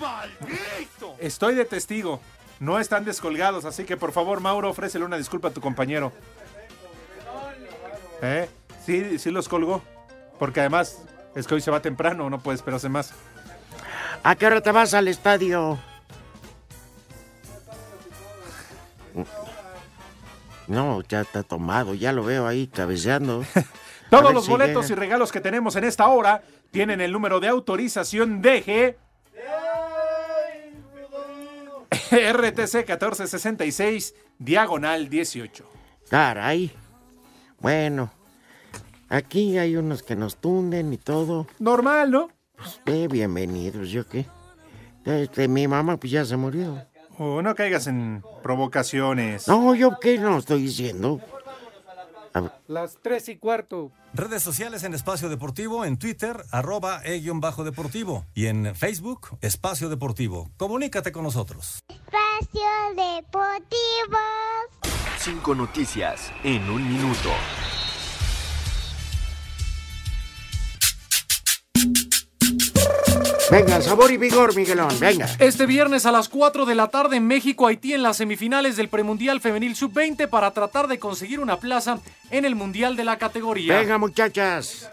¡Maldito! 0.00 1.16
Estoy 1.18 1.54
de 1.54 1.66
testigo. 1.66 2.18
No 2.60 2.80
están 2.80 3.04
descolgados, 3.04 3.66
así 3.66 3.84
que 3.84 3.98
por 3.98 4.12
favor, 4.12 4.40
Mauro, 4.40 4.70
ofrécele 4.70 5.04
una 5.04 5.18
disculpa 5.18 5.48
a 5.48 5.50
tu 5.50 5.60
compañero. 5.60 6.12
¿Eh? 8.22 8.48
Sí, 8.86 9.18
sí 9.18 9.30
los 9.30 9.50
colgó. 9.50 9.82
Porque 10.38 10.60
además 10.60 11.02
es 11.34 11.46
que 11.46 11.56
hoy 11.56 11.60
se 11.60 11.70
va 11.70 11.82
temprano, 11.82 12.30
no 12.30 12.40
puede 12.40 12.56
esperarse 12.56 12.88
más. 12.88 13.12
¿A 14.22 14.34
qué 14.34 14.46
hora 14.46 14.62
te 14.62 14.72
vas 14.72 14.94
al 14.94 15.08
estadio? 15.08 15.78
No, 20.66 21.02
ya 21.08 21.22
está 21.22 21.42
tomado, 21.42 21.94
ya 21.94 22.12
lo 22.12 22.24
veo 22.24 22.46
ahí 22.46 22.66
cabeceando. 22.68 23.44
Todos 24.10 24.32
los 24.32 24.44
si 24.44 24.50
boletos 24.50 24.88
llega. 24.88 24.96
y 24.96 25.00
regalos 25.00 25.32
que 25.32 25.40
tenemos 25.40 25.76
en 25.76 25.84
esta 25.84 26.08
hora 26.08 26.42
tienen 26.70 27.00
el 27.00 27.12
número 27.12 27.40
de 27.40 27.48
autorización 27.48 28.42
DG 28.42 28.96
RTC 32.10 32.74
1466 32.86 34.14
diagonal 34.38 35.08
18. 35.08 35.64
Caray. 36.08 36.72
Bueno, 37.60 38.10
aquí 39.08 39.58
hay 39.58 39.76
unos 39.76 40.02
que 40.02 40.16
nos 40.16 40.36
tunden 40.36 40.92
y 40.92 40.98
todo. 40.98 41.46
Normal, 41.58 42.10
¿no? 42.10 42.30
Pues, 42.56 42.80
eh, 42.86 43.08
bienvenidos, 43.10 43.90
¿yo 43.90 44.06
qué? 44.06 44.26
Este, 45.04 45.48
mi 45.48 45.66
mamá 45.68 45.96
pues 45.96 46.12
ya 46.12 46.24
se 46.24 46.36
murió. 46.36 46.84
Oh, 47.22 47.42
no 47.42 47.54
caigas 47.54 47.86
en 47.86 48.24
provocaciones. 48.42 49.46
No, 49.46 49.74
¿yo 49.74 49.98
qué 50.00 50.16
no 50.16 50.38
estoy 50.38 50.62
diciendo? 50.62 51.20
Las 52.66 52.96
tres 53.02 53.28
y 53.28 53.36
cuarto. 53.36 53.92
Redes 54.14 54.42
sociales 54.42 54.84
en 54.84 54.94
Espacio 54.94 55.28
Deportivo, 55.28 55.84
en 55.84 55.98
Twitter, 55.98 56.42
arroba 56.50 57.02
e-bajo 57.04 57.62
deportivo. 57.62 58.24
Y 58.32 58.46
en 58.46 58.74
Facebook, 58.74 59.36
Espacio 59.42 59.90
Deportivo. 59.90 60.50
Comunícate 60.56 61.12
con 61.12 61.24
nosotros. 61.24 61.80
Espacio 61.90 62.62
Deportivo. 62.96 64.18
Cinco 65.18 65.54
noticias 65.54 66.32
en 66.42 66.70
un 66.70 66.88
minuto. 66.88 67.28
Venga, 73.50 73.80
sabor 73.82 74.12
y 74.12 74.16
vigor, 74.16 74.54
Miguelón, 74.54 74.98
venga. 75.00 75.26
Este 75.40 75.66
viernes 75.66 76.06
a 76.06 76.12
las 76.12 76.28
4 76.28 76.66
de 76.66 76.74
la 76.76 76.88
tarde 76.88 77.16
en 77.16 77.26
México, 77.26 77.66
Haití 77.66 77.94
en 77.94 78.02
las 78.02 78.18
semifinales 78.18 78.76
del 78.76 78.88
premundial 78.88 79.40
femenil 79.40 79.74
sub-20 79.74 80.28
para 80.28 80.52
tratar 80.52 80.86
de 80.86 80.98
conseguir 80.98 81.40
una 81.40 81.56
plaza 81.56 81.98
en 82.30 82.44
el 82.44 82.54
mundial 82.54 82.94
de 82.94 83.04
la 83.04 83.18
categoría. 83.18 83.78
Venga, 83.78 83.98
muchachas. 83.98 84.88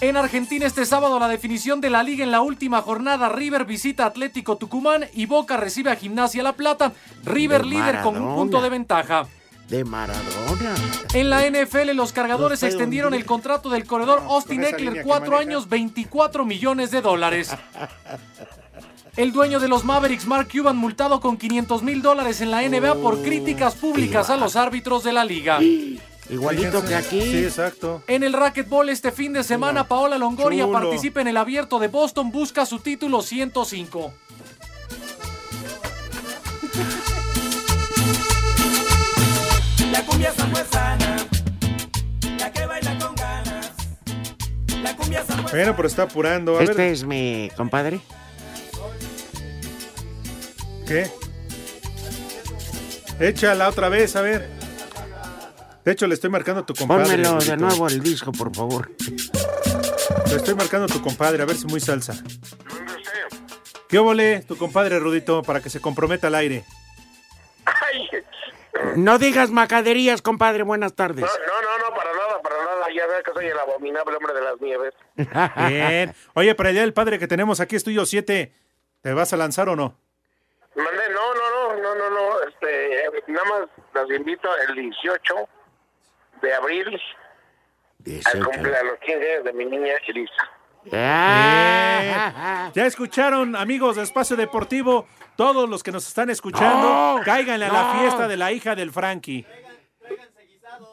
En 0.00 0.16
Argentina 0.16 0.66
este 0.66 0.84
sábado 0.84 1.20
la 1.20 1.28
definición 1.28 1.80
de 1.80 1.88
la 1.88 2.02
liga 2.02 2.24
en 2.24 2.32
la 2.32 2.40
última 2.40 2.82
jornada. 2.82 3.28
River 3.28 3.64
visita 3.64 4.06
Atlético 4.06 4.56
Tucumán 4.56 5.06
y 5.14 5.26
Boca 5.26 5.56
recibe 5.56 5.90
a 5.92 5.96
Gimnasia 5.96 6.42
La 6.42 6.54
Plata. 6.54 6.92
River 7.24 7.62
De 7.62 7.68
líder 7.68 8.00
con 8.02 8.20
un 8.20 8.34
punto 8.34 8.60
de 8.60 8.70
ventaja. 8.70 9.26
De 9.68 9.84
Maradona. 9.84 10.74
En 11.14 11.30
la 11.30 11.48
NFL 11.48 11.92
los 11.94 12.12
cargadores 12.12 12.62
Los 12.62 12.70
extendieron 12.70 13.14
el 13.14 13.24
contrato 13.24 13.70
del 13.70 13.86
corredor 13.86 14.22
Austin 14.28 14.64
Eckler 14.64 15.02
cuatro 15.02 15.38
años, 15.38 15.68
24 15.68 16.44
millones 16.44 16.90
de 16.90 17.00
dólares. 17.00 17.50
El 19.16 19.32
dueño 19.32 19.60
de 19.60 19.68
los 19.68 19.84
Mavericks, 19.84 20.26
Mark 20.26 20.48
Cuban, 20.52 20.76
multado 20.76 21.20
con 21.20 21.36
500 21.36 21.82
mil 21.82 22.02
dólares 22.02 22.40
en 22.40 22.50
la 22.50 22.68
NBA 22.68 22.96
por 22.96 23.22
críticas 23.22 23.74
públicas 23.76 24.28
a 24.28 24.36
los 24.36 24.56
árbitros 24.56 25.04
de 25.04 25.12
la 25.12 25.24
liga. 25.24 25.60
Igualito 26.30 26.84
que 26.84 26.94
aquí. 26.94 27.20
Sí, 27.20 27.44
exacto. 27.44 28.02
En 28.06 28.22
el 28.22 28.32
racquetball 28.32 28.88
este 28.88 29.12
fin 29.12 29.32
de 29.32 29.44
semana, 29.44 29.86
Paola 29.86 30.18
Longoria 30.18 30.64
Chulo. 30.64 30.80
participa 30.80 31.20
en 31.20 31.28
el 31.28 31.36
abierto 31.36 31.78
de 31.78 31.88
Boston, 31.88 32.30
busca 32.32 32.66
su 32.66 32.78
título 32.78 33.22
105. 33.22 34.12
Bueno, 45.54 45.76
pero 45.76 45.86
está 45.86 46.02
apurando. 46.02 46.58
A 46.58 46.64
Este 46.64 46.74
ver, 46.74 46.92
es 46.92 47.04
mi 47.04 47.48
compadre. 47.56 48.00
¿qué? 50.84 51.08
Échala 53.20 53.68
otra 53.68 53.88
vez, 53.88 54.16
a 54.16 54.20
ver. 54.20 54.50
De 55.84 55.92
hecho, 55.92 56.08
le 56.08 56.14
estoy 56.14 56.28
marcando 56.28 56.62
a 56.62 56.66
tu 56.66 56.74
compadre. 56.74 57.04
Pónmelo 57.04 57.38
de 57.38 57.56
nuevo 57.56 57.86
el 57.86 58.02
disco, 58.02 58.32
por 58.32 58.52
favor. 58.52 58.90
Le 60.26 60.34
estoy 60.34 60.56
marcando 60.56 60.86
a 60.86 60.88
tu 60.88 61.00
compadre, 61.00 61.40
a 61.40 61.46
ver 61.46 61.56
si 61.56 61.66
muy 61.66 61.78
salsa. 61.78 62.14
¿Qué 63.88 64.00
óvole, 64.00 64.40
tu 64.40 64.56
compadre 64.56 64.98
Rudito, 64.98 65.44
para 65.44 65.60
que 65.60 65.70
se 65.70 65.80
comprometa 65.80 66.26
al 66.26 66.34
aire? 66.34 66.64
No 68.96 69.20
digas 69.20 69.50
macaderías, 69.50 70.20
compadre. 70.20 70.64
Buenas 70.64 70.94
tardes. 70.94 71.24
No, 71.24 71.30
no, 71.30 71.88
no, 71.90 71.94
para 71.94 72.12
nada, 72.12 72.42
para 72.42 72.56
nada. 72.56 72.90
Ya 73.06 73.22
que 73.22 73.32
soy 73.32 73.46
el 73.46 73.58
abominable 73.58 74.16
hombre 74.16 74.34
de 74.34 74.40
las 74.40 74.60
nieves. 74.60 74.94
Bien. 75.68 76.14
Oye, 76.34 76.54
para 76.54 76.70
el 76.70 76.74
Día 76.74 76.82
del 76.82 76.94
Padre 76.94 77.18
que 77.18 77.26
tenemos 77.26 77.60
aquí, 77.60 77.76
Estudio 77.76 78.06
7, 78.06 78.52
¿te 79.00 79.12
vas 79.12 79.32
a 79.32 79.36
lanzar 79.36 79.68
o 79.68 79.76
no? 79.76 79.96
Mandé, 80.74 81.08
no, 81.10 81.34
no, 81.34 81.50
no, 81.50 81.82
no, 81.82 81.94
no, 81.94 82.10
no, 82.10 82.40
este, 82.48 83.04
nada 83.28 83.44
más 83.44 83.68
las 83.94 84.10
invito 84.10 84.48
el 84.68 84.74
18 84.74 85.34
de 86.42 86.54
abril 86.54 87.00
al 88.24 88.44
cumpleaños, 88.44 88.84
los 88.90 88.98
15 89.00 89.32
años 89.32 89.44
de 89.44 89.52
mi 89.52 89.64
niña 89.66 89.94
Elisa. 90.06 90.50
Ah. 90.92 92.70
Ya 92.74 92.86
escucharon, 92.86 93.56
amigos 93.56 93.96
de 93.96 94.02
Espacio 94.02 94.36
Deportivo, 94.36 95.06
todos 95.36 95.68
los 95.68 95.82
que 95.82 95.92
nos 95.92 96.06
están 96.06 96.28
escuchando, 96.30 97.16
No, 97.16 97.20
cáiganle 97.24 97.66
a 97.66 97.72
la 97.72 97.94
fiesta 97.98 98.28
de 98.28 98.36
la 98.36 98.52
hija 98.52 98.74
del 98.74 98.90
Frankie. 98.90 99.46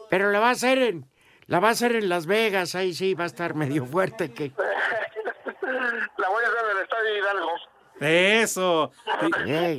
Pero 0.10 0.32
la 0.32 0.40
va 0.40 0.50
a 0.50 0.52
hacer 0.52 0.78
en, 0.78 1.11
la 1.52 1.60
va 1.60 1.68
a 1.68 1.72
hacer 1.72 1.98
en 1.98 2.08
Las 2.08 2.28
Vegas, 2.28 2.76
ahí 2.76 2.94
sí 2.94 3.14
va 3.14 3.26
a 3.26 3.28
estar 3.28 3.56
medio 3.56 3.86
fuerte 3.86 4.34
que. 4.34 4.54
La 6.18 6.30
voy 6.30 6.46
a 6.46 6.48
hacer 6.48 6.64
en 6.64 6.78
el 6.78 6.84
Estadio 6.84 7.18
Hidalgo. 7.18 7.52
Eso. 8.00 8.92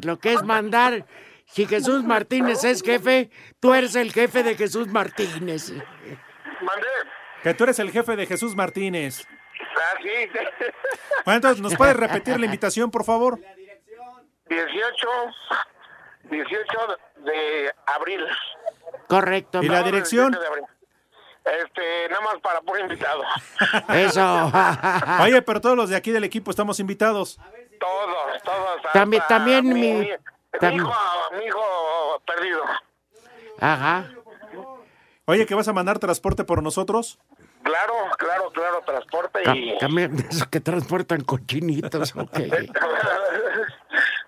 Lo 0.04 0.18
que 0.18 0.34
es 0.34 0.42
mandar. 0.42 1.06
Si 1.46 1.64
Jesús 1.64 2.04
Martínez 2.04 2.62
es 2.64 2.82
jefe, 2.82 3.30
tú 3.58 3.72
eres 3.72 3.96
el 3.96 4.12
jefe 4.12 4.42
de 4.42 4.54
Jesús 4.54 4.88
Martínez. 4.88 5.72
Mandé. 6.60 6.88
Que 7.42 7.54
tú 7.54 7.64
eres 7.64 7.78
el 7.78 7.90
jefe 7.90 8.16
de 8.16 8.26
Jesús 8.26 8.54
Martínez. 8.54 9.26
Ah, 9.58 9.98
sí. 10.02 10.10
Bueno, 11.24 11.36
entonces, 11.36 11.62
¿nos 11.62 11.74
puedes 11.76 11.96
repetir 11.96 12.38
la 12.38 12.44
invitación, 12.44 12.90
por 12.90 13.04
favor? 13.04 13.38
18, 14.50 15.08
18 16.24 16.62
de 17.24 17.72
abril. 17.86 18.26
Correcto. 19.08 19.62
¿Y 19.62 19.68
la 19.68 19.82
dirección? 19.82 20.32
17 20.32 20.38
de 20.38 20.46
abril. 20.48 20.71
Este, 21.44 22.08
nada 22.08 22.20
más 22.22 22.40
para 22.40 22.60
puro 22.60 22.78
invitado. 22.78 23.22
Eso. 23.88 24.52
Oye, 25.22 25.42
pero 25.42 25.60
todos 25.60 25.76
los 25.76 25.88
de 25.90 25.96
aquí 25.96 26.10
del 26.12 26.24
equipo 26.24 26.50
estamos 26.50 26.78
invitados. 26.80 27.38
Todos, 27.80 28.42
todos. 28.44 28.80
También- 28.92 29.22
también 29.28 29.66
mi- 29.66 29.74
mi, 29.74 29.92
mi 29.98 30.08
tam- 30.60 30.76
hijo, 30.76 30.92
mi 31.38 31.44
hijo 31.44 32.22
perdido. 32.26 32.62
Ajá. 33.60 34.08
Oye, 35.24 35.46
¿que 35.46 35.54
vas 35.54 35.68
a 35.68 35.72
mandar 35.72 35.98
transporte 35.98 36.44
por 36.44 36.62
nosotros? 36.62 37.18
Claro, 37.62 37.94
claro, 38.18 38.50
claro, 38.50 38.82
transporte 38.84 39.40
y 39.54 39.70
esos 40.30 40.46
que 40.48 40.60
transportan 40.60 41.22
cochinitos, 41.22 42.14
ok. 42.16 42.32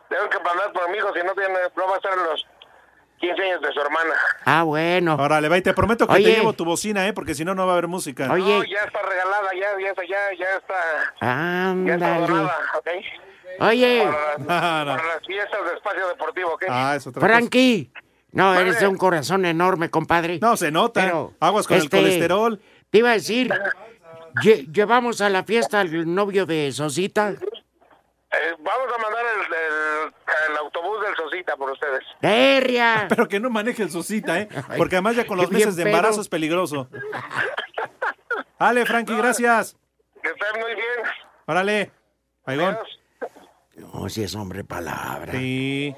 tengo 0.08 0.28
que 0.30 0.38
mandar 0.44 0.72
por 0.72 0.88
mi 0.90 0.98
hijo, 0.98 1.12
si 1.12 1.20
no 1.24 1.34
tiene, 1.34 1.58
no 1.76 1.88
va 1.88 1.96
a 1.96 2.00
ser 2.00 2.16
los 2.16 2.46
15 3.26 3.42
años 3.42 3.60
de 3.62 3.72
su 3.72 3.80
hermana. 3.80 4.14
Ah, 4.44 4.62
bueno. 4.64 5.16
Órale, 5.16 5.48
va, 5.48 5.56
y 5.58 5.62
te 5.62 5.72
prometo 5.74 6.06
que 6.06 6.12
Oye. 6.14 6.24
te 6.24 6.36
llevo 6.38 6.52
tu 6.52 6.64
bocina, 6.64 7.06
¿eh? 7.08 7.12
Porque 7.12 7.34
si 7.34 7.44
no, 7.44 7.54
no 7.54 7.64
va 7.66 7.72
a 7.72 7.74
haber 7.74 7.88
música. 7.88 8.30
Oye. 8.30 8.58
No, 8.58 8.64
ya 8.64 8.80
está 8.84 9.00
regalada, 9.02 9.48
ya, 9.54 9.80
ya, 9.80 9.88
está- 9.90 10.02
ya, 10.02 10.18
ya 10.38 10.56
está, 10.56 10.74
ya 10.74 11.14
está 11.14 11.70
Ándale. 11.70 12.26
donada, 12.26 12.58
¿ok? 12.78 12.88
Oye, 13.60 14.02
Para, 14.04 14.38
las- 14.38 14.46
para 14.46 14.84
las 15.14 15.26
fiestas 15.26 15.60
de 15.64 15.74
espacio 15.76 16.08
deportivo, 16.08 16.54
¿ok? 16.54 16.64
Ah, 16.68 16.94
es 16.96 17.06
otra 17.06 17.20
Frankie. 17.20 17.90
No, 18.32 18.52
eres 18.58 18.80
de 18.80 18.88
un 18.88 18.96
corazón 18.96 19.44
enorme, 19.46 19.90
compadre. 19.90 20.38
No, 20.42 20.56
se 20.56 20.70
nota. 20.72 21.02
Pero, 21.04 21.32
Aguas 21.40 21.66
con 21.68 21.76
este, 21.76 21.96
el 21.96 22.02
colesterol. 22.02 22.60
Te 22.90 22.98
iba 22.98 23.10
a 23.10 23.14
decir, 23.14 23.48
lle- 24.42 24.70
llevamos 24.72 25.20
a 25.20 25.28
la 25.30 25.44
fiesta 25.44 25.80
al 25.80 26.12
novio 26.12 26.44
de 26.44 26.72
Sosita. 26.72 27.34
Eh, 28.36 28.54
vamos 28.58 28.88
a 28.92 28.98
mandar 29.02 29.24
el, 29.36 29.40
el- 29.54 30.14
el 30.50 30.56
autobús 30.58 31.00
del 31.04 31.14
Sosita 31.16 31.56
por 31.56 31.70
ustedes. 31.70 32.02
¡Terria! 32.20 33.06
Pero 33.08 33.28
que 33.28 33.38
no 33.38 33.50
maneje 33.50 33.88
su 33.88 34.02
cita, 34.02 34.40
¿eh? 34.40 34.48
Porque 34.76 34.96
además 34.96 35.16
ya 35.16 35.26
con 35.26 35.36
los 35.38 35.50
meses 35.50 35.76
de 35.76 35.82
embarazo 35.84 36.20
es 36.20 36.28
peligroso. 36.28 36.88
Ale, 38.58 38.84
Frankie, 38.86 39.16
gracias. 39.16 39.76
Que 40.22 40.28
estén 40.30 40.60
muy 40.60 40.74
bien. 40.74 41.12
Órale. 41.46 41.90
Baigón. 42.46 42.78
No, 43.76 44.08
si 44.08 44.22
es 44.22 44.34
hombre 44.34 44.64
palabra. 44.64 45.32
Sí. 45.32 45.94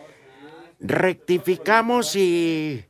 Rectificamos 0.80 2.16
y, 2.16 2.84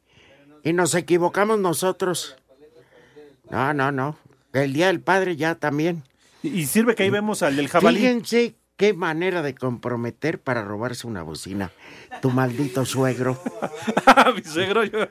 y 0.62 0.72
nos 0.72 0.94
equivocamos 0.94 1.58
nosotros. 1.58 2.36
No, 3.50 3.72
no, 3.74 3.92
no. 3.92 4.18
El 4.52 4.72
Día 4.72 4.86
del 4.86 5.00
Padre 5.00 5.36
ya 5.36 5.54
también. 5.56 6.02
Y, 6.42 6.60
y 6.60 6.66
sirve 6.66 6.94
que 6.94 7.02
ahí 7.04 7.10
vemos 7.10 7.42
al 7.42 7.56
del 7.56 7.68
jabalí. 7.68 7.98
Fíjense 7.98 8.54
qué 8.76 8.92
manera 8.94 9.42
de 9.42 9.54
comprometer 9.54 10.40
para 10.40 10.62
robarse 10.62 11.06
una 11.06 11.22
bocina. 11.22 11.70
Tu 12.20 12.30
maldito 12.30 12.84
suegro. 12.84 13.40
Mi 14.36 14.42
suegro, 14.42 14.84
yo- 14.84 15.06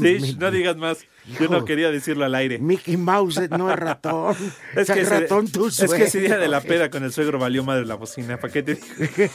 Sí, 0.00 0.36
no 0.38 0.50
digas 0.50 0.76
más. 0.76 0.98
Yo 1.38 1.48
no 1.48 1.64
quería 1.64 1.90
decirlo 1.90 2.24
al 2.24 2.34
aire. 2.34 2.58
Mickey 2.58 2.96
Mouse 2.96 3.40
no 3.50 3.70
es 3.70 3.78
ratón. 3.78 4.34
Es 4.76 4.90
que, 4.90 5.04
ratón 5.04 5.48
tu 5.48 5.66
es 5.66 5.76
que 5.92 6.04
ese 6.04 6.20
día 6.20 6.38
de 6.38 6.48
la 6.48 6.60
suegro. 6.60 6.76
peda 6.76 6.90
con 6.90 7.04
el 7.04 7.12
suegro 7.12 7.38
valió 7.38 7.64
madre 7.64 7.84
la 7.86 7.94
bocina. 7.96 8.38
¿Para 8.38 8.52
qué 8.52 8.62
te 8.62 8.74
digo? 8.76 8.86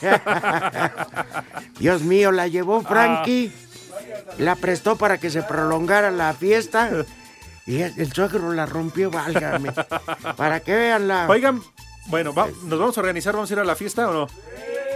Dios 1.79 2.01
mío, 2.03 2.31
la 2.31 2.47
llevó 2.47 2.81
Ah. 2.85 2.87
Frankie, 2.87 3.51
la 4.37 4.55
prestó 4.55 4.95
para 4.97 5.17
que 5.19 5.29
se 5.29 5.43
prolongara 5.43 6.11
la 6.11 6.33
fiesta 6.33 6.89
y 7.65 7.81
el, 7.81 7.93
el 7.97 8.11
suegro 8.13 8.51
la 8.53 8.65
rompió, 8.65 9.09
válgame. 9.11 9.71
Para 10.35 10.59
que 10.59 10.75
vean 10.75 11.07
la... 11.07 11.27
Oigan, 11.29 11.61
bueno, 12.07 12.33
va- 12.33 12.47
¿nos 12.63 12.79
vamos 12.79 12.97
a 12.97 13.01
organizar? 13.01 13.33
¿Vamos 13.33 13.49
a 13.49 13.53
ir 13.53 13.59
a 13.59 13.63
la 13.65 13.75
fiesta 13.75 14.09
o 14.09 14.13
no? 14.13 14.27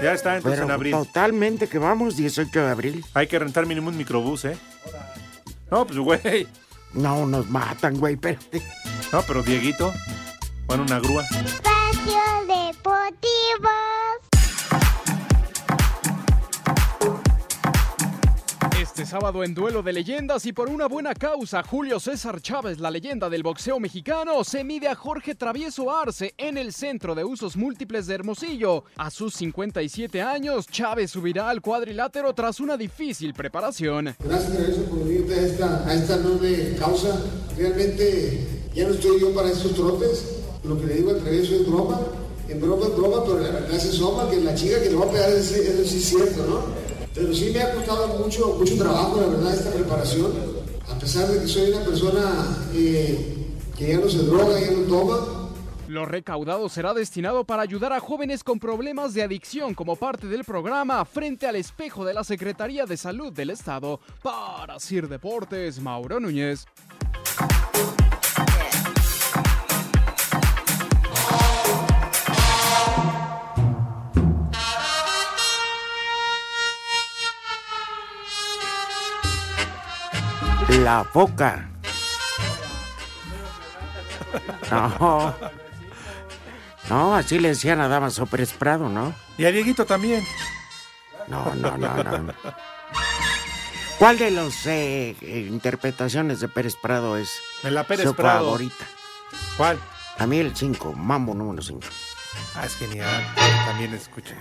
Ya 0.02 0.14
está, 0.14 0.38
entonces 0.38 0.60
Pero 0.60 0.66
en 0.68 0.72
abril. 0.72 0.92
totalmente 0.94 1.68
que 1.68 1.78
vamos, 1.78 2.16
18 2.16 2.50
de 2.62 2.70
abril. 2.70 3.06
Hay 3.14 3.28
que 3.28 3.38
rentar 3.38 3.66
mínimo 3.66 3.90
un 3.90 3.98
microbús, 3.98 4.46
¿eh? 4.46 4.58
No, 5.70 5.86
pues 5.86 6.00
güey. 6.00 6.48
No, 6.94 7.26
nos 7.26 7.50
matan, 7.50 7.98
güey, 8.00 8.14
espérate. 8.16 8.62
No, 9.12 9.22
pero 9.24 9.44
Dieguito, 9.44 9.94
bueno, 10.68 10.84
una 10.84 11.00
grúa. 11.00 11.24
Espacio 11.24 12.22
Deportivo. 12.48 13.70
Este 19.00 19.12
sábado 19.12 19.46
en 19.46 19.54
duelo 19.54 19.82
de 19.82 19.94
leyendas 19.94 20.46
y 20.46 20.52
por 20.52 20.68
una 20.68 20.86
buena 20.88 21.14
causa, 21.14 21.64
Julio 21.64 22.02
César 22.02 22.42
Chávez, 22.42 22.82
la 22.82 22.92
leyenda 22.92 23.30
del 23.30 23.44
boxeo 23.44 23.80
mexicano, 23.80 24.44
se 24.44 24.66
mide 24.66 24.90
a 24.90 24.96
Jorge 24.96 25.36
Travieso 25.36 25.90
Arce 25.90 26.34
en 26.38 26.58
el 26.58 26.74
Centro 26.74 27.16
de 27.16 27.24
Usos 27.24 27.56
Múltiples 27.56 28.08
de 28.08 28.16
Hermosillo. 28.16 28.84
A 28.98 29.10
sus 29.10 29.36
57 29.36 30.22
años, 30.22 30.68
Chávez 30.68 31.12
subirá 31.12 31.50
al 31.50 31.62
cuadrilátero 31.62 32.34
tras 32.34 32.60
una 32.60 32.76
difícil 32.76 33.34
preparación. 33.34 34.18
Gracias, 34.20 34.58
Teresa, 34.58 34.82
por 34.90 35.00
unirte 35.00 35.34
a 35.34 35.42
esta, 35.44 35.88
a 35.88 35.94
esta 35.94 36.16
enorme 36.16 36.76
causa. 36.78 37.22
Realmente 37.56 38.48
ya 38.76 38.86
no 38.86 38.96
estoy 38.96 39.22
yo 39.22 39.34
para 39.34 39.48
estos 39.48 39.76
trotes. 39.76 40.42
Lo 40.66 40.78
que 40.78 40.88
le 40.88 40.96
digo 40.96 41.12
al 41.12 41.20
Travieso 41.20 41.56
es 41.56 41.66
broma. 41.66 42.02
En 42.50 42.60
broma 42.60 42.88
es 42.88 42.98
broma, 42.98 43.24
pero 43.24 43.40
la 43.40 43.52
verdad 43.52 43.80
soma 43.80 44.30
que 44.30 44.42
la 44.42 44.54
chica 44.56 44.84
que 44.84 44.90
le 44.90 44.96
va 44.98 45.06
a 45.06 45.10
pegar 45.10 45.30
es, 45.30 45.46
sí 45.46 46.00
es 46.00 46.06
cierto, 46.06 46.46
¿no? 46.46 46.99
Pero 47.14 47.34
sí 47.34 47.52
me 47.54 47.62
ha 47.62 47.74
costado 47.74 48.08
mucho, 48.20 48.56
mucho 48.58 48.78
trabajo, 48.78 49.20
la 49.20 49.28
verdad, 49.28 49.54
esta 49.54 49.72
preparación. 49.72 50.32
A 50.90 50.98
pesar 51.00 51.28
de 51.28 51.42
que 51.42 51.48
soy 51.48 51.72
una 51.72 51.84
persona 51.84 52.58
eh, 52.74 53.48
que 53.78 53.88
ya 53.90 54.00
no 54.00 54.10
se 54.10 54.20
droga, 54.20 54.60
ya 54.60 54.72
no 54.72 54.84
toma, 54.84 55.50
Lo 55.88 56.06
recaudado 56.06 56.70
será 56.70 56.94
destinado 56.94 57.46
para 57.46 57.64
ayudar 57.64 57.94
a 57.94 58.00
jóvenes 58.00 58.44
con 58.44 58.60
problemas 58.60 59.14
de 59.14 59.24
adicción 59.24 59.74
como 59.74 59.96
parte 59.96 60.28
del 60.28 60.44
programa 60.44 61.04
frente 61.06 61.48
al 61.48 61.56
espejo 61.56 62.06
de 62.06 62.14
la 62.14 62.24
Secretaría 62.24 62.86
de 62.86 62.98
Salud 62.98 63.34
del 63.34 63.50
Estado. 63.50 64.00
Para 64.22 64.80
Sir 64.80 65.08
Deportes, 65.08 65.80
Mauro 65.80 66.20
Núñez. 66.20 66.68
La 80.84 81.04
foca. 81.04 81.70
No. 84.72 85.36
No, 86.90 87.16
así 87.16 87.40
le 87.40 87.50
decían 87.50 87.80
a 87.82 87.88
Damaso 87.88 88.26
Pérez 88.26 88.54
Prado, 88.54 88.90
¿no? 88.90 89.14
Y 89.38 89.46
a 89.46 89.52
Dieguito 89.52 89.86
también. 89.86 90.26
No, 91.28 91.54
no, 91.56 91.78
no, 91.78 92.04
no. 92.04 92.34
¿Cuál 93.98 94.18
de 94.18 94.32
las 94.32 94.66
interpretaciones 95.22 96.40
de 96.40 96.48
Pérez 96.48 96.76
Prado 96.76 97.18
es 97.18 97.32
De 97.64 97.72
la 97.72 97.84
Pérez 97.84 98.06
su 98.06 98.16
Prado. 98.16 98.46
favorita? 98.46 98.86
¿Cuál? 99.58 99.78
A 100.18 100.26
mí 100.26 100.40
el 100.40 100.56
5, 100.56 100.94
Mambo 100.94 101.34
número 101.34 101.62
5. 101.62 101.82
Ah, 102.56 102.66
es 102.66 102.76
genial. 102.76 103.28
También 103.66 103.94
escuché. 103.94 104.36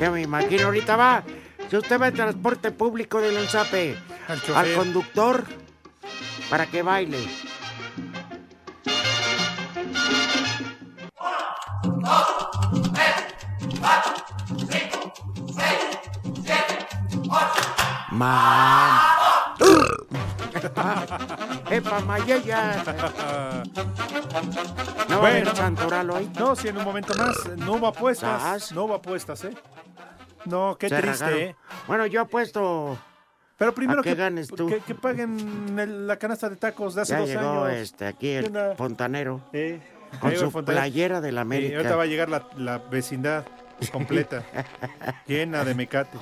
Ya 0.00 0.10
me 0.10 0.22
imagino, 0.22 0.64
ahorita 0.64 0.96
va. 0.96 1.22
Si 1.68 1.76
usted 1.76 2.00
va 2.00 2.08
en 2.08 2.14
transporte 2.14 2.70
público, 2.70 3.20
del 3.20 3.34
lanzape 3.34 3.96
al, 4.28 4.74
conductor 4.74 5.44
para 6.50 6.66
que 6.66 6.82
baile. 6.82 7.18
Uno, 11.84 12.00
dos, 12.00 12.92
tres, 12.92 13.14
cuatro, 13.78 14.12
cinco, 14.70 15.12
seis, 15.54 15.80
siete, 16.44 16.86
Man. 18.10 19.12
¡Epa, 21.72 22.00
Mayella! 22.00 22.82
¿No 25.08 25.20
va 25.20 25.28
a 25.28 25.30
haber 25.30 25.56
Santoral 25.56 26.10
hoy? 26.10 26.30
No, 26.38 26.54
si 26.56 26.68
en 26.68 26.76
un 26.76 26.84
momento 26.84 27.14
más. 27.14 27.36
No 27.56 27.72
hubo 27.74 27.86
apuestas. 27.88 28.72
No 28.72 28.84
hubo 28.84 28.94
apuestas, 28.94 29.44
¿eh? 29.44 29.54
No, 30.44 30.76
qué 30.78 30.88
Se 30.88 30.96
triste, 31.00 31.24
ragaron. 31.24 31.42
¿eh? 31.42 31.56
Bueno, 31.86 32.06
yo 32.06 32.20
apuesto. 32.20 32.98
Pero 33.56 33.74
primero 33.74 34.00
¿A 34.00 34.02
qué 34.02 34.10
que, 34.10 34.16
ganes 34.16 34.48
tú? 34.48 34.66
que, 34.66 34.80
que 34.80 34.94
paguen 34.94 35.78
el- 35.78 36.06
la 36.08 36.16
canasta 36.16 36.48
de 36.48 36.56
tacos 36.56 36.94
de 36.96 37.02
hace 37.02 37.12
Ya 37.12 37.18
dos 37.20 37.28
llegó 37.28 37.64
años. 37.64 37.78
este 37.78 38.06
aquí 38.06 38.30
el 38.30 38.50
Una- 38.50 38.74
fontanero. 38.74 39.40
Eh, 39.52 39.80
Con 40.20 40.32
su 40.36 40.50
fontanero. 40.50 40.82
playera 40.82 41.20
del 41.20 41.34
Sí, 41.34 41.38
América. 41.40 41.76
ahorita 41.76 41.96
va 41.96 42.02
a 42.02 42.06
llegar 42.06 42.28
la, 42.28 42.48
la 42.56 42.78
vecindad 42.78 43.44
completa, 43.92 44.42
llena 45.26 45.64
de 45.64 45.74
mecates. 45.76 46.20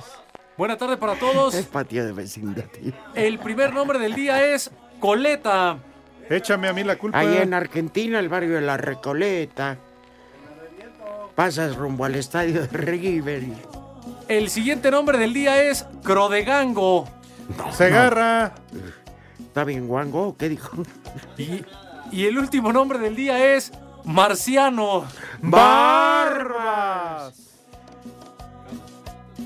Buena 0.57 0.77
tarde 0.77 0.97
para 0.97 1.15
todos. 1.15 1.55
Es 1.55 1.65
patio 1.65 2.05
de 2.05 2.11
vecindad. 2.13 2.65
tío. 2.65 2.93
El 3.15 3.39
primer 3.39 3.73
nombre 3.73 3.97
del 3.97 4.13
día 4.13 4.53
es 4.53 4.69
Coleta. 5.01 5.77
Échame 6.29 6.69
a 6.69 6.73
mí 6.73 6.85
la 6.85 6.95
culpa. 6.95 7.19
Ahí 7.19 7.35
en 7.35 7.53
Argentina, 7.53 8.19
el 8.19 8.29
barrio 8.29 8.55
de 8.55 8.61
La 8.61 8.77
Recoleta. 8.77 9.77
Pasas 11.35 11.75
rumbo 11.75 12.05
al 12.05 12.15
estadio 12.15 12.61
de 12.61 12.77
River. 12.77 13.43
El 14.29 14.49
siguiente 14.49 14.89
nombre 14.91 15.17
del 15.17 15.33
día 15.33 15.61
es 15.61 15.85
Crodegango. 16.03 17.09
Se 17.71 17.87
agarra. 17.87 18.53
¿Está 19.39 19.65
bien, 19.65 19.89
Wango? 19.89 20.37
¿Qué 20.37 20.47
dijo? 20.47 20.83
Y, 21.37 21.65
y 22.11 22.25
el 22.27 22.37
último 22.37 22.71
nombre 22.71 22.97
del 22.99 23.17
día 23.17 23.55
es 23.55 23.73
Marciano. 24.05 25.03
¡Barbas! 25.41 26.71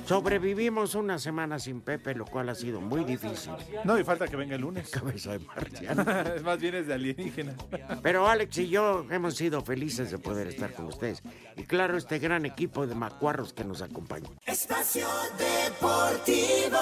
Sobrevivimos 0.06 0.94
una 0.96 1.18
semana 1.18 1.58
sin 1.58 1.82
Pepe, 1.82 2.14
lo 2.14 2.26
cual 2.26 2.50
ha 2.50 2.56
sido 2.56 2.80
muy 2.80 3.04
difícil. 3.04 3.52
No, 3.84 3.98
y 3.98 4.04
falta 4.04 4.28
que 4.28 4.36
venga 4.36 4.56
el 4.56 4.62
lunes. 4.62 4.90
Cabeza 4.92 5.32
de 5.32 5.40
marciano. 5.40 6.06
Más 6.44 6.60
bien 6.60 6.76
es 6.76 6.88
de 6.88 6.94
alienígena. 6.94 7.56
Pero 8.04 8.28
Alex 8.28 8.58
y 8.60 8.70
yo 8.70 9.06
hemos 9.10 9.36
sido 9.36 9.62
felices 9.62 10.12
de 10.12 10.20
poder 10.20 10.48
estar 10.48 10.74
con 10.74 10.86
ustedes. 10.86 11.24
Y 11.58 11.64
claro, 11.64 11.98
este 11.98 12.20
gran 12.20 12.46
equipo 12.46 12.86
de 12.86 12.96
macuarros 12.96 13.54
que 13.54 13.64
nos 13.64 13.82
acompaña. 13.82 14.30
Espacio 14.46 15.08
Deportivo. 15.38 16.78